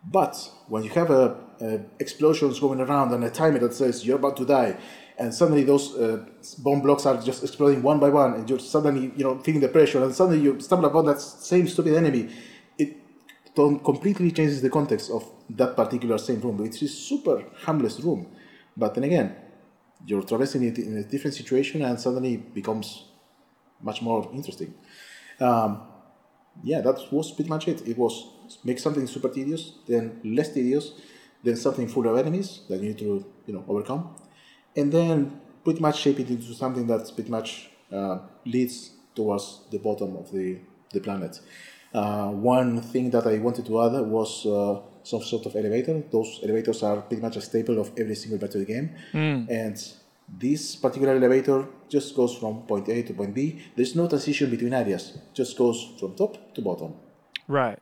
But 0.04 0.50
when 0.68 0.84
you 0.84 0.90
have 0.90 1.10
a, 1.10 1.36
a 1.60 1.80
explosions 1.98 2.60
going 2.60 2.80
around 2.80 3.12
and 3.12 3.24
a 3.24 3.30
timer 3.30 3.58
that 3.60 3.74
says 3.74 4.06
you're 4.06 4.16
about 4.16 4.36
to 4.38 4.46
die, 4.46 4.76
and 5.18 5.34
suddenly 5.34 5.64
those 5.64 5.96
uh, 5.96 6.24
bomb 6.58 6.80
blocks 6.80 7.06
are 7.06 7.20
just 7.20 7.42
exploding 7.42 7.82
one 7.82 7.98
by 7.98 8.08
one, 8.08 8.34
and 8.34 8.48
you're 8.48 8.58
suddenly 8.58 9.12
you 9.16 9.24
know 9.24 9.38
feeling 9.38 9.60
the 9.60 9.68
pressure, 9.68 10.02
and 10.02 10.14
suddenly 10.14 10.40
you 10.40 10.60
stumble 10.60 10.88
upon 10.88 11.06
that 11.06 11.20
same 11.20 11.66
stupid 11.66 11.94
enemy, 11.94 12.30
completely 13.56 14.30
changes 14.30 14.60
the 14.62 14.70
context 14.70 15.10
of 15.10 15.28
that 15.50 15.76
particular 15.76 16.18
same 16.18 16.40
room. 16.40 16.64
It's 16.64 16.82
a 16.82 16.88
super 16.88 17.44
harmless 17.64 18.00
room, 18.00 18.26
but 18.76 18.94
then 18.94 19.04
again, 19.04 19.34
you're 20.04 20.22
traversing 20.22 20.62
it 20.62 20.78
in 20.78 20.96
a 20.98 21.02
different 21.02 21.34
situation, 21.34 21.82
and 21.82 21.98
suddenly 21.98 22.34
it 22.34 22.54
becomes 22.54 23.04
much 23.80 24.02
more 24.02 24.28
interesting. 24.32 24.74
Um, 25.40 25.82
yeah, 26.62 26.80
that 26.80 27.12
was 27.12 27.32
pretty 27.32 27.48
much 27.48 27.68
it. 27.68 27.86
It 27.86 27.96
was 27.96 28.28
make 28.64 28.78
something 28.78 29.06
super 29.06 29.28
tedious, 29.28 29.72
then 29.86 30.20
less 30.24 30.52
tedious, 30.52 30.92
then 31.42 31.56
something 31.56 31.88
full 31.88 32.08
of 32.08 32.16
enemies 32.18 32.62
that 32.68 32.80
you 32.80 32.88
need 32.88 32.98
to 32.98 33.24
you 33.46 33.54
know 33.54 33.64
overcome, 33.68 34.14
and 34.76 34.92
then 34.92 35.40
pretty 35.64 35.80
much 35.80 35.98
shape 35.98 36.20
it 36.20 36.30
into 36.30 36.54
something 36.54 36.86
that 36.86 37.10
pretty 37.14 37.30
much 37.30 37.70
uh, 37.92 38.18
leads 38.44 38.90
towards 39.14 39.62
the 39.70 39.78
bottom 39.78 40.16
of 40.16 40.30
the 40.32 40.58
the 40.92 41.00
planet. 41.00 41.40
Uh, 41.96 42.28
one 42.28 42.82
thing 42.82 43.08
that 43.10 43.26
I 43.26 43.38
wanted 43.38 43.64
to 43.66 43.74
add 43.84 43.94
was 44.06 44.44
uh, 44.44 44.80
some 45.02 45.22
sort 45.22 45.46
of 45.46 45.56
elevator. 45.56 46.02
Those 46.12 46.40
elevators 46.42 46.82
are 46.82 47.00
pretty 47.00 47.22
much 47.22 47.36
a 47.36 47.40
staple 47.40 47.78
of 47.80 47.90
every 47.96 48.14
single 48.14 48.38
battle 48.38 48.64
game, 48.64 48.90
and 49.48 49.76
this 50.28 50.76
particular 50.76 51.14
elevator 51.14 51.66
just 51.88 52.14
goes 52.14 52.36
from 52.36 52.62
point 52.62 52.86
A 52.90 53.02
to 53.02 53.14
point 53.14 53.32
B. 53.34 53.62
There's 53.74 53.96
no 53.96 54.08
transition 54.08 54.50
between 54.50 54.74
areas; 54.74 55.16
just 55.32 55.56
goes 55.56 55.78
from 55.98 56.14
top 56.14 56.54
to 56.54 56.60
bottom. 56.60 56.92
Right. 57.48 57.78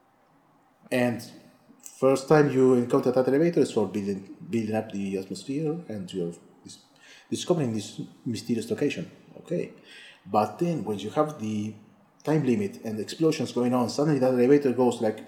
And 0.93 1.21
first 1.99 2.29
time 2.29 2.51
you 2.51 2.75
encounter 2.75 3.11
that 3.11 3.27
elevator 3.27 3.61
is 3.61 3.73
for 3.73 3.89
building 3.89 4.21
building 4.49 4.77
up 4.77 4.93
the 4.93 5.19
atmosphere 5.19 5.77
and 5.89 6.13
you're 6.13 6.35
discovering 7.31 7.73
this 7.73 8.01
mysterious 8.25 8.71
location. 8.71 9.11
Okay, 9.39 9.73
but 10.25 10.59
then 10.61 10.85
when 10.85 11.01
you 11.01 11.11
have 11.11 11.41
the 11.41 11.75
time 12.25 12.43
limit 12.45 12.81
and 12.85 12.99
explosions 12.99 13.53
going 13.53 13.73
on, 13.75 13.89
suddenly 13.91 14.19
that 14.19 14.33
elevator 14.33 14.73
goes 14.73 15.01
like, 15.01 15.19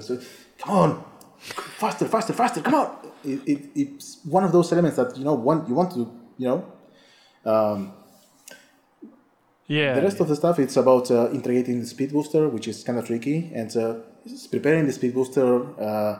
so, 0.00 0.18
come 0.58 0.76
on, 0.76 1.04
faster, 1.38 2.06
faster, 2.08 2.32
faster, 2.32 2.60
come 2.60 2.74
on! 2.74 2.96
It, 3.24 3.40
it, 3.46 3.60
it's 3.74 4.20
one 4.24 4.44
of 4.44 4.52
those 4.52 4.72
elements 4.72 4.96
that 4.96 5.16
you 5.16 5.24
know 5.24 5.34
want 5.34 5.68
you 5.68 5.74
want 5.74 5.92
to 5.92 6.10
you 6.38 6.46
know 6.48 6.64
Yeah. 9.66 9.94
the 9.94 10.02
rest 10.02 10.20
of 10.20 10.28
the 10.28 10.36
stuff 10.36 10.58
it's 10.58 10.76
about 10.76 11.10
uh, 11.10 11.30
integrating 11.30 11.80
the 11.80 11.86
speed 11.86 12.12
booster, 12.12 12.48
which 12.48 12.68
is 12.68 12.84
kind 12.84 12.98
of 12.98 13.06
tricky, 13.06 13.50
and 13.54 13.74
uh, 13.76 13.94
preparing 14.50 14.84
the 14.86 14.92
speed 14.92 15.14
booster 15.14 15.62
uh, 15.80 16.18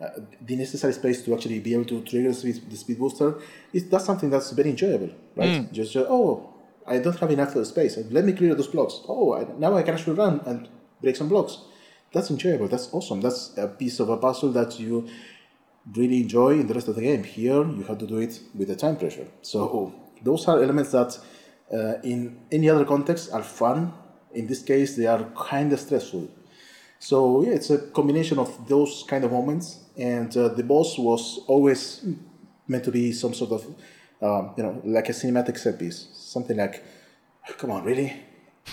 uh, 0.00 0.08
the 0.40 0.56
necessary 0.56 0.92
space 0.92 1.22
to 1.24 1.34
actually 1.34 1.60
be 1.60 1.72
able 1.74 1.84
to 1.86 2.02
trigger 2.02 2.28
the 2.28 2.34
speed, 2.34 2.70
the 2.70 2.76
speed 2.76 2.98
booster, 2.98 3.38
is 3.72 3.88
that's 3.88 4.04
something 4.04 4.30
that's 4.30 4.50
very 4.50 4.70
enjoyable, 4.70 5.10
right? 5.36 5.72
Just 5.72 5.96
uh, 5.96 6.04
oh, 6.08 6.53
I 6.86 6.98
don't 6.98 7.18
have 7.18 7.30
enough 7.30 7.56
space. 7.66 7.98
Let 8.10 8.24
me 8.24 8.32
clear 8.32 8.54
those 8.54 8.68
blocks. 8.68 9.00
Oh, 9.08 9.34
I, 9.34 9.46
now 9.58 9.76
I 9.76 9.82
can 9.82 9.94
actually 9.94 10.16
run 10.16 10.40
and 10.46 10.68
break 11.00 11.16
some 11.16 11.28
blocks. 11.28 11.58
That's 12.12 12.30
enjoyable. 12.30 12.68
That's 12.68 12.92
awesome. 12.92 13.20
That's 13.20 13.56
a 13.56 13.68
piece 13.68 14.00
of 14.00 14.08
a 14.08 14.16
puzzle 14.16 14.52
that 14.52 14.78
you 14.78 15.08
really 15.96 16.22
enjoy 16.22 16.60
in 16.60 16.66
the 16.66 16.74
rest 16.74 16.88
of 16.88 16.94
the 16.94 17.02
game. 17.02 17.24
Here, 17.24 17.64
you 17.64 17.84
have 17.88 17.98
to 17.98 18.06
do 18.06 18.18
it 18.18 18.40
with 18.54 18.68
the 18.68 18.76
time 18.76 18.96
pressure. 18.96 19.26
So 19.42 19.92
those 20.22 20.46
are 20.48 20.62
elements 20.62 20.92
that, 20.92 21.18
uh, 21.72 22.00
in 22.02 22.38
any 22.52 22.70
other 22.70 22.84
context, 22.84 23.32
are 23.32 23.42
fun. 23.42 23.92
In 24.32 24.46
this 24.46 24.62
case, 24.62 24.96
they 24.96 25.06
are 25.06 25.24
kind 25.36 25.72
of 25.72 25.80
stressful. 25.80 26.28
So 26.98 27.42
yeah, 27.44 27.52
it's 27.52 27.70
a 27.70 27.78
combination 27.78 28.38
of 28.38 28.66
those 28.66 29.04
kind 29.06 29.24
of 29.24 29.32
moments, 29.32 29.80
and 29.96 30.34
uh, 30.36 30.48
the 30.48 30.62
boss 30.62 30.98
was 30.98 31.40
always 31.46 32.04
meant 32.66 32.84
to 32.84 32.90
be 32.90 33.12
some 33.12 33.34
sort 33.34 33.52
of, 33.52 33.66
um, 34.22 34.54
you 34.56 34.62
know, 34.62 34.80
like 34.84 35.10
a 35.10 35.12
cinematic 35.12 35.58
set 35.58 35.78
piece, 35.78 36.08
something 36.34 36.56
like, 36.56 36.82
come 37.58 37.70
on, 37.70 37.84
really? 37.84 38.10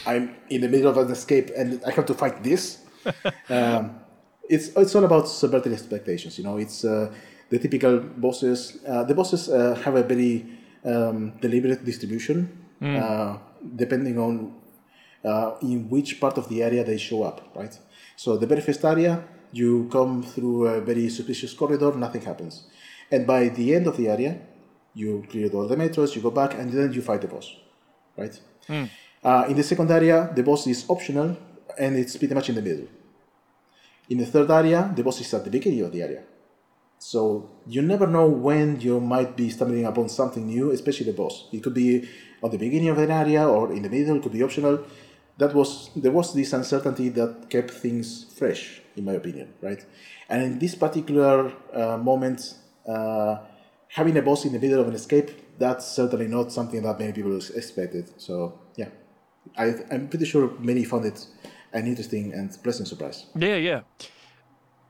I'm 0.05 0.35
in 0.49 0.61
the 0.61 0.69
middle 0.73 0.89
of 0.91 0.97
an 0.97 1.11
escape 1.11 1.51
and 1.55 1.81
I 1.85 1.91
have 1.91 2.05
to 2.07 2.13
fight 2.13 2.43
this. 2.43 2.63
um, 3.49 3.83
it's 4.49 4.67
it's 4.75 4.93
all 4.95 5.05
about 5.05 5.27
subverting 5.27 5.73
expectations. 5.73 6.37
You 6.37 6.43
know, 6.43 6.57
it's 6.57 6.83
uh, 6.83 7.13
the 7.49 7.59
typical 7.59 7.99
bosses. 7.99 8.79
Uh, 8.87 9.03
the 9.03 9.15
bosses 9.15 9.49
uh, 9.49 9.75
have 9.83 9.95
a 9.95 10.03
very 10.03 10.45
um, 10.83 11.33
deliberate 11.39 11.85
distribution, 11.85 12.37
uh, 12.81 13.37
depending 13.75 14.17
on 14.17 14.55
uh, 15.23 15.51
in 15.61 15.89
which 15.89 16.19
part 16.19 16.37
of 16.37 16.49
the 16.49 16.63
area 16.63 16.83
they 16.83 16.97
show 16.97 17.23
up. 17.23 17.37
Right. 17.55 17.77
So 18.15 18.37
the 18.37 18.47
very 18.47 18.61
first 18.61 18.83
area, 18.83 19.23
you 19.51 19.89
come 19.91 20.23
through 20.23 20.67
a 20.67 20.81
very 20.81 21.09
suspicious 21.09 21.53
corridor, 21.53 21.91
nothing 21.95 22.21
happens, 22.21 22.67
and 23.11 23.25
by 23.25 23.49
the 23.49 23.75
end 23.75 23.87
of 23.87 23.97
the 23.97 24.07
area, 24.09 24.39
you 24.93 25.25
clear 25.29 25.49
all 25.49 25.67
the 25.67 25.75
Metroids, 25.75 26.15
you 26.15 26.21
go 26.21 26.31
back, 26.31 26.53
and 26.53 26.71
then 26.71 26.93
you 26.93 27.01
fight 27.01 27.21
the 27.21 27.27
boss. 27.27 27.55
Right. 28.17 28.39
Uh, 29.23 29.45
in 29.47 29.55
the 29.55 29.63
second 29.63 29.89
area, 29.91 30.31
the 30.35 30.43
boss 30.43 30.67
is 30.67 30.85
optional, 30.89 31.37
and 31.77 31.95
it's 31.95 32.17
pretty 32.17 32.33
much 32.33 32.49
in 32.49 32.55
the 32.55 32.61
middle. 32.61 32.87
In 34.09 34.17
the 34.17 34.25
third 34.25 34.51
area, 34.51 34.91
the 34.95 35.03
boss 35.03 35.21
is 35.21 35.33
at 35.33 35.43
the 35.43 35.49
beginning 35.49 35.81
of 35.81 35.91
the 35.91 36.01
area. 36.01 36.23
So 36.99 37.49
you 37.65 37.81
never 37.81 38.05
know 38.05 38.27
when 38.27 38.79
you 38.79 38.99
might 38.99 39.35
be 39.35 39.49
stumbling 39.49 39.85
upon 39.85 40.09
something 40.09 40.45
new, 40.45 40.71
especially 40.71 41.07
the 41.07 41.13
boss. 41.13 41.47
It 41.51 41.63
could 41.63 41.73
be 41.73 42.07
at 42.43 42.51
the 42.51 42.57
beginning 42.57 42.89
of 42.89 42.97
an 42.97 43.09
area 43.09 43.47
or 43.47 43.71
in 43.71 43.81
the 43.81 43.89
middle, 43.89 44.17
it 44.17 44.23
could 44.23 44.33
be 44.33 44.43
optional. 44.43 44.83
That 45.37 45.55
was 45.55 45.89
there 45.95 46.11
was 46.11 46.33
this 46.35 46.53
uncertainty 46.53 47.09
that 47.09 47.49
kept 47.49 47.71
things 47.71 48.25
fresh, 48.37 48.81
in 48.95 49.05
my 49.05 49.13
opinion, 49.13 49.53
right? 49.61 49.83
And 50.29 50.43
in 50.43 50.59
this 50.59 50.75
particular 50.75 51.51
uh, 51.73 51.97
moment, 51.97 52.53
uh, 52.87 53.37
having 53.93 54.17
a 54.17 54.21
boss 54.21 54.45
in 54.45 54.53
the 54.53 54.59
middle 54.59 54.79
of 54.79 54.87
an 54.87 54.95
escape, 54.95 55.31
that's 55.59 55.85
certainly 55.85 56.27
not 56.27 56.51
something 56.51 56.81
that 56.81 56.97
many 56.97 57.11
people 57.11 57.35
expected. 57.35 58.09
So 58.19 58.59
yeah, 58.75 58.89
I, 59.57 59.75
I'm 59.91 60.07
pretty 60.07 60.25
sure 60.25 60.51
many 60.59 60.83
found 60.83 61.05
it 61.05 61.25
an 61.73 61.87
interesting 61.87 62.33
and 62.33 62.51
pleasant 62.63 62.87
surprise. 62.87 63.25
Yeah, 63.35 63.55
yeah. 63.55 63.81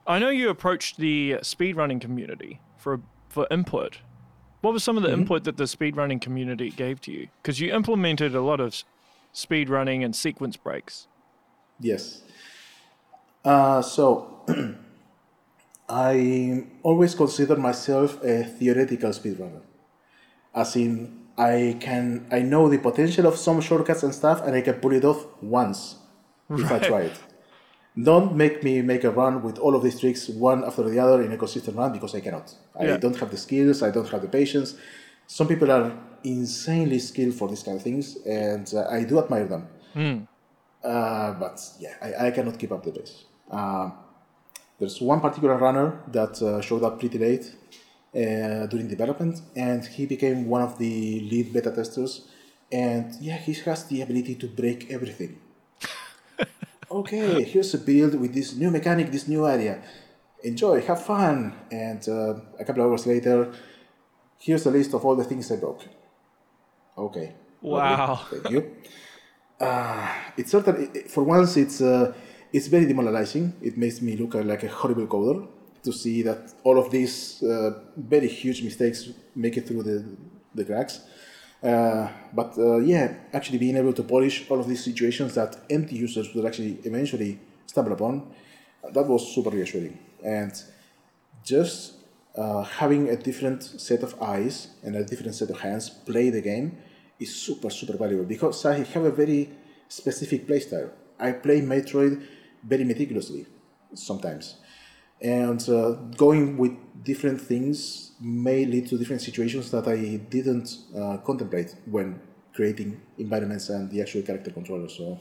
I 0.07 0.19
know 0.19 0.29
you 0.29 0.49
approached 0.49 0.97
the 0.97 1.37
speedrunning 1.41 2.01
community 2.01 2.59
for 2.77 3.01
for 3.29 3.47
input. 3.49 3.99
What 4.61 4.73
was 4.73 4.83
some 4.83 4.95
of 4.95 5.01
the 5.03 5.11
input 5.11 5.43
that 5.45 5.57
the 5.57 5.63
speedrunning 5.63 6.21
community 6.21 6.69
gave 6.69 7.01
to 7.01 7.11
you? 7.11 7.29
Because 7.41 7.59
you 7.59 7.73
implemented 7.73 8.35
a 8.35 8.41
lot 8.41 8.59
of 8.59 8.83
speedrunning 9.33 10.05
and 10.05 10.15
sequence 10.15 10.55
breaks. 10.55 11.07
Yes. 11.79 12.21
Uh, 13.43 13.81
so 13.81 14.45
I 15.91 16.67
always 16.83 17.13
consider 17.15 17.57
myself 17.57 18.23
a 18.23 18.45
theoretical 18.45 19.09
speedrunner, 19.09 19.61
as 20.55 20.75
in 20.77 21.19
I 21.37 21.75
can 21.81 22.27
I 22.31 22.39
know 22.39 22.69
the 22.69 22.77
potential 22.77 23.25
of 23.27 23.35
some 23.35 23.59
shortcuts 23.59 24.03
and 24.03 24.15
stuff, 24.15 24.41
and 24.45 24.55
I 24.55 24.61
can 24.61 24.75
pull 24.75 24.93
it 24.93 25.03
off 25.03 25.25
once 25.41 25.97
if 26.49 26.71
I 26.71 26.79
try 26.79 27.01
it. 27.01 27.17
Don't 28.01 28.35
make 28.35 28.63
me 28.63 28.81
make 28.81 29.03
a 29.03 29.11
run 29.11 29.43
with 29.43 29.57
all 29.59 29.75
of 29.75 29.83
these 29.83 29.99
tricks 29.99 30.29
one 30.29 30.63
after 30.63 30.83
the 30.89 30.97
other 30.97 31.21
in 31.23 31.31
a 31.33 31.37
consistent 31.37 31.75
run 31.75 31.91
because 31.91 32.15
I 32.15 32.21
cannot. 32.21 32.53
I 32.79 32.85
don't 32.97 33.17
have 33.17 33.29
the 33.29 33.37
skills. 33.37 33.83
I 33.83 33.91
don't 33.91 34.07
have 34.07 34.21
the 34.21 34.29
patience. 34.29 34.75
Some 35.27 35.47
people 35.47 35.69
are 35.71 35.91
insanely 36.23 36.99
skilled 36.99 37.33
for 37.35 37.49
these 37.49 37.63
kind 37.63 37.75
of 37.75 37.83
things, 37.83 38.15
and 38.25 38.73
uh, 38.73 38.87
I 38.89 39.03
do 39.03 39.19
admire 39.19 39.45
them. 39.45 39.67
Uh, 40.83 41.33
but 41.33 41.59
yeah, 41.79 41.95
I, 42.01 42.27
I 42.27 42.31
cannot 42.31 42.57
keep 42.57 42.71
up 42.71 42.83
the 42.83 42.91
pace. 42.91 43.25
Uh, 43.49 43.89
there's 44.81 44.99
one 44.99 45.21
particular 45.21 45.57
runner 45.57 46.01
that 46.07 46.41
uh, 46.41 46.59
showed 46.59 46.83
up 46.83 46.99
pretty 46.99 47.19
late 47.19 47.45
uh, 48.15 48.65
during 48.65 48.87
development, 48.87 49.39
and 49.55 49.85
he 49.85 50.07
became 50.07 50.47
one 50.47 50.63
of 50.63 50.79
the 50.79 51.21
lead 51.31 51.53
beta 51.53 51.71
testers. 51.71 52.27
And 52.71 53.13
yeah, 53.21 53.37
he 53.37 53.53
has 53.65 53.85
the 53.85 54.01
ability 54.01 54.35
to 54.35 54.47
break 54.47 54.89
everything. 54.89 55.39
okay, 56.91 57.43
here's 57.43 57.73
a 57.75 57.77
build 57.77 58.15
with 58.15 58.33
this 58.33 58.55
new 58.55 58.71
mechanic, 58.71 59.11
this 59.11 59.27
new 59.27 59.45
area. 59.47 59.83
Enjoy, 60.43 60.81
have 60.81 61.05
fun. 61.05 61.53
And 61.71 62.01
uh, 62.09 62.33
a 62.59 62.65
couple 62.65 62.81
hours 62.81 63.05
later, 63.05 63.53
here's 64.39 64.65
a 64.65 64.71
list 64.71 64.95
of 64.95 65.05
all 65.05 65.15
the 65.15 65.25
things 65.25 65.51
I 65.51 65.57
broke. 65.57 65.85
Okay. 66.97 67.35
Wow. 67.61 68.15
Thank 68.31 68.49
you. 68.49 68.75
Uh, 69.59 70.07
it's 70.37 70.49
certainly 70.49 71.03
for 71.03 71.23
once 71.23 71.55
it's 71.55 71.81
uh, 71.81 72.15
it's 72.53 72.67
very 72.67 72.85
demoralizing. 72.85 73.53
It 73.61 73.77
makes 73.77 74.01
me 74.01 74.15
look 74.17 74.33
like 74.35 74.63
a 74.63 74.67
horrible 74.67 75.07
coder 75.07 75.47
to 75.83 75.91
see 75.91 76.21
that 76.21 76.53
all 76.63 76.77
of 76.77 76.91
these 76.91 77.41
uh, 77.43 77.71
very 77.97 78.27
huge 78.27 78.63
mistakes 78.63 79.09
make 79.35 79.57
it 79.57 79.67
through 79.67 79.83
the 79.83 80.05
the 80.53 80.65
cracks. 80.65 81.01
Uh, 81.63 82.07
but 82.33 82.57
uh, 82.57 82.77
yeah, 82.77 83.13
actually 83.33 83.57
being 83.57 83.77
able 83.77 83.93
to 83.93 84.03
polish 84.03 84.49
all 84.49 84.59
of 84.59 84.67
these 84.67 84.83
situations 84.83 85.35
that 85.35 85.55
empty 85.69 85.95
users 85.95 86.33
will 86.33 86.47
actually 86.47 86.79
eventually 86.83 87.39
stumble 87.67 87.93
upon, 87.93 88.33
that 88.91 89.05
was 89.07 89.33
super 89.33 89.51
reassuring. 89.51 89.97
And 90.23 90.51
just 91.43 91.93
uh, 92.35 92.63
having 92.63 93.09
a 93.09 93.15
different 93.15 93.63
set 93.63 94.03
of 94.03 94.19
eyes 94.21 94.69
and 94.83 94.95
a 94.95 95.03
different 95.03 95.35
set 95.35 95.49
of 95.49 95.59
hands 95.59 95.89
play 95.89 96.29
the 96.29 96.41
game 96.41 96.77
is 97.19 97.33
super 97.35 97.69
super 97.69 97.97
valuable 97.97 98.25
because 98.25 98.65
I 98.65 98.83
have 98.83 99.03
a 99.03 99.11
very 99.11 99.49
specific 99.87 100.47
playstyle. 100.47 100.89
I 101.19 101.33
play 101.33 101.61
Metroid 101.61 102.25
very 102.63 102.83
meticulously 102.83 103.45
sometimes, 103.93 104.57
and 105.21 105.67
uh, 105.69 105.91
going 106.17 106.57
with 106.57 106.71
different 107.03 107.39
things 107.41 108.11
may 108.19 108.65
lead 108.65 108.87
to 108.87 108.97
different 108.97 109.21
situations 109.21 109.71
that 109.71 109.87
I 109.87 110.17
didn't 110.29 110.77
uh, 110.95 111.17
contemplate 111.17 111.75
when 111.85 112.19
creating 112.53 113.01
environments 113.17 113.69
and 113.69 113.89
the 113.89 114.01
actual 114.01 114.21
character 114.23 114.51
controller. 114.51 114.89
So, 114.89 115.19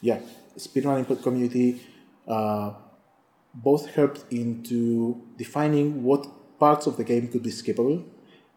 yeah, 0.00 0.20
speedrunning 0.56 1.22
community 1.22 1.82
uh, 2.28 2.72
both 3.54 3.86
helped 3.94 4.24
into 4.32 5.20
defining 5.36 6.02
what 6.02 6.26
parts 6.58 6.86
of 6.86 6.96
the 6.96 7.04
game 7.04 7.28
could 7.28 7.42
be 7.42 7.50
skippable 7.50 8.04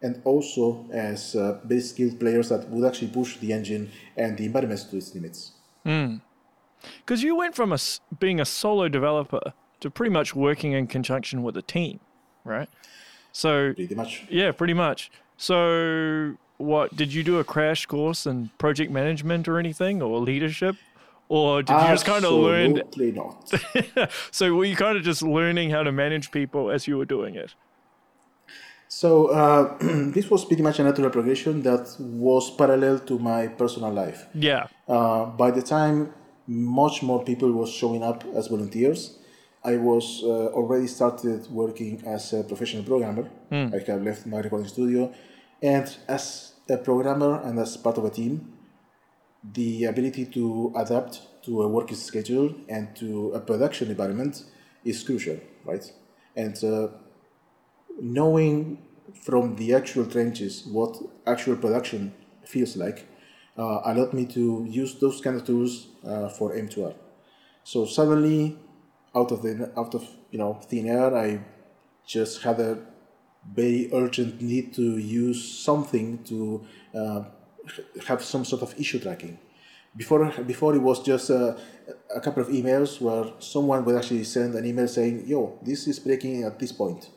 and 0.02 0.22
also 0.26 0.86
as 0.92 1.36
uh, 1.36 1.60
very 1.64 1.82
skilled 1.82 2.20
players 2.20 2.50
that 2.50 2.70
would 2.70 2.86
actually 2.86 3.08
push 3.08 3.38
the 3.38 3.54
engine 3.54 3.90
and 4.18 4.38
the 4.38 4.46
environments 4.46 4.84
to 4.84 4.98
its 4.98 5.16
limits. 5.16 5.54
Because 7.00 7.24
you 7.24 7.36
went 7.36 7.56
from 7.56 7.72
a 7.74 7.78
being 8.20 8.40
a 8.40 8.46
solo 8.46 8.88
developer 8.90 9.54
to 9.80 9.90
pretty 9.90 10.12
much 10.12 10.36
working 10.36 10.72
in 10.74 10.88
conjunction 10.88 11.44
with 11.44 11.58
a 11.58 11.62
team, 11.62 12.00
right? 12.44 12.70
So 13.32 13.74
Pretty 13.74 13.96
much. 13.96 14.24
yeah, 14.30 14.52
pretty 14.52 14.74
much. 14.74 15.12
So 15.38 16.36
what 16.58 16.96
did 16.96 17.14
you 17.14 17.24
do 17.24 17.40
a 17.40 17.44
crash 17.44 17.86
course 17.86 18.26
in 18.26 18.50
project 18.58 18.92
management 18.92 19.48
or 19.48 19.58
anything 19.60 20.02
or 20.02 20.20
leadership? 20.20 20.76
Or 21.30 21.64
did 21.64 21.74
you 21.74 21.88
just 21.88 22.06
kind 22.06 22.26
of 22.26 22.34
learn? 22.34 22.78
Absolutely 22.80 23.12
not. 23.12 24.10
So 24.32 24.54
were 24.54 24.66
you 24.66 24.76
kind 24.76 24.98
of 24.98 25.04
just 25.04 25.22
learning 25.24 25.72
how 25.72 25.82
to 25.84 25.92
manage 25.92 26.32
people 26.32 26.70
as 26.70 26.88
you 26.88 26.98
were 26.98 27.06
doing 27.06 27.36
it? 27.36 27.56
So 28.88 29.28
uh, 29.28 29.78
this 30.14 30.30
was 30.30 30.46
pretty 30.46 30.62
much 30.62 30.80
a 30.80 30.84
natural 30.84 31.10
progression 31.10 31.64
that 31.64 31.96
was 32.00 32.52
parallel 32.56 33.00
to 33.00 33.18
my 33.18 33.48
personal 33.48 33.92
life. 33.92 34.28
Yeah. 34.36 34.68
Uh, 34.88 35.26
by 35.26 35.50
the 35.50 35.62
time 35.64 36.14
much 36.48 37.02
more 37.04 37.24
people 37.24 37.52
was 37.52 37.70
showing 37.70 38.04
up 38.04 38.24
as 38.36 38.48
volunteers, 38.48 39.18
I 39.64 39.78
was 39.78 40.22
uh, 40.24 40.48
already 40.48 40.88
started 40.88 41.50
working 41.50 42.04
as 42.06 42.34
a 42.34 42.44
professional 42.44 42.84
programmer. 42.84 43.30
I 43.74 43.80
have 43.88 44.04
left 44.04 44.26
my 44.26 44.40
recording 44.40 44.68
studio, 44.68 45.14
and 45.62 45.96
as 46.08 46.54
a 46.70 46.78
programmer 46.78 47.42
and 47.42 47.60
as 47.60 47.78
part 47.78 47.98
of 47.98 48.06
a 48.06 48.10
team, 48.10 48.54
the 49.54 49.86
ability 49.86 50.26
to 50.26 50.74
adapt 50.76 51.44
to 51.44 51.62
a 51.64 51.68
working 51.68 51.98
schedule 51.98 52.54
and 52.70 52.96
to 52.96 53.32
a 53.34 53.40
production 53.40 53.90
environment 53.90 54.44
is 54.84 55.04
crucial, 55.04 55.40
right? 55.66 55.84
And 56.36 56.62
uh, 56.64 56.88
knowing 58.00 58.80
from 59.14 59.56
the 59.56 59.74
actual 59.74 60.06
trenches 60.06 60.66
what 60.66 60.98
actual 61.28 61.56
production 61.56 62.14
feels 62.46 62.76
like 62.76 63.06
uh, 63.58 63.82
allowed 63.86 64.14
me 64.14 64.26
to 64.26 64.66
use 64.68 64.96
those 65.00 65.22
kind 65.22 65.36
of 65.36 65.46
tools 65.46 65.88
uh, 66.06 66.30
for 66.30 66.56
M2R. 66.56 66.94
So 67.64 67.86
suddenly, 67.86 68.58
out 69.16 69.32
of 69.32 69.42
the 69.42 69.72
out 69.78 69.94
of 69.96 70.08
you 70.32 70.40
know 70.40 70.56
thin 70.56 70.88
air, 70.88 71.16
I 71.16 71.40
just 72.06 72.44
had 72.44 72.60
a 72.60 72.78
very 73.54 73.90
urgent 73.94 74.42
need 74.42 74.74
to 74.74 74.98
use 74.98 75.60
something 75.60 76.24
to 76.24 76.66
uh, 76.96 77.24
have 78.08 78.24
some 78.24 78.46
sort 78.46 78.62
of 78.62 78.78
issue 78.80 79.00
tracking. 79.00 79.38
Before, 79.96 80.32
before 80.44 80.76
it 80.76 80.82
was 80.82 81.04
just 81.04 81.30
uh, 81.30 81.56
a 82.14 82.20
couple 82.20 82.42
of 82.42 82.50
emails 82.50 83.00
where 83.00 83.32
someone 83.40 83.86
would 83.86 83.96
actually 83.96 84.24
send 84.24 84.56
an 84.56 84.66
email 84.66 84.88
saying, 84.88 85.28
"Yo, 85.28 85.60
this 85.62 85.88
is 85.88 86.00
breaking 86.00 86.44
at 86.44 86.58
this 86.58 86.72
point." 86.72 87.10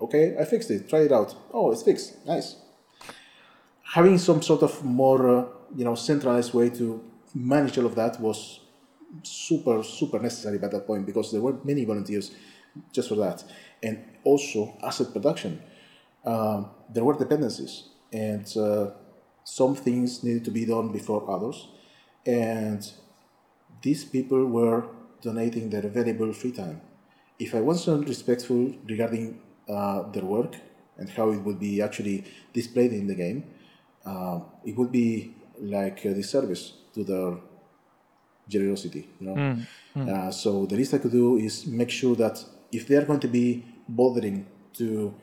Okay, 0.00 0.36
I 0.38 0.44
fixed 0.44 0.70
it. 0.70 0.88
Try 0.88 1.00
it 1.00 1.12
out. 1.12 1.34
Oh, 1.52 1.70
it's 1.72 1.82
fixed. 1.82 2.26
Nice. 2.26 2.56
Having 3.94 4.18
some 4.18 4.40
sort 4.40 4.62
of 4.62 4.82
more, 4.82 5.28
uh, 5.28 5.44
you 5.76 5.84
know, 5.84 5.94
centralized 5.94 6.54
way 6.54 6.70
to 6.70 7.02
manage 7.34 7.78
all 7.78 7.86
of 7.86 7.94
that 7.94 8.20
was 8.20 8.60
super, 9.22 9.82
super 9.82 10.18
necessary 10.18 10.58
by 10.58 10.68
that 10.68 10.86
point 10.86 11.06
because 11.06 11.32
there 11.32 11.40
were 11.40 11.56
many 11.64 11.84
volunteers 11.84 12.32
just 12.92 13.08
for 13.08 13.16
that, 13.16 13.44
and 13.82 14.02
also 14.24 14.76
asset 14.82 15.12
production. 15.12 15.62
Um, 16.24 16.70
there 16.92 17.04
were 17.04 17.18
dependencies, 17.18 17.88
and 18.12 18.46
uh, 18.56 18.90
some 19.44 19.74
things 19.74 20.22
needed 20.22 20.44
to 20.44 20.50
be 20.50 20.64
done 20.64 20.90
before 20.90 21.28
others, 21.30 21.68
and 22.24 22.90
these 23.82 24.04
people 24.04 24.46
were 24.46 24.84
donating 25.20 25.70
their 25.70 25.82
valuable 25.82 26.32
free 26.32 26.52
time. 26.52 26.80
If 27.38 27.54
I 27.54 27.60
wasn't 27.60 28.08
respectful 28.08 28.74
regarding 28.88 29.40
uh, 29.68 30.10
their 30.10 30.24
work 30.24 30.56
and 30.96 31.08
how 31.08 31.30
it 31.30 31.38
would 31.38 31.58
be 31.58 31.82
actually 31.82 32.24
displayed 32.52 32.92
in 32.92 33.06
the 33.06 33.14
game, 33.14 33.44
uh, 34.04 34.40
it 34.64 34.76
would 34.76 34.92
be 34.92 35.34
like 35.62 36.04
a 36.04 36.14
disservice 36.14 36.74
to 36.94 37.04
their 37.04 37.36
generosity. 38.48 39.08
You 39.20 39.26
know, 39.26 39.34
mm, 39.34 39.66
mm. 39.96 40.08
Uh, 40.08 40.30
so 40.30 40.66
the 40.66 40.76
least 40.76 40.94
I 40.94 40.98
could 40.98 41.12
do 41.12 41.36
is 41.36 41.66
make 41.66 41.90
sure 41.90 42.16
that 42.16 42.44
if 42.70 42.86
they 42.88 42.96
are 42.96 43.04
going 43.04 43.20
to 43.20 43.28
be 43.28 43.64
bothering 43.88 44.46
to 44.74 45.14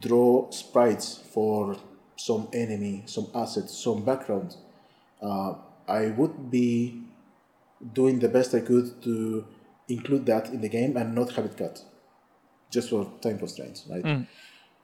draw 0.00 0.50
sprites 0.50 1.20
for 1.32 1.76
some 2.16 2.48
enemy, 2.52 3.02
some 3.06 3.28
asset, 3.34 3.70
some 3.70 4.04
background, 4.04 4.56
uh, 5.22 5.54
I 5.86 6.08
would 6.08 6.50
be 6.50 7.02
doing 7.92 8.18
the 8.18 8.28
best 8.28 8.54
I 8.54 8.60
could 8.60 9.02
to 9.02 9.46
include 9.88 10.26
that 10.26 10.48
in 10.48 10.60
the 10.60 10.68
game 10.68 10.96
and 10.96 11.14
not 11.14 11.32
have 11.32 11.44
it 11.44 11.56
cut, 11.56 11.82
just 12.70 12.90
for 12.90 13.10
time 13.20 13.38
constraints, 13.38 13.86
right? 13.88 14.02
Mm. 14.02 14.26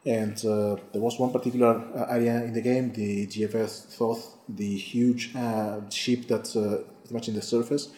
And 0.05 0.37
uh, 0.45 0.77
there 0.93 1.03
was 1.03 1.19
one 1.19 1.31
particular 1.31 1.85
uh, 1.95 2.07
area 2.11 2.43
in 2.43 2.53
the 2.53 2.63
game, 2.63 2.93
the 2.93 3.27
GFS 3.27 3.97
Thoth, 3.97 4.39
the 4.49 4.77
huge 4.77 5.35
uh, 5.37 5.89
ship 5.91 6.27
that's 6.27 6.57
uh, 6.57 6.83
pretty 7.01 7.15
much 7.15 7.29
in 7.29 7.35
the 7.35 7.43
surface, 7.43 7.91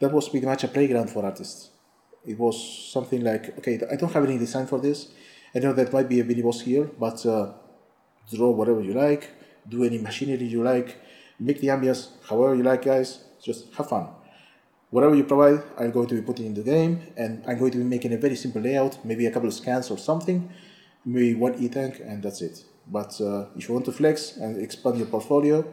that 0.00 0.12
was 0.12 0.28
pretty 0.28 0.46
much 0.46 0.64
a 0.64 0.68
playground 0.68 1.10
for 1.10 1.24
artists. 1.24 1.70
It 2.26 2.38
was 2.38 2.90
something 2.92 3.22
like, 3.22 3.56
okay, 3.58 3.80
I 3.90 3.96
don't 3.96 4.12
have 4.12 4.24
any 4.24 4.38
design 4.38 4.66
for 4.66 4.80
this. 4.80 5.08
I 5.54 5.60
know 5.60 5.72
that 5.72 5.92
might 5.92 6.08
be 6.08 6.20
a 6.20 6.24
mini 6.24 6.42
boss 6.42 6.62
here, 6.62 6.90
but 6.98 7.24
uh, 7.24 7.52
draw 8.32 8.50
whatever 8.50 8.80
you 8.80 8.94
like, 8.94 9.30
do 9.68 9.84
any 9.84 9.98
machinery 9.98 10.46
you 10.46 10.64
like, 10.64 11.00
make 11.38 11.60
the 11.60 11.68
ambience 11.68 12.08
however 12.28 12.56
you 12.56 12.64
like, 12.64 12.82
guys. 12.82 13.20
Just 13.40 13.72
have 13.74 13.88
fun 13.88 14.08
whatever 14.94 15.16
you 15.16 15.24
provide, 15.24 15.60
I'm 15.76 15.90
going 15.90 16.06
to 16.06 16.14
be 16.14 16.22
putting 16.22 16.46
in 16.46 16.54
the 16.54 16.62
game, 16.62 17.02
and 17.16 17.42
I'm 17.48 17.58
going 17.58 17.72
to 17.72 17.78
be 17.78 17.82
making 17.82 18.12
a 18.12 18.16
very 18.16 18.36
simple 18.36 18.62
layout, 18.62 19.04
maybe 19.04 19.26
a 19.26 19.32
couple 19.32 19.48
of 19.48 19.54
scans 19.54 19.90
or 19.90 19.98
something, 19.98 20.48
maybe 21.04 21.34
one 21.34 21.54
e-tank, 21.54 22.00
and 22.04 22.22
that's 22.22 22.42
it. 22.42 22.64
But 22.86 23.20
uh, 23.20 23.46
if 23.56 23.68
you 23.68 23.74
want 23.74 23.86
to 23.86 23.92
flex 23.92 24.36
and 24.36 24.62
expand 24.62 24.98
your 24.98 25.06
portfolio, 25.06 25.64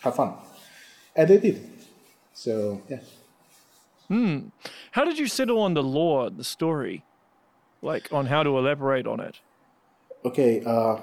have 0.00 0.16
fun. 0.16 0.34
And 1.14 1.28
they 1.28 1.38
did. 1.38 1.70
So, 2.32 2.82
yeah. 2.88 3.00
Hmm. 4.08 4.48
How 4.92 5.04
did 5.04 5.18
you 5.18 5.26
settle 5.26 5.60
on 5.60 5.74
the 5.74 5.82
lore, 5.82 6.30
the 6.30 6.44
story? 6.44 7.04
Like, 7.82 8.12
on 8.12 8.26
how 8.26 8.42
to 8.42 8.56
elaborate 8.58 9.06
on 9.06 9.20
it? 9.20 9.40
Okay, 10.24 10.62
uh, 10.64 11.00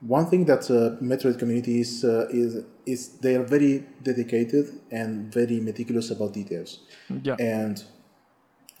one 0.00 0.26
thing 0.26 0.46
that 0.46 0.70
uh, 0.70 1.02
Metroid 1.02 1.38
community 1.38 1.80
is, 1.80 2.04
uh, 2.04 2.26
is 2.30 2.64
is 2.86 3.18
they 3.18 3.36
are 3.36 3.44
very 3.44 3.84
dedicated 4.02 4.80
and 4.90 5.32
very 5.32 5.60
meticulous 5.60 6.10
about 6.10 6.32
details. 6.32 6.80
Yeah. 7.22 7.36
And 7.38 7.82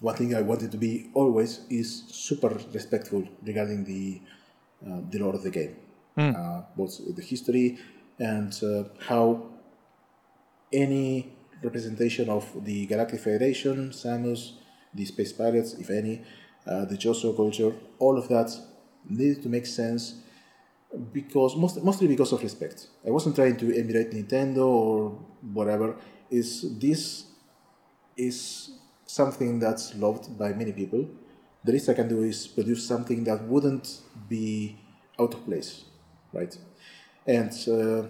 one 0.02 0.16
thing 0.16 0.34
I 0.34 0.42
wanted 0.42 0.70
to 0.72 0.76
be 0.76 1.10
always 1.14 1.60
is 1.70 2.04
super 2.08 2.48
respectful 2.74 3.22
regarding 3.44 3.84
the 3.84 4.20
uh, 4.84 5.00
the 5.08 5.18
lore 5.20 5.34
of 5.34 5.42
the 5.44 5.50
game, 5.50 5.76
mm. 6.18 6.34
uh, 6.34 6.62
both 6.76 7.00
the 7.14 7.22
history 7.22 7.78
and 8.18 8.52
uh, 8.64 8.84
how 9.08 9.46
any 10.72 11.32
representation 11.62 12.28
of 12.28 12.44
the 12.64 12.86
Galactic 12.86 13.20
Federation, 13.20 13.90
Samus, 13.90 14.54
the 14.92 15.04
Space 15.04 15.32
Pirates, 15.32 15.74
if 15.74 15.88
any, 15.90 16.20
uh, 16.66 16.84
the 16.84 16.96
Chozo 16.96 17.36
culture, 17.36 17.72
all 18.00 18.18
of 18.18 18.28
that 18.28 18.50
needed 19.08 19.40
to 19.44 19.48
make 19.48 19.66
sense 19.66 20.16
because 21.12 21.56
most, 21.56 21.82
mostly 21.82 22.08
because 22.08 22.32
of 22.32 22.42
respect. 22.42 22.88
I 23.06 23.10
wasn't 23.10 23.36
trying 23.36 23.56
to 23.58 23.78
emulate 23.78 24.10
Nintendo 24.10 24.66
or 24.66 25.10
whatever. 25.52 25.96
Is 26.28 26.78
this 26.78 27.26
is 28.16 28.70
something 29.14 29.58
that's 29.58 29.94
loved 29.94 30.38
by 30.38 30.52
many 30.52 30.72
people? 30.72 31.06
The 31.64 31.72
least 31.72 31.88
I 31.88 31.94
can 31.94 32.08
do 32.08 32.22
is 32.22 32.46
produce 32.46 32.86
something 32.86 33.24
that 33.24 33.44
wouldn't 33.44 34.00
be 34.28 34.78
out 35.20 35.34
of 35.34 35.44
place, 35.44 35.84
right? 36.32 36.56
And 37.26 37.52
uh, 37.68 38.08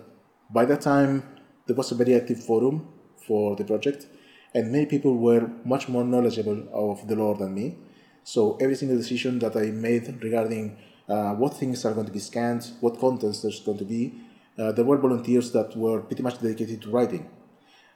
by 0.50 0.64
that 0.64 0.80
time, 0.80 1.22
there 1.66 1.76
was 1.76 1.92
a 1.92 1.94
very 1.94 2.14
active 2.14 2.42
forum 2.42 2.88
for 3.26 3.57
the 3.57 3.64
project, 3.64 4.07
and 4.55 4.70
many 4.70 4.86
people 4.86 5.16
were 5.16 5.50
much 5.64 5.88
more 5.88 6.05
knowledgeable 6.05 6.66
of 6.72 7.07
the 7.09 7.16
lore 7.16 7.36
than 7.36 7.55
me. 7.55 7.76
So 8.24 8.57
every 8.61 8.76
single 8.76 8.96
decision 8.96 9.38
that 9.40 9.57
I 9.57 9.66
made 9.70 10.22
regarding 10.22 10.76
uh, 11.09 11.34
what 11.34 11.55
things 11.55 11.84
are 11.84 11.92
going 11.92 12.07
to 12.07 12.12
be 12.12 12.20
scanned, 12.20 12.70
what 12.80 12.98
contents 12.98 13.42
there's 13.42 13.61
going 13.61 13.78
to 13.78 13.84
be. 13.84 14.14
Uh, 14.59 14.70
there 14.72 14.84
were 14.84 14.98
volunteers 14.98 15.50
that 15.53 15.76
were 15.76 16.00
pretty 16.00 16.22
much 16.22 16.40
dedicated 16.40 16.80
to 16.82 16.90
writing. 16.90 17.28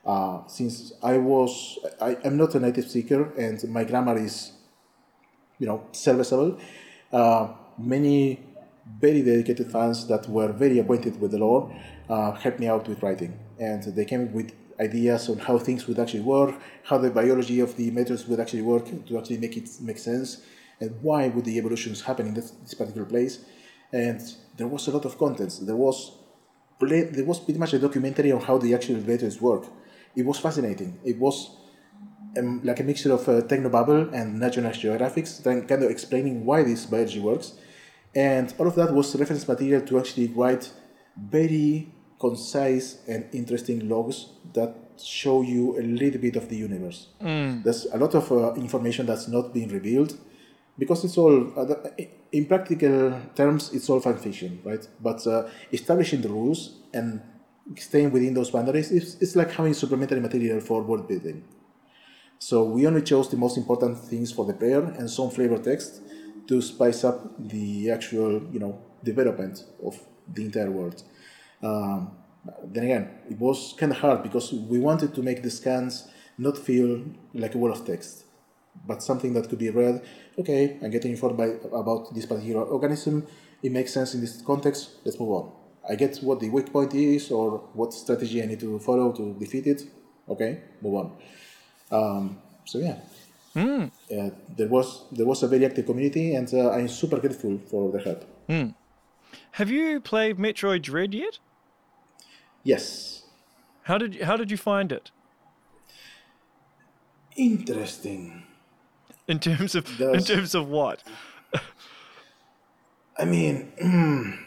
Uh, 0.06 0.46
since 0.46 0.92
I 1.02 1.18
was, 1.18 1.78
I, 2.00 2.16
am 2.24 2.36
not 2.36 2.54
a 2.54 2.60
native 2.60 2.88
speaker 2.88 3.32
and 3.36 3.62
my 3.68 3.82
grammar 3.82 4.16
is, 4.16 4.52
you 5.58 5.66
know, 5.66 5.84
serviceable, 5.90 6.58
uh, 7.12 7.48
many 7.76 8.40
very 9.00 9.22
dedicated 9.22 9.72
fans 9.72 10.06
that 10.06 10.28
were 10.28 10.52
very 10.52 10.78
acquainted 10.78 11.20
with 11.20 11.32
the 11.32 11.38
lore 11.38 11.74
uh, 12.08 12.32
helped 12.32 12.60
me 12.60 12.68
out 12.68 12.86
with 12.86 13.02
writing. 13.02 13.36
And 13.58 13.82
they 13.82 14.04
came 14.04 14.32
with 14.32 14.52
ideas 14.78 15.28
on 15.28 15.38
how 15.38 15.58
things 15.58 15.88
would 15.88 15.98
actually 15.98 16.20
work, 16.20 16.54
how 16.84 16.98
the 16.98 17.10
biology 17.10 17.58
of 17.60 17.76
the 17.76 17.90
Metroids 17.90 18.28
would 18.28 18.38
actually 18.38 18.62
work 18.62 18.84
to 19.06 19.18
actually 19.18 19.38
make 19.38 19.56
it 19.56 19.68
make 19.80 19.98
sense 19.98 20.42
and 20.80 20.94
why 21.02 21.28
would 21.28 21.44
the 21.44 21.56
evolutions 21.58 22.02
happen 22.02 22.26
in 22.26 22.34
this, 22.34 22.50
this 22.50 22.74
particular 22.74 23.06
place. 23.06 23.44
And 23.92 24.20
there 24.56 24.66
was 24.66 24.86
a 24.88 24.90
lot 24.90 25.04
of 25.04 25.18
content. 25.18 25.58
There 25.62 25.76
was 25.76 26.12
there 26.78 27.24
was 27.24 27.40
pretty 27.40 27.58
much 27.58 27.72
a 27.72 27.78
documentary 27.78 28.32
on 28.32 28.40
how 28.42 28.58
the 28.58 28.74
actual 28.74 28.96
elevators 28.96 29.40
work. 29.40 29.64
It 30.16 30.24
was 30.24 30.38
fascinating. 30.38 30.98
It 31.04 31.18
was 31.18 31.56
um, 32.38 32.60
like 32.64 32.80
a 32.80 32.84
mixture 32.84 33.12
of 33.12 33.28
uh, 33.28 33.42
Technobabble 33.42 34.12
and 34.12 34.40
National 34.40 34.72
Geographic, 34.72 35.26
then 35.44 35.66
kind 35.66 35.82
of 35.82 35.90
explaining 35.90 36.44
why 36.44 36.62
this 36.62 36.86
biology 36.86 37.20
works. 37.20 37.52
And 38.14 38.52
all 38.58 38.66
of 38.66 38.74
that 38.76 38.92
was 38.92 39.14
reference 39.16 39.46
material 39.46 39.82
to 39.82 39.98
actually 39.98 40.28
write 40.28 40.72
very 41.16 41.92
concise 42.18 43.06
and 43.06 43.26
interesting 43.32 43.88
logs 43.88 44.26
that 44.54 44.74
show 44.98 45.42
you 45.42 45.78
a 45.78 45.82
little 45.82 46.20
bit 46.20 46.36
of 46.36 46.48
the 46.48 46.56
universe. 46.56 47.08
Mm. 47.20 47.62
There's 47.62 47.84
a 47.92 47.98
lot 47.98 48.14
of 48.14 48.32
uh, 48.32 48.54
information 48.54 49.04
that's 49.04 49.28
not 49.28 49.52
being 49.52 49.68
revealed 49.68 50.18
because 50.78 51.04
it's 51.04 51.18
all 51.18 51.52
uh, 51.58 51.74
in 52.32 52.46
practical 52.46 53.18
terms 53.34 53.72
it's 53.72 53.88
all 53.88 54.00
fan 54.00 54.18
fiction 54.18 54.60
right 54.64 54.86
but 55.00 55.26
uh, 55.26 55.48
establishing 55.72 56.20
the 56.20 56.28
rules 56.28 56.80
and 56.92 57.22
staying 57.76 58.10
within 58.10 58.34
those 58.34 58.50
boundaries 58.50 58.90
it's, 58.92 59.16
it's 59.20 59.36
like 59.36 59.50
having 59.50 59.74
supplementary 59.74 60.20
material 60.20 60.60
for 60.60 60.82
world 60.82 61.08
building 61.08 61.42
so 62.38 62.64
we 62.64 62.86
only 62.86 63.02
chose 63.02 63.30
the 63.30 63.36
most 63.36 63.56
important 63.56 63.98
things 63.98 64.30
for 64.30 64.44
the 64.44 64.52
player 64.52 64.82
and 64.98 65.10
some 65.10 65.30
flavor 65.30 65.58
text 65.58 66.02
to 66.46 66.62
spice 66.62 67.02
up 67.02 67.32
the 67.38 67.90
actual 67.90 68.42
you 68.52 68.58
know 68.58 68.78
development 69.02 69.64
of 69.84 69.98
the 70.34 70.44
entire 70.44 70.70
world 70.70 71.02
um, 71.62 72.10
then 72.64 72.84
again 72.84 73.10
it 73.28 73.38
was 73.38 73.74
kind 73.78 73.92
of 73.92 73.98
hard 73.98 74.22
because 74.22 74.52
we 74.52 74.78
wanted 74.78 75.14
to 75.14 75.22
make 75.22 75.42
the 75.42 75.50
scans 75.50 76.08
not 76.38 76.56
feel 76.56 77.04
like 77.34 77.54
a 77.54 77.58
wall 77.58 77.72
of 77.72 77.84
text 77.84 78.26
but 78.84 79.02
something 79.02 79.32
that 79.34 79.48
could 79.48 79.58
be 79.58 79.70
read. 79.70 80.02
Okay, 80.38 80.78
I'm 80.82 80.90
getting 80.90 81.12
informed 81.12 81.36
by, 81.36 81.46
about 81.72 82.14
this 82.14 82.26
particular 82.26 82.62
organism. 82.62 83.26
It 83.62 83.72
makes 83.72 83.92
sense 83.92 84.14
in 84.14 84.20
this 84.20 84.42
context. 84.42 84.96
Let's 85.04 85.18
move 85.18 85.30
on. 85.30 85.65
I 85.88 85.94
get 85.94 86.18
what 86.18 86.40
the 86.40 86.48
weak 86.50 86.72
point 86.72 86.94
is 86.94 87.30
or 87.30 87.58
what 87.74 87.92
strategy 87.92 88.42
I 88.42 88.46
need 88.46 88.60
to 88.60 88.78
follow 88.78 89.12
to 89.12 89.34
defeat 89.38 89.66
it. 89.66 89.82
Okay, 90.28 90.60
move 90.82 90.94
on. 90.94 91.12
Um, 91.90 92.38
so 92.64 92.78
yeah, 92.78 92.96
mm. 93.54 93.86
uh, 93.86 94.30
there 94.56 94.68
was 94.68 95.04
there 95.12 95.26
was 95.26 95.42
a 95.42 95.48
very 95.48 95.64
active 95.64 95.86
community, 95.86 96.34
and 96.34 96.52
uh, 96.52 96.70
I'm 96.70 96.88
super 96.88 97.18
grateful 97.18 97.58
for 97.70 97.92
the 97.92 98.00
help. 98.00 98.24
Mm. 98.48 98.74
Have 99.52 99.70
you 99.70 100.00
played 100.00 100.38
Metroid 100.38 100.82
Dread 100.82 101.14
yet? 101.14 101.38
Yes. 102.62 103.22
How 103.82 103.98
did 103.98 104.16
you, 104.16 104.24
how 104.24 104.36
did 104.36 104.50
you 104.50 104.56
find 104.56 104.90
it? 104.90 105.12
Interesting. 107.36 108.42
In 109.28 109.38
terms 109.38 109.74
of 109.74 110.00
in 110.00 110.22
terms 110.24 110.54
of 110.54 110.68
what? 110.68 111.02
I 113.18 113.24
mean, 113.24 113.72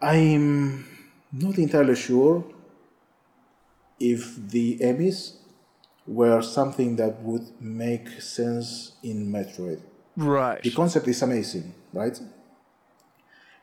I'm 0.00 0.84
not 1.32 1.58
entirely 1.58 1.96
sure 1.96 2.44
if 3.98 4.36
the 4.36 4.78
EMMIs 4.78 5.36
were 6.06 6.40
something 6.40 6.96
that 6.96 7.20
would 7.22 7.60
make 7.60 8.08
sense 8.20 8.92
in 9.02 9.30
Metroid. 9.30 9.82
Right. 10.16 10.62
The 10.62 10.70
concept 10.70 11.08
is 11.08 11.20
amazing, 11.22 11.74
right? 11.92 12.18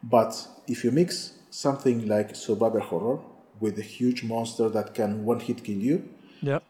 But 0.04 0.48
if 0.68 0.84
you 0.84 0.92
mix 0.92 1.34
something 1.50 2.08
like 2.08 2.36
survival 2.36 2.82
horror 2.82 3.20
with 3.60 3.80
a 3.80 3.82
huge 3.82 4.24
monster 4.24 4.70
that 4.70 4.94
can 4.94 5.26
one 5.26 5.40
hit 5.40 5.64
kill 5.64 5.78
you, 5.78 6.10
Yep. 6.42 6.64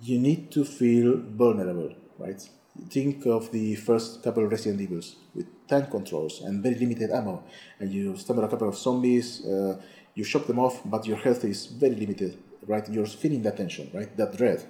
you 0.00 0.18
need 0.18 0.50
to 0.52 0.64
feel 0.64 1.18
vulnerable, 1.18 1.94
right? 2.18 2.42
Think 2.88 3.26
of 3.26 3.50
the 3.50 3.74
first 3.74 4.22
couple 4.22 4.44
of 4.44 4.50
Resident 4.50 4.80
Evils 4.80 5.16
with 5.34 5.46
tank 5.66 5.90
controls 5.90 6.40
and 6.40 6.62
very 6.62 6.76
limited 6.76 7.10
ammo, 7.10 7.42
and 7.80 7.92
you 7.92 8.16
stumble 8.16 8.44
a 8.44 8.48
couple 8.48 8.68
of 8.68 8.76
zombies, 8.76 9.44
uh, 9.44 9.80
you 10.14 10.24
chop 10.24 10.46
them 10.46 10.58
off, 10.58 10.80
but 10.84 11.06
your 11.06 11.16
health 11.16 11.44
is 11.44 11.66
very 11.66 11.94
limited, 11.94 12.38
right? 12.66 12.88
You're 12.88 13.06
feeling 13.06 13.42
that 13.42 13.56
tension, 13.56 13.90
right? 13.92 14.16
That 14.16 14.36
dread. 14.36 14.64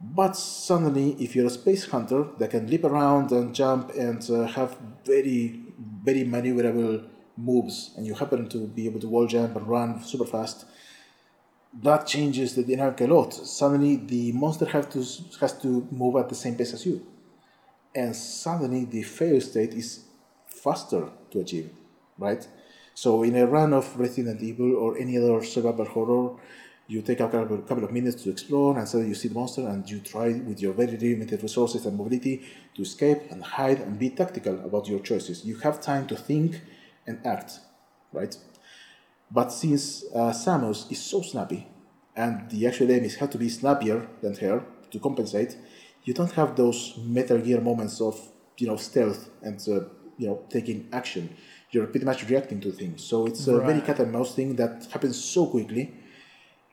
But 0.00 0.36
suddenly, 0.36 1.16
if 1.20 1.36
you're 1.36 1.46
a 1.46 1.50
space 1.50 1.86
hunter 1.86 2.26
that 2.38 2.50
can 2.50 2.68
leap 2.68 2.84
around 2.84 3.30
and 3.30 3.54
jump 3.54 3.90
and 3.94 4.20
uh, 4.30 4.46
have 4.46 4.76
very, 5.04 5.62
very 6.04 6.24
maneuverable 6.24 7.08
moves, 7.36 7.92
and 7.96 8.04
you 8.06 8.14
happen 8.14 8.48
to 8.48 8.66
be 8.66 8.86
able 8.86 9.00
to 9.00 9.08
wall 9.08 9.26
jump 9.26 9.54
and 9.56 9.66
run 9.68 10.02
super 10.02 10.24
fast, 10.26 10.66
that 11.80 12.06
changes 12.06 12.54
the 12.54 12.62
dynamic 12.62 13.00
a 13.00 13.06
lot. 13.06 13.32
Suddenly, 13.32 13.96
the 13.96 14.32
monster 14.32 14.66
have 14.66 14.90
to 14.90 14.98
has 15.40 15.58
to 15.62 15.86
move 15.90 16.16
at 16.16 16.28
the 16.28 16.34
same 16.34 16.56
pace 16.56 16.74
as 16.74 16.84
you, 16.84 17.06
and 17.94 18.14
suddenly 18.14 18.84
the 18.84 19.02
fail 19.02 19.40
state 19.40 19.74
is 19.74 20.04
faster 20.46 21.08
to 21.30 21.40
achieve, 21.40 21.70
right? 22.18 22.46
So, 22.94 23.22
in 23.22 23.36
a 23.36 23.46
run 23.46 23.72
of 23.72 23.98
Resident 23.98 24.42
Evil 24.42 24.76
or 24.76 24.98
any 24.98 25.16
other 25.16 25.42
survival 25.42 25.86
horror, 25.86 26.36
you 26.88 27.00
take 27.00 27.20
a 27.20 27.28
couple, 27.28 27.56
couple 27.58 27.84
of 27.84 27.92
minutes 27.92 28.22
to 28.22 28.30
explore, 28.30 28.78
and 28.78 28.86
suddenly 28.86 29.08
you 29.08 29.14
see 29.14 29.28
the 29.28 29.34
monster, 29.34 29.66
and 29.66 29.88
you 29.88 30.00
try 30.00 30.28
with 30.32 30.60
your 30.60 30.74
very 30.74 30.98
limited 30.98 31.42
resources 31.42 31.86
and 31.86 31.96
mobility 31.96 32.42
to 32.74 32.82
escape 32.82 33.30
and 33.30 33.42
hide 33.42 33.80
and 33.80 33.98
be 33.98 34.10
tactical 34.10 34.60
about 34.64 34.86
your 34.88 35.00
choices. 35.00 35.44
You 35.44 35.56
have 35.60 35.80
time 35.80 36.06
to 36.08 36.16
think 36.16 36.60
and 37.06 37.24
act, 37.26 37.60
right? 38.12 38.36
But 39.32 39.50
since 39.50 40.04
uh, 40.14 40.32
Samus 40.32 40.90
is 40.92 41.02
so 41.02 41.22
snappy, 41.22 41.66
and 42.14 42.50
the 42.50 42.66
actual 42.66 42.90
enemies 42.90 43.16
have 43.16 43.30
to 43.30 43.38
be 43.38 43.48
snappier 43.48 44.06
than 44.20 44.34
her 44.36 44.64
to 44.90 44.98
compensate, 44.98 45.56
you 46.04 46.12
don't 46.12 46.32
have 46.32 46.54
those 46.56 46.98
Metal 46.98 47.38
Gear 47.38 47.60
moments 47.60 48.00
of 48.00 48.20
you 48.58 48.66
know 48.66 48.76
stealth 48.76 49.30
and 49.42 49.58
uh, 49.68 49.88
you 50.18 50.26
know 50.28 50.42
taking 50.50 50.88
action. 50.92 51.34
You're 51.70 51.86
pretty 51.86 52.04
much 52.04 52.28
reacting 52.28 52.60
to 52.60 52.70
things. 52.72 53.02
So 53.02 53.26
it's 53.26 53.46
a 53.46 53.58
very 53.58 53.80
cat 53.80 53.98
and 54.00 54.12
mouse 54.12 54.34
thing 54.34 54.56
that 54.56 54.86
happens 54.92 55.16
so 55.24 55.46
quickly 55.46 55.94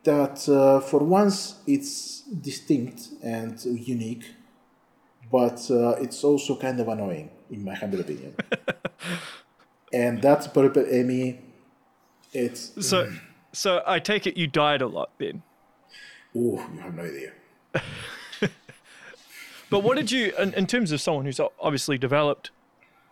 that 0.03 0.47
uh, 0.49 0.81
for 0.81 0.99
once 0.99 1.61
it's 1.65 2.21
distinct 2.23 3.07
and 3.23 3.57
unique, 3.63 4.25
but 5.31 5.59
uh, 5.71 5.91
it's 6.01 6.21
also 6.23 6.57
kind 6.57 6.79
of 6.81 6.89
annoying 6.89 7.29
in 7.49 7.63
my 7.63 7.75
humble 7.75 8.01
opinion. 8.01 8.35
and 9.93 10.21
that's 10.21 10.47
Purple 10.47 10.83
EMMI. 10.83 11.48
It's 12.33 12.71
So, 12.85 13.11
so 13.53 13.81
I 13.85 13.99
take 13.99 14.27
it 14.27 14.37
you 14.37 14.47
died 14.47 14.81
a 14.81 14.87
lot 14.87 15.09
then. 15.17 15.41
oh, 16.35 16.63
you 16.73 16.79
have 16.81 16.93
no 16.95 17.03
idea. 17.03 17.31
But 19.69 19.83
what 19.83 19.97
did 19.97 20.09
you, 20.11 20.33
in, 20.39 20.53
in 20.55 20.65
terms 20.65 20.91
of 20.91 20.99
someone 20.99 21.25
who's 21.25 21.39
obviously 21.59 21.97
developed 21.99 22.49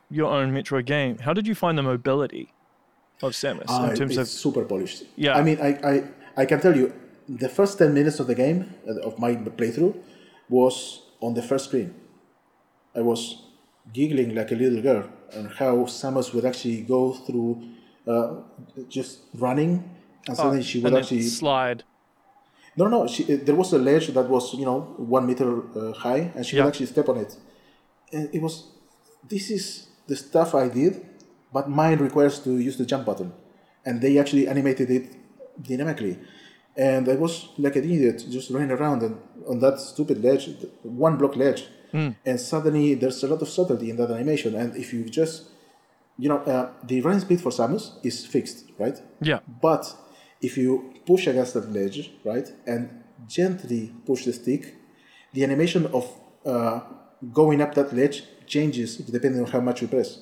your 0.10 0.32
own 0.32 0.52
Metroid 0.52 0.86
game, 0.86 1.20
how 1.20 1.32
did 1.34 1.46
you 1.46 1.54
find 1.54 1.78
the 1.78 1.84
mobility 1.84 2.52
of 3.22 3.34
Samus 3.34 3.66
Ah, 3.68 3.90
in 3.90 3.96
terms 3.96 4.18
it's 4.18 4.34
of? 4.34 4.40
super 4.40 4.64
polished. 4.66 5.04
Yeah. 5.16 5.38
I 5.38 5.44
mean, 5.44 5.60
I, 5.62 5.68
I, 5.92 6.04
I 6.36 6.46
can 6.46 6.60
tell 6.60 6.76
you, 6.76 6.92
the 7.30 7.48
first 7.50 7.78
10 7.78 7.94
minutes 7.94 8.20
of 8.20 8.26
the 8.26 8.34
game, 8.34 8.74
uh, 8.90 8.96
of 9.02 9.20
my 9.20 9.36
playthrough, 9.36 9.96
was 10.50 11.04
on 11.22 11.36
the 11.36 11.44
first 11.44 11.66
screen. 11.66 11.94
I 12.96 13.02
was 13.02 13.44
giggling 13.94 14.34
like 14.34 14.52
a 14.52 14.56
little 14.56 14.82
girl 14.82 15.08
and 15.34 15.52
how 15.52 15.76
Samus 15.86 16.34
would 16.34 16.46
actually 16.46 16.82
go 16.82 17.14
through 17.14 17.62
uh, 18.08 18.36
just 18.90 19.20
running 19.36 19.72
and 20.28 20.36
suddenly 20.38 20.64
she 20.64 20.80
would 20.80 20.94
actually 20.94 21.24
slide. 21.24 21.84
no 22.76 22.86
no 22.88 23.08
she, 23.08 23.24
uh, 23.24 23.38
there 23.48 23.56
was 23.56 23.74
a 23.74 23.78
ledge 23.90 24.08
that 24.18 24.28
was 24.30 24.54
you 24.54 24.66
know 24.66 24.80
one 24.98 25.26
meter 25.26 25.50
uh, 25.76 25.92
high 25.94 26.32
and 26.36 26.46
she 26.46 26.56
Yeah. 26.56 26.64
would 26.64 26.70
actually 26.72 26.88
step 26.96 27.08
on 27.10 27.18
it. 27.18 27.32
And 28.14 28.30
it 28.36 28.42
was 28.42 28.54
this 29.28 29.50
is 29.58 29.64
the 30.08 30.16
stuff 30.16 30.50
I 30.56 30.68
did 30.70 30.94
but 31.54 31.70
mine 31.70 31.98
requires 32.08 32.40
to 32.46 32.52
use 32.68 32.78
the 32.78 32.86
jump 32.86 33.06
button. 33.06 33.32
And 33.86 34.02
they 34.02 34.18
actually 34.20 34.48
animated 34.48 34.90
it 34.92 35.06
dynamically. 35.62 36.20
And 36.76 37.08
I 37.10 37.16
was 37.16 37.50
like 37.58 37.76
an 37.78 37.86
idiot 37.86 38.18
just 38.30 38.52
running 38.52 38.72
around 38.72 39.02
and 39.02 39.16
on 39.52 39.60
that 39.60 39.80
stupid 39.80 40.18
ledge 40.24 40.44
one 40.84 41.16
block 41.18 41.36
ledge. 41.36 41.62
And 42.28 42.40
suddenly 42.40 42.94
there's 42.96 43.24
a 43.24 43.28
lot 43.28 43.42
of 43.42 43.50
subtlety 43.50 43.90
in 43.90 43.96
that 43.98 44.12
animation. 44.12 44.54
And 44.56 44.76
if 44.76 44.94
you 44.94 45.06
just 45.06 45.36
you 46.18 46.30
know 46.30 46.40
uh, 46.40 46.70
the 46.84 47.02
running 47.02 47.22
speed 47.22 47.42
for 47.42 47.52
Samus 47.52 47.92
is 48.04 48.26
fixed 48.26 48.66
right 48.80 48.98
Yeah. 49.22 49.40
but 49.62 49.84
if 50.42 50.58
you 50.58 50.94
push 51.06 51.26
against 51.28 51.54
that 51.56 51.72
ledge, 51.72 52.12
right, 52.24 52.48
and 52.68 52.90
gently 53.28 53.92
push 54.06 54.26
the 54.26 54.34
stick, 54.34 54.76
the 55.34 55.44
animation 55.44 55.88
of 55.88 56.06
uh, 56.46 56.82
going 57.34 57.60
up 57.62 57.74
that 57.74 57.92
ledge 57.94 58.24
changes 58.46 58.98
depending 58.98 59.42
on 59.44 59.48
how 59.50 59.60
much 59.60 59.82
you 59.82 59.88
press. 59.88 60.20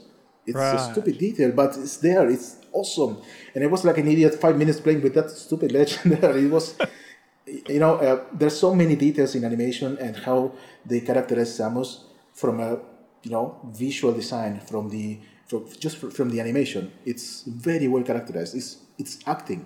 It's 0.48 0.58
a 0.58 0.92
stupid 0.92 1.18
detail, 1.18 1.52
but 1.52 1.76
it's 1.76 1.98
there. 1.98 2.30
It's 2.30 2.58
awesome. 2.72 3.18
And 3.54 3.64
I 3.64 3.68
was 3.68 3.84
like 3.84 3.98
an 3.98 4.08
idiot 4.08 4.36
five 4.36 4.58
minutes 4.58 4.80
playing 4.80 5.02
with 5.02 5.14
that 5.16 5.30
stupid 5.32 5.72
ledge 5.74 5.98
there. 6.06 6.38
It 6.38 6.50
was, 6.52 6.78
you 7.68 7.80
know, 7.80 7.96
uh, 7.96 8.24
there's 8.32 8.58
so 8.58 8.74
many 8.74 8.96
details 8.96 9.36
in 9.36 9.44
animation 9.44 9.98
and 9.98 10.16
how 10.16 10.54
they 10.86 11.02
characterize 11.02 11.58
Samus 11.60 12.04
from 12.34 12.60
a, 12.60 12.80
you 13.24 13.32
know, 13.32 13.60
visual 13.74 14.14
design 14.14 14.62
from 14.70 14.90
the 14.90 15.20
from 15.48 15.66
just 15.80 15.98
fr- 15.98 16.10
from 16.10 16.30
the 16.30 16.40
animation. 16.40 16.92
It's 17.06 17.44
very 17.44 17.88
well 17.88 18.04
characterized. 18.04 18.56
It's 18.56 18.78
it's 18.98 19.20
acting, 19.28 19.66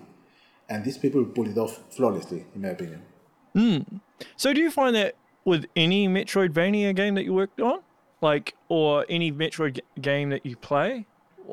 and 0.68 0.84
these 0.84 0.98
people 0.98 1.24
pull 1.24 1.46
it 1.48 1.56
off 1.58 1.80
flawlessly, 1.90 2.44
in 2.54 2.62
my 2.62 2.68
opinion. 2.68 3.02
So 4.36 4.52
do 4.52 4.60
you 4.60 4.70
find 4.70 4.94
that 4.96 5.14
with 5.44 5.66
any 5.76 6.06
Metroidvania 6.08 6.94
game 6.94 7.14
that 7.16 7.24
you 7.24 7.34
worked 7.34 7.60
on, 7.60 7.80
like, 8.20 8.54
or 8.68 9.04
any 9.08 9.32
Metroid 9.32 9.74
g- 9.76 9.82
game 10.00 10.30
that 10.30 10.44
you 10.46 10.56
play, 10.56 11.06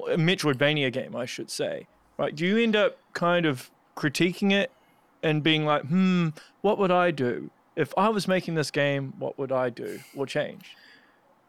a 0.09 0.17
Metroidvania 0.17 0.91
game, 0.91 1.15
I 1.15 1.25
should 1.25 1.49
say, 1.49 1.87
right? 2.17 2.35
Do 2.35 2.45
you 2.45 2.57
end 2.57 2.75
up 2.75 2.97
kind 3.13 3.45
of 3.45 3.71
critiquing 3.95 4.51
it 4.51 4.71
and 5.23 5.41
being 5.41 5.65
like, 5.65 5.83
hmm, 5.85 6.29
what 6.61 6.77
would 6.77 6.91
I 6.91 7.09
do 7.11 7.49
if 7.75 7.93
I 7.97 8.09
was 8.09 8.27
making 8.27 8.55
this 8.55 8.69
game? 8.69 9.13
What 9.17 9.37
would 9.39 9.51
I 9.51 9.69
do 9.69 9.99
or 10.15 10.25
change? 10.27 10.75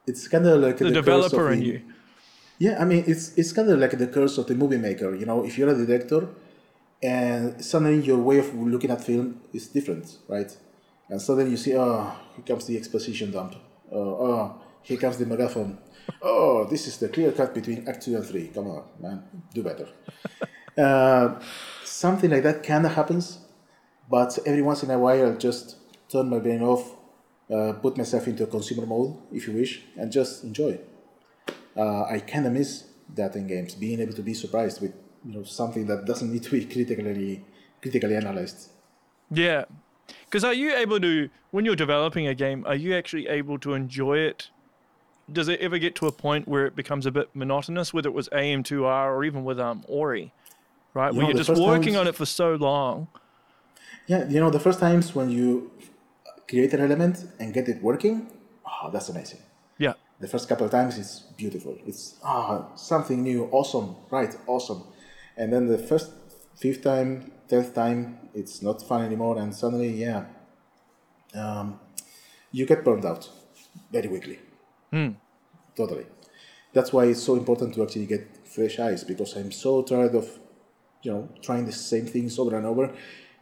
It's 0.07 0.27
kind 0.29 0.47
of 0.47 0.61
like 0.63 0.79
The, 0.79 0.87
of 0.87 0.95
developer 0.95 1.51
in 1.53 1.61
the- 1.61 1.67
you. 1.67 1.83
Yeah, 2.59 2.83
I 2.83 2.85
mean, 2.85 3.05
it's 3.07 3.39
it's 3.39 3.53
kind 3.53 3.71
of 3.71 3.79
like 3.79 3.97
the 3.97 4.09
curse 4.09 4.37
of 4.39 4.47
the 4.47 4.55
movie 4.55 4.79
maker. 4.79 5.15
You 5.15 5.27
know, 5.27 5.45
if 5.45 5.57
you're 5.57 5.69
a 5.69 5.87
director, 5.87 6.29
and 7.01 7.65
suddenly 7.65 8.05
your 8.05 8.19
way 8.19 8.39
of 8.39 8.53
looking 8.55 8.91
at 8.91 9.05
film 9.05 9.41
is 9.53 9.69
different, 9.69 10.19
right? 10.27 10.51
And 11.09 11.23
suddenly 11.23 11.53
you 11.53 11.57
see, 11.57 11.77
oh, 11.77 12.13
here 12.35 12.45
comes 12.45 12.67
the 12.67 12.77
exposition 12.77 13.31
dump. 13.31 13.55
Oh, 13.93 14.27
oh 14.27 14.61
here 14.83 14.99
comes 14.99 15.19
the 15.19 15.27
megaphone. 15.27 15.79
Oh, 16.21 16.65
this 16.65 16.89
is 16.89 16.99
the 16.99 17.09
clear 17.09 17.31
cut 17.31 17.55
between 17.55 17.87
Act 17.87 18.03
Two 18.03 18.17
and 18.17 18.27
Three. 18.27 18.49
Come 18.49 18.67
on, 18.67 18.83
man, 19.01 19.23
do 19.55 19.63
better. 19.63 19.89
uh, 20.77 21.39
something 21.85 22.31
like 22.31 22.43
that 22.43 22.65
kind 22.65 22.85
of 22.87 22.93
happens, 22.95 23.39
but 24.11 24.37
every 24.47 24.63
once 24.63 24.83
in 24.83 24.91
a 24.91 24.99
while, 24.99 25.27
I'll 25.27 25.37
just 25.37 25.77
turn 26.09 26.29
my 26.29 26.41
brain 26.41 26.63
off, 26.63 26.97
uh, 27.55 27.75
put 27.75 27.97
myself 27.97 28.27
into 28.27 28.43
a 28.43 28.47
consumer 28.49 28.85
mode, 28.85 29.17
if 29.31 29.47
you 29.47 29.53
wish, 29.53 29.85
and 29.97 30.11
just 30.11 30.43
enjoy 30.43 30.81
uh, 31.79 32.05
I 32.05 32.19
kind 32.19 32.47
of 32.47 32.53
miss 32.53 32.85
that 33.15 33.37
in 33.37 33.47
games, 33.47 33.75
being 33.75 34.01
able 34.01 34.15
to 34.15 34.23
be 34.23 34.35
surprised 34.35 34.83
with 34.83 34.93
you 35.25 35.35
know 35.35 35.45
something 35.45 35.87
that 35.87 36.05
doesn't 36.05 36.31
need 36.33 36.43
to 36.45 36.51
be 36.51 36.65
critically 36.65 37.45
critically 37.81 38.17
analyzed. 38.17 38.71
Yeah. 39.31 39.65
Because 40.25 40.45
are 40.45 40.55
you 40.55 40.75
able 40.75 41.01
to, 41.01 41.29
when 41.51 41.65
you're 41.65 41.77
developing 41.77 42.27
a 42.27 42.35
game, 42.35 42.65
are 42.67 42.75
you 42.75 42.95
actually 42.95 43.29
able 43.29 43.59
to 43.61 43.75
enjoy 43.75 44.19
it? 44.19 44.51
Does 45.31 45.49
it 45.49 45.61
ever 45.61 45.79
get 45.79 45.95
to 45.97 46.07
a 46.07 46.13
point 46.13 46.49
where 46.49 46.65
it 46.67 46.75
becomes 46.75 47.05
a 47.05 47.11
bit 47.11 47.29
monotonous, 47.35 47.93
whether 47.93 48.09
it 48.09 48.15
was 48.15 48.29
AM2R 48.31 49.07
or 49.15 49.25
even 49.25 49.45
with 49.45 49.61
um, 49.61 49.85
Ori, 49.87 50.33
right? 50.95 51.13
You 51.13 51.19
where 51.19 51.27
know, 51.27 51.35
you're 51.35 51.45
just 51.45 51.61
working 51.61 51.93
times- 51.95 51.97
on 51.97 52.07
it 52.09 52.15
for 52.15 52.27
so 52.27 52.55
long. 52.55 53.09
Yeah, 54.07 54.27
you 54.27 54.41
know 54.41 54.49
the 54.49 54.61
first 54.61 54.81
times 54.81 55.15
when 55.15 55.29
you 55.29 55.71
create 56.49 56.73
an 56.73 56.81
element 56.81 57.27
and 57.39 57.53
get 57.53 57.69
it 57.69 57.83
working, 57.83 58.27
oh, 58.67 58.91
that's 58.91 59.11
amazing. 59.11 59.41
The 60.21 60.29
first 60.29 60.49
couple 60.49 60.67
of 60.67 60.73
times 60.73 60.99
it's 60.99 61.21
beautiful. 61.37 61.77
It's 61.87 62.17
ah 62.25 62.75
something 62.75 63.23
new, 63.23 63.49
awesome, 63.53 63.97
right? 64.11 64.35
Awesome. 64.47 64.83
And 65.37 65.53
then 65.53 65.67
the 65.69 65.79
first 65.79 66.11
fifth 66.57 66.83
time, 66.83 67.31
tenth 67.49 67.75
time, 67.75 68.19
it's 68.35 68.63
not 68.63 68.83
fun 68.83 69.05
anymore, 69.05 69.39
and 69.39 69.55
suddenly, 69.55 69.91
yeah, 69.91 70.25
um, 71.35 71.79
you 72.51 72.67
get 72.67 72.85
burned 72.85 73.05
out 73.05 73.31
very 73.93 74.09
quickly. 74.09 74.39
Totally. 75.77 76.07
That's 76.73 76.93
why 76.93 77.05
it's 77.07 77.23
so 77.23 77.37
important 77.37 77.75
to 77.75 77.83
actually 77.83 78.07
get 78.07 78.47
fresh 78.47 78.79
eyes 78.79 79.05
because 79.05 79.37
I'm 79.37 79.53
so 79.53 79.83
tired 79.83 80.15
of, 80.15 80.29
you 81.03 81.13
know, 81.13 81.29
trying 81.43 81.67
the 81.67 81.73
same 81.73 82.07
things 82.07 82.39
over 82.39 82.57
and 82.57 82.67
over. 82.67 82.93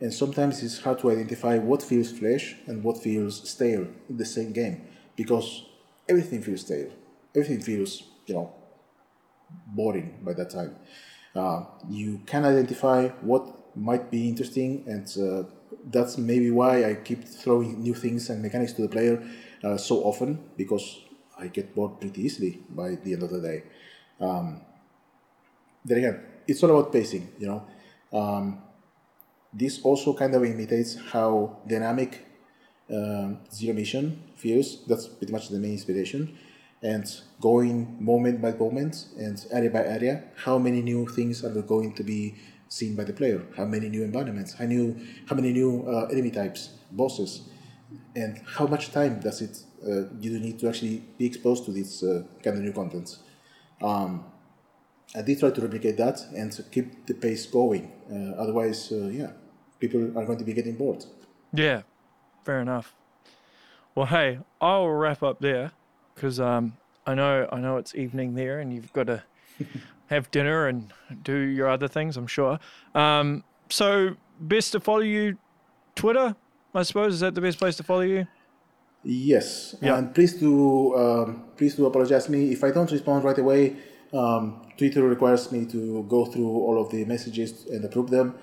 And 0.01 0.13
sometimes 0.13 0.63
it's 0.63 0.81
hard 0.81 0.99
to 1.01 1.11
identify 1.11 1.59
what 1.59 1.83
feels 1.83 2.13
fresh 2.13 2.57
and 2.67 2.85
what 2.85 3.03
feels 3.03 3.49
stale 3.49 3.87
in 4.11 4.17
the 4.19 4.27
same 4.27 4.53
game 4.53 4.83
because 5.17 5.65
everything 6.09 6.43
feels 6.43 6.63
stale. 6.63 6.91
Everything 7.35 7.61
feels, 7.61 8.03
you 8.27 8.35
know, 8.35 8.53
boring 9.67 10.19
by 10.23 10.33
that 10.33 10.51
time. 10.51 10.77
Uh, 11.35 11.65
you 11.89 12.21
can 12.27 12.45
identify 12.45 13.09
what 13.21 13.77
might 13.77 14.11
be 14.11 14.29
interesting, 14.29 14.85
and 14.87 15.07
uh, 15.19 15.49
that's 15.91 16.17
maybe 16.17 16.51
why 16.51 16.85
I 16.91 16.95
keep 16.95 17.25
throwing 17.25 17.83
new 17.83 17.95
things 17.95 18.31
and 18.31 18.43
mechanics 18.43 18.73
to 18.75 18.83
the 18.83 18.89
player 18.89 19.23
uh, 19.63 19.77
so 19.77 20.03
often 20.05 20.51
because 20.57 21.01
I 21.39 21.49
get 21.49 21.75
bored 21.75 22.01
pretty 22.01 22.23
easily 22.23 22.61
by 22.71 22.95
the 22.95 23.13
end 23.13 23.23
of 23.23 23.31
the 23.31 23.41
day. 23.41 23.65
Um, 24.21 24.63
then 25.85 25.99
again, 25.99 26.23
it's 26.49 26.63
all 26.63 26.71
about 26.71 26.93
pacing, 26.93 27.29
you 27.39 27.47
know. 27.47 27.67
Um, 28.13 28.63
this 29.53 29.81
also 29.83 30.15
kind 30.15 30.35
of 30.35 30.45
imitates 30.45 30.97
how 31.13 31.59
dynamic 31.67 32.25
um, 32.93 33.39
zero 33.53 33.75
mission 33.75 34.23
feels. 34.37 34.85
That's 34.87 35.07
pretty 35.09 35.33
much 35.33 35.49
the 35.49 35.59
main 35.59 35.73
inspiration. 35.73 36.37
And 36.83 37.05
going 37.41 37.97
moment 37.99 38.41
by 38.41 38.53
moment 38.53 39.07
and 39.19 39.45
area 39.51 39.71
by 39.71 39.85
area, 39.85 40.25
how 40.45 40.59
many 40.59 40.83
new 40.83 41.07
things 41.07 41.45
are 41.45 41.51
going 41.63 41.95
to 41.95 42.05
be 42.05 42.35
seen 42.69 42.95
by 42.95 43.05
the 43.05 43.13
player? 43.13 43.43
How 43.57 43.65
many 43.65 43.89
new 43.89 44.05
environments? 44.05 44.55
How 44.55 44.67
new? 44.67 44.97
How 45.29 45.35
many 45.37 45.53
new 45.53 45.85
uh, 45.89 46.07
enemy 46.13 46.31
types, 46.31 46.71
bosses, 46.93 47.49
and 48.15 48.41
how 48.47 48.67
much 48.67 48.93
time 48.93 49.21
does 49.21 49.41
it 49.41 49.59
uh, 49.83 50.09
you 50.21 50.39
need 50.39 50.59
to 50.61 50.69
actually 50.69 51.03
be 51.19 51.27
exposed 51.27 51.65
to 51.65 51.73
this 51.73 52.03
uh, 52.03 52.23
kind 52.43 52.59
of 52.59 52.63
new 52.63 52.73
content? 52.73 53.19
Um, 53.81 54.25
I 55.15 55.23
did 55.23 55.39
try 55.39 55.51
to 55.51 55.61
replicate 55.61 55.97
that 55.97 56.21
and 56.35 56.53
keep 56.71 57.07
the 57.07 57.15
pace 57.15 57.47
going. 57.47 57.91
Uh, 58.11 58.41
otherwise, 58.41 58.93
uh, 58.93 59.09
yeah, 59.09 59.31
people 59.81 60.17
are 60.19 60.27
going 60.27 60.39
to 60.39 60.45
be 60.45 60.53
getting 60.53 60.77
bored. 60.77 61.05
Yeah, 61.53 61.83
fair 62.47 62.61
enough. 62.61 62.95
Well, 63.95 64.07
hey, 64.07 64.39
I'll 64.61 64.89
wrap 64.89 65.23
up 65.23 65.41
there 65.41 65.73
because 66.15 66.39
um, 66.41 66.77
I 67.07 67.15
know 67.15 67.49
I 67.53 67.59
know 67.61 67.77
it's 67.77 67.95
evening 67.95 68.35
there, 68.35 68.61
and 68.61 68.73
you've 68.73 68.93
got 68.93 69.07
to 69.09 69.23
have 70.07 70.31
dinner 70.31 70.69
and 70.69 70.93
do 71.23 71.37
your 71.37 71.69
other 71.69 71.89
things. 71.89 72.17
I'm 72.17 72.27
sure. 72.29 72.59
Um, 72.95 73.43
so, 73.69 74.17
best 74.41 74.73
to 74.73 74.81
follow 74.81 75.01
you, 75.01 75.37
Twitter. 75.95 76.37
I 76.75 76.83
suppose 76.83 77.15
is 77.15 77.21
that 77.21 77.35
the 77.35 77.41
best 77.41 77.59
place 77.59 77.77
to 77.79 77.83
follow 77.83 78.03
you? 78.03 78.27
Yes, 79.03 79.75
Yeah. 79.81 79.97
and 79.99 80.15
please 80.15 80.35
do 80.35 80.95
um, 80.97 81.45
please 81.57 81.75
do 81.77 81.87
apologize 81.87 82.29
me 82.29 82.53
if 82.53 82.63
I 82.65 82.71
don't 82.71 82.91
respond 82.91 83.25
right 83.25 83.39
away. 83.39 83.77
Um, 84.13 84.63
Twitter 84.77 85.03
requires 85.03 85.51
me 85.53 85.65
to 85.67 86.05
go 86.09 86.25
through 86.27 86.49
all 86.49 86.81
of 86.81 86.91
the 86.91 87.05
messages 87.05 87.67
and 87.67 87.85
approve 87.85 88.11
them. 88.11 88.35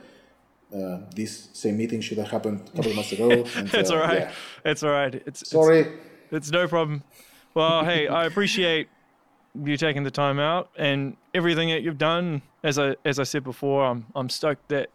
Uh, 0.73 1.01
this 1.15 1.49
same 1.53 1.77
meeting 1.77 2.01
should 2.01 2.17
have 2.17 2.29
happened 2.31 2.61
a 2.73 2.75
couple 2.77 2.89
of 2.91 2.95
months 2.95 3.11
ago. 3.11 3.29
And, 3.55 3.71
It's 3.73 3.91
uh, 3.91 3.95
all 3.95 3.99
right. 3.99 4.19
yeah. 4.21 4.31
It's 4.65 4.81
all 4.83 4.89
right. 4.91 5.13
It's 5.13 5.41
it's- 5.43 5.49
Sorry. 5.49 5.85
It's 6.31 6.49
no 6.49 6.67
problem. 6.67 7.03
Well, 7.53 7.85
hey, 7.85 8.07
I 8.07 8.25
appreciate 8.25 8.87
you 9.63 9.77
taking 9.77 10.01
the 10.03 10.09
time 10.09 10.39
out 10.39 10.71
and 10.75 11.15
everything 11.35 11.69
that 11.69 11.83
you've 11.83 11.99
done. 11.99 12.41
As 12.63 12.79
I 12.79 12.95
as 13.05 13.19
I 13.19 13.23
said 13.23 13.43
before, 13.43 13.85
I'm 13.85 14.07
I'm 14.15 14.29
stoked 14.29 14.69
that 14.69 14.89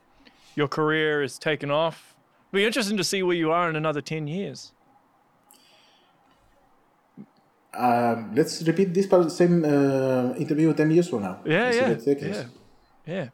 your 0.57 0.67
career 0.67 1.23
is 1.23 1.39
taken 1.39 1.71
off. 1.71 2.17
It'll 2.51 2.57
Be 2.63 2.65
interesting 2.67 2.97
to 2.97 3.05
see 3.05 3.23
where 3.23 3.37
you 3.37 3.53
are 3.53 3.71
in 3.71 3.77
another 3.77 4.01
ten 4.01 4.27
years. 4.27 4.73
Um, 7.75 8.35
let's 8.35 8.63
repeat 8.63 8.93
this 8.93 9.07
part, 9.07 9.31
same 9.31 9.65
uh, 9.65 10.33
interview 10.37 10.73
10 10.75 10.91
years 10.91 11.09
from 11.09 11.23
now. 11.23 11.39
Yeah, 11.45 11.71
yeah, 11.71 11.83
what 11.89 11.99
it 11.99 12.05
takes 12.05 12.23
us. 12.25 12.47
yeah, 13.07 13.15
yeah. 13.15 13.29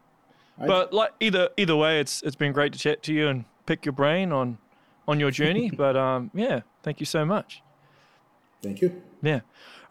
But 0.59 0.93
like 0.93 1.13
either 1.21 1.49
either 1.57 1.77
way, 1.77 2.01
it's 2.01 2.23
it's 2.23 2.37
been 2.37 2.53
great 2.53 2.73
to 2.73 2.79
chat 2.79 3.03
to 3.05 3.13
you 3.13 3.29
and 3.29 3.45
pick 3.67 3.85
your 3.85 3.93
brain 3.93 4.33
on 4.33 4.59
on 5.09 5.21
your 5.21 5.31
journey. 5.31 5.71
but 5.77 5.97
um, 5.97 6.31
yeah, 6.35 6.61
thank 6.83 7.01
you 7.01 7.07
so 7.07 7.25
much. 7.25 7.63
Thank 8.63 8.81
you. 8.81 9.03
Yeah. 9.23 9.41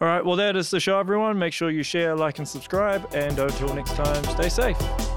All 0.02 0.08
right. 0.08 0.26
Well, 0.26 0.36
that 0.38 0.56
is 0.56 0.70
the 0.70 0.80
show, 0.80 1.00
everyone. 1.00 1.38
Make 1.38 1.54
sure 1.54 1.70
you 1.70 1.84
share, 1.84 2.16
like, 2.16 2.40
and 2.40 2.48
subscribe. 2.48 3.08
And 3.14 3.38
until 3.38 3.74
next 3.74 3.96
time, 3.96 4.24
stay 4.26 4.50
safe. 4.50 5.13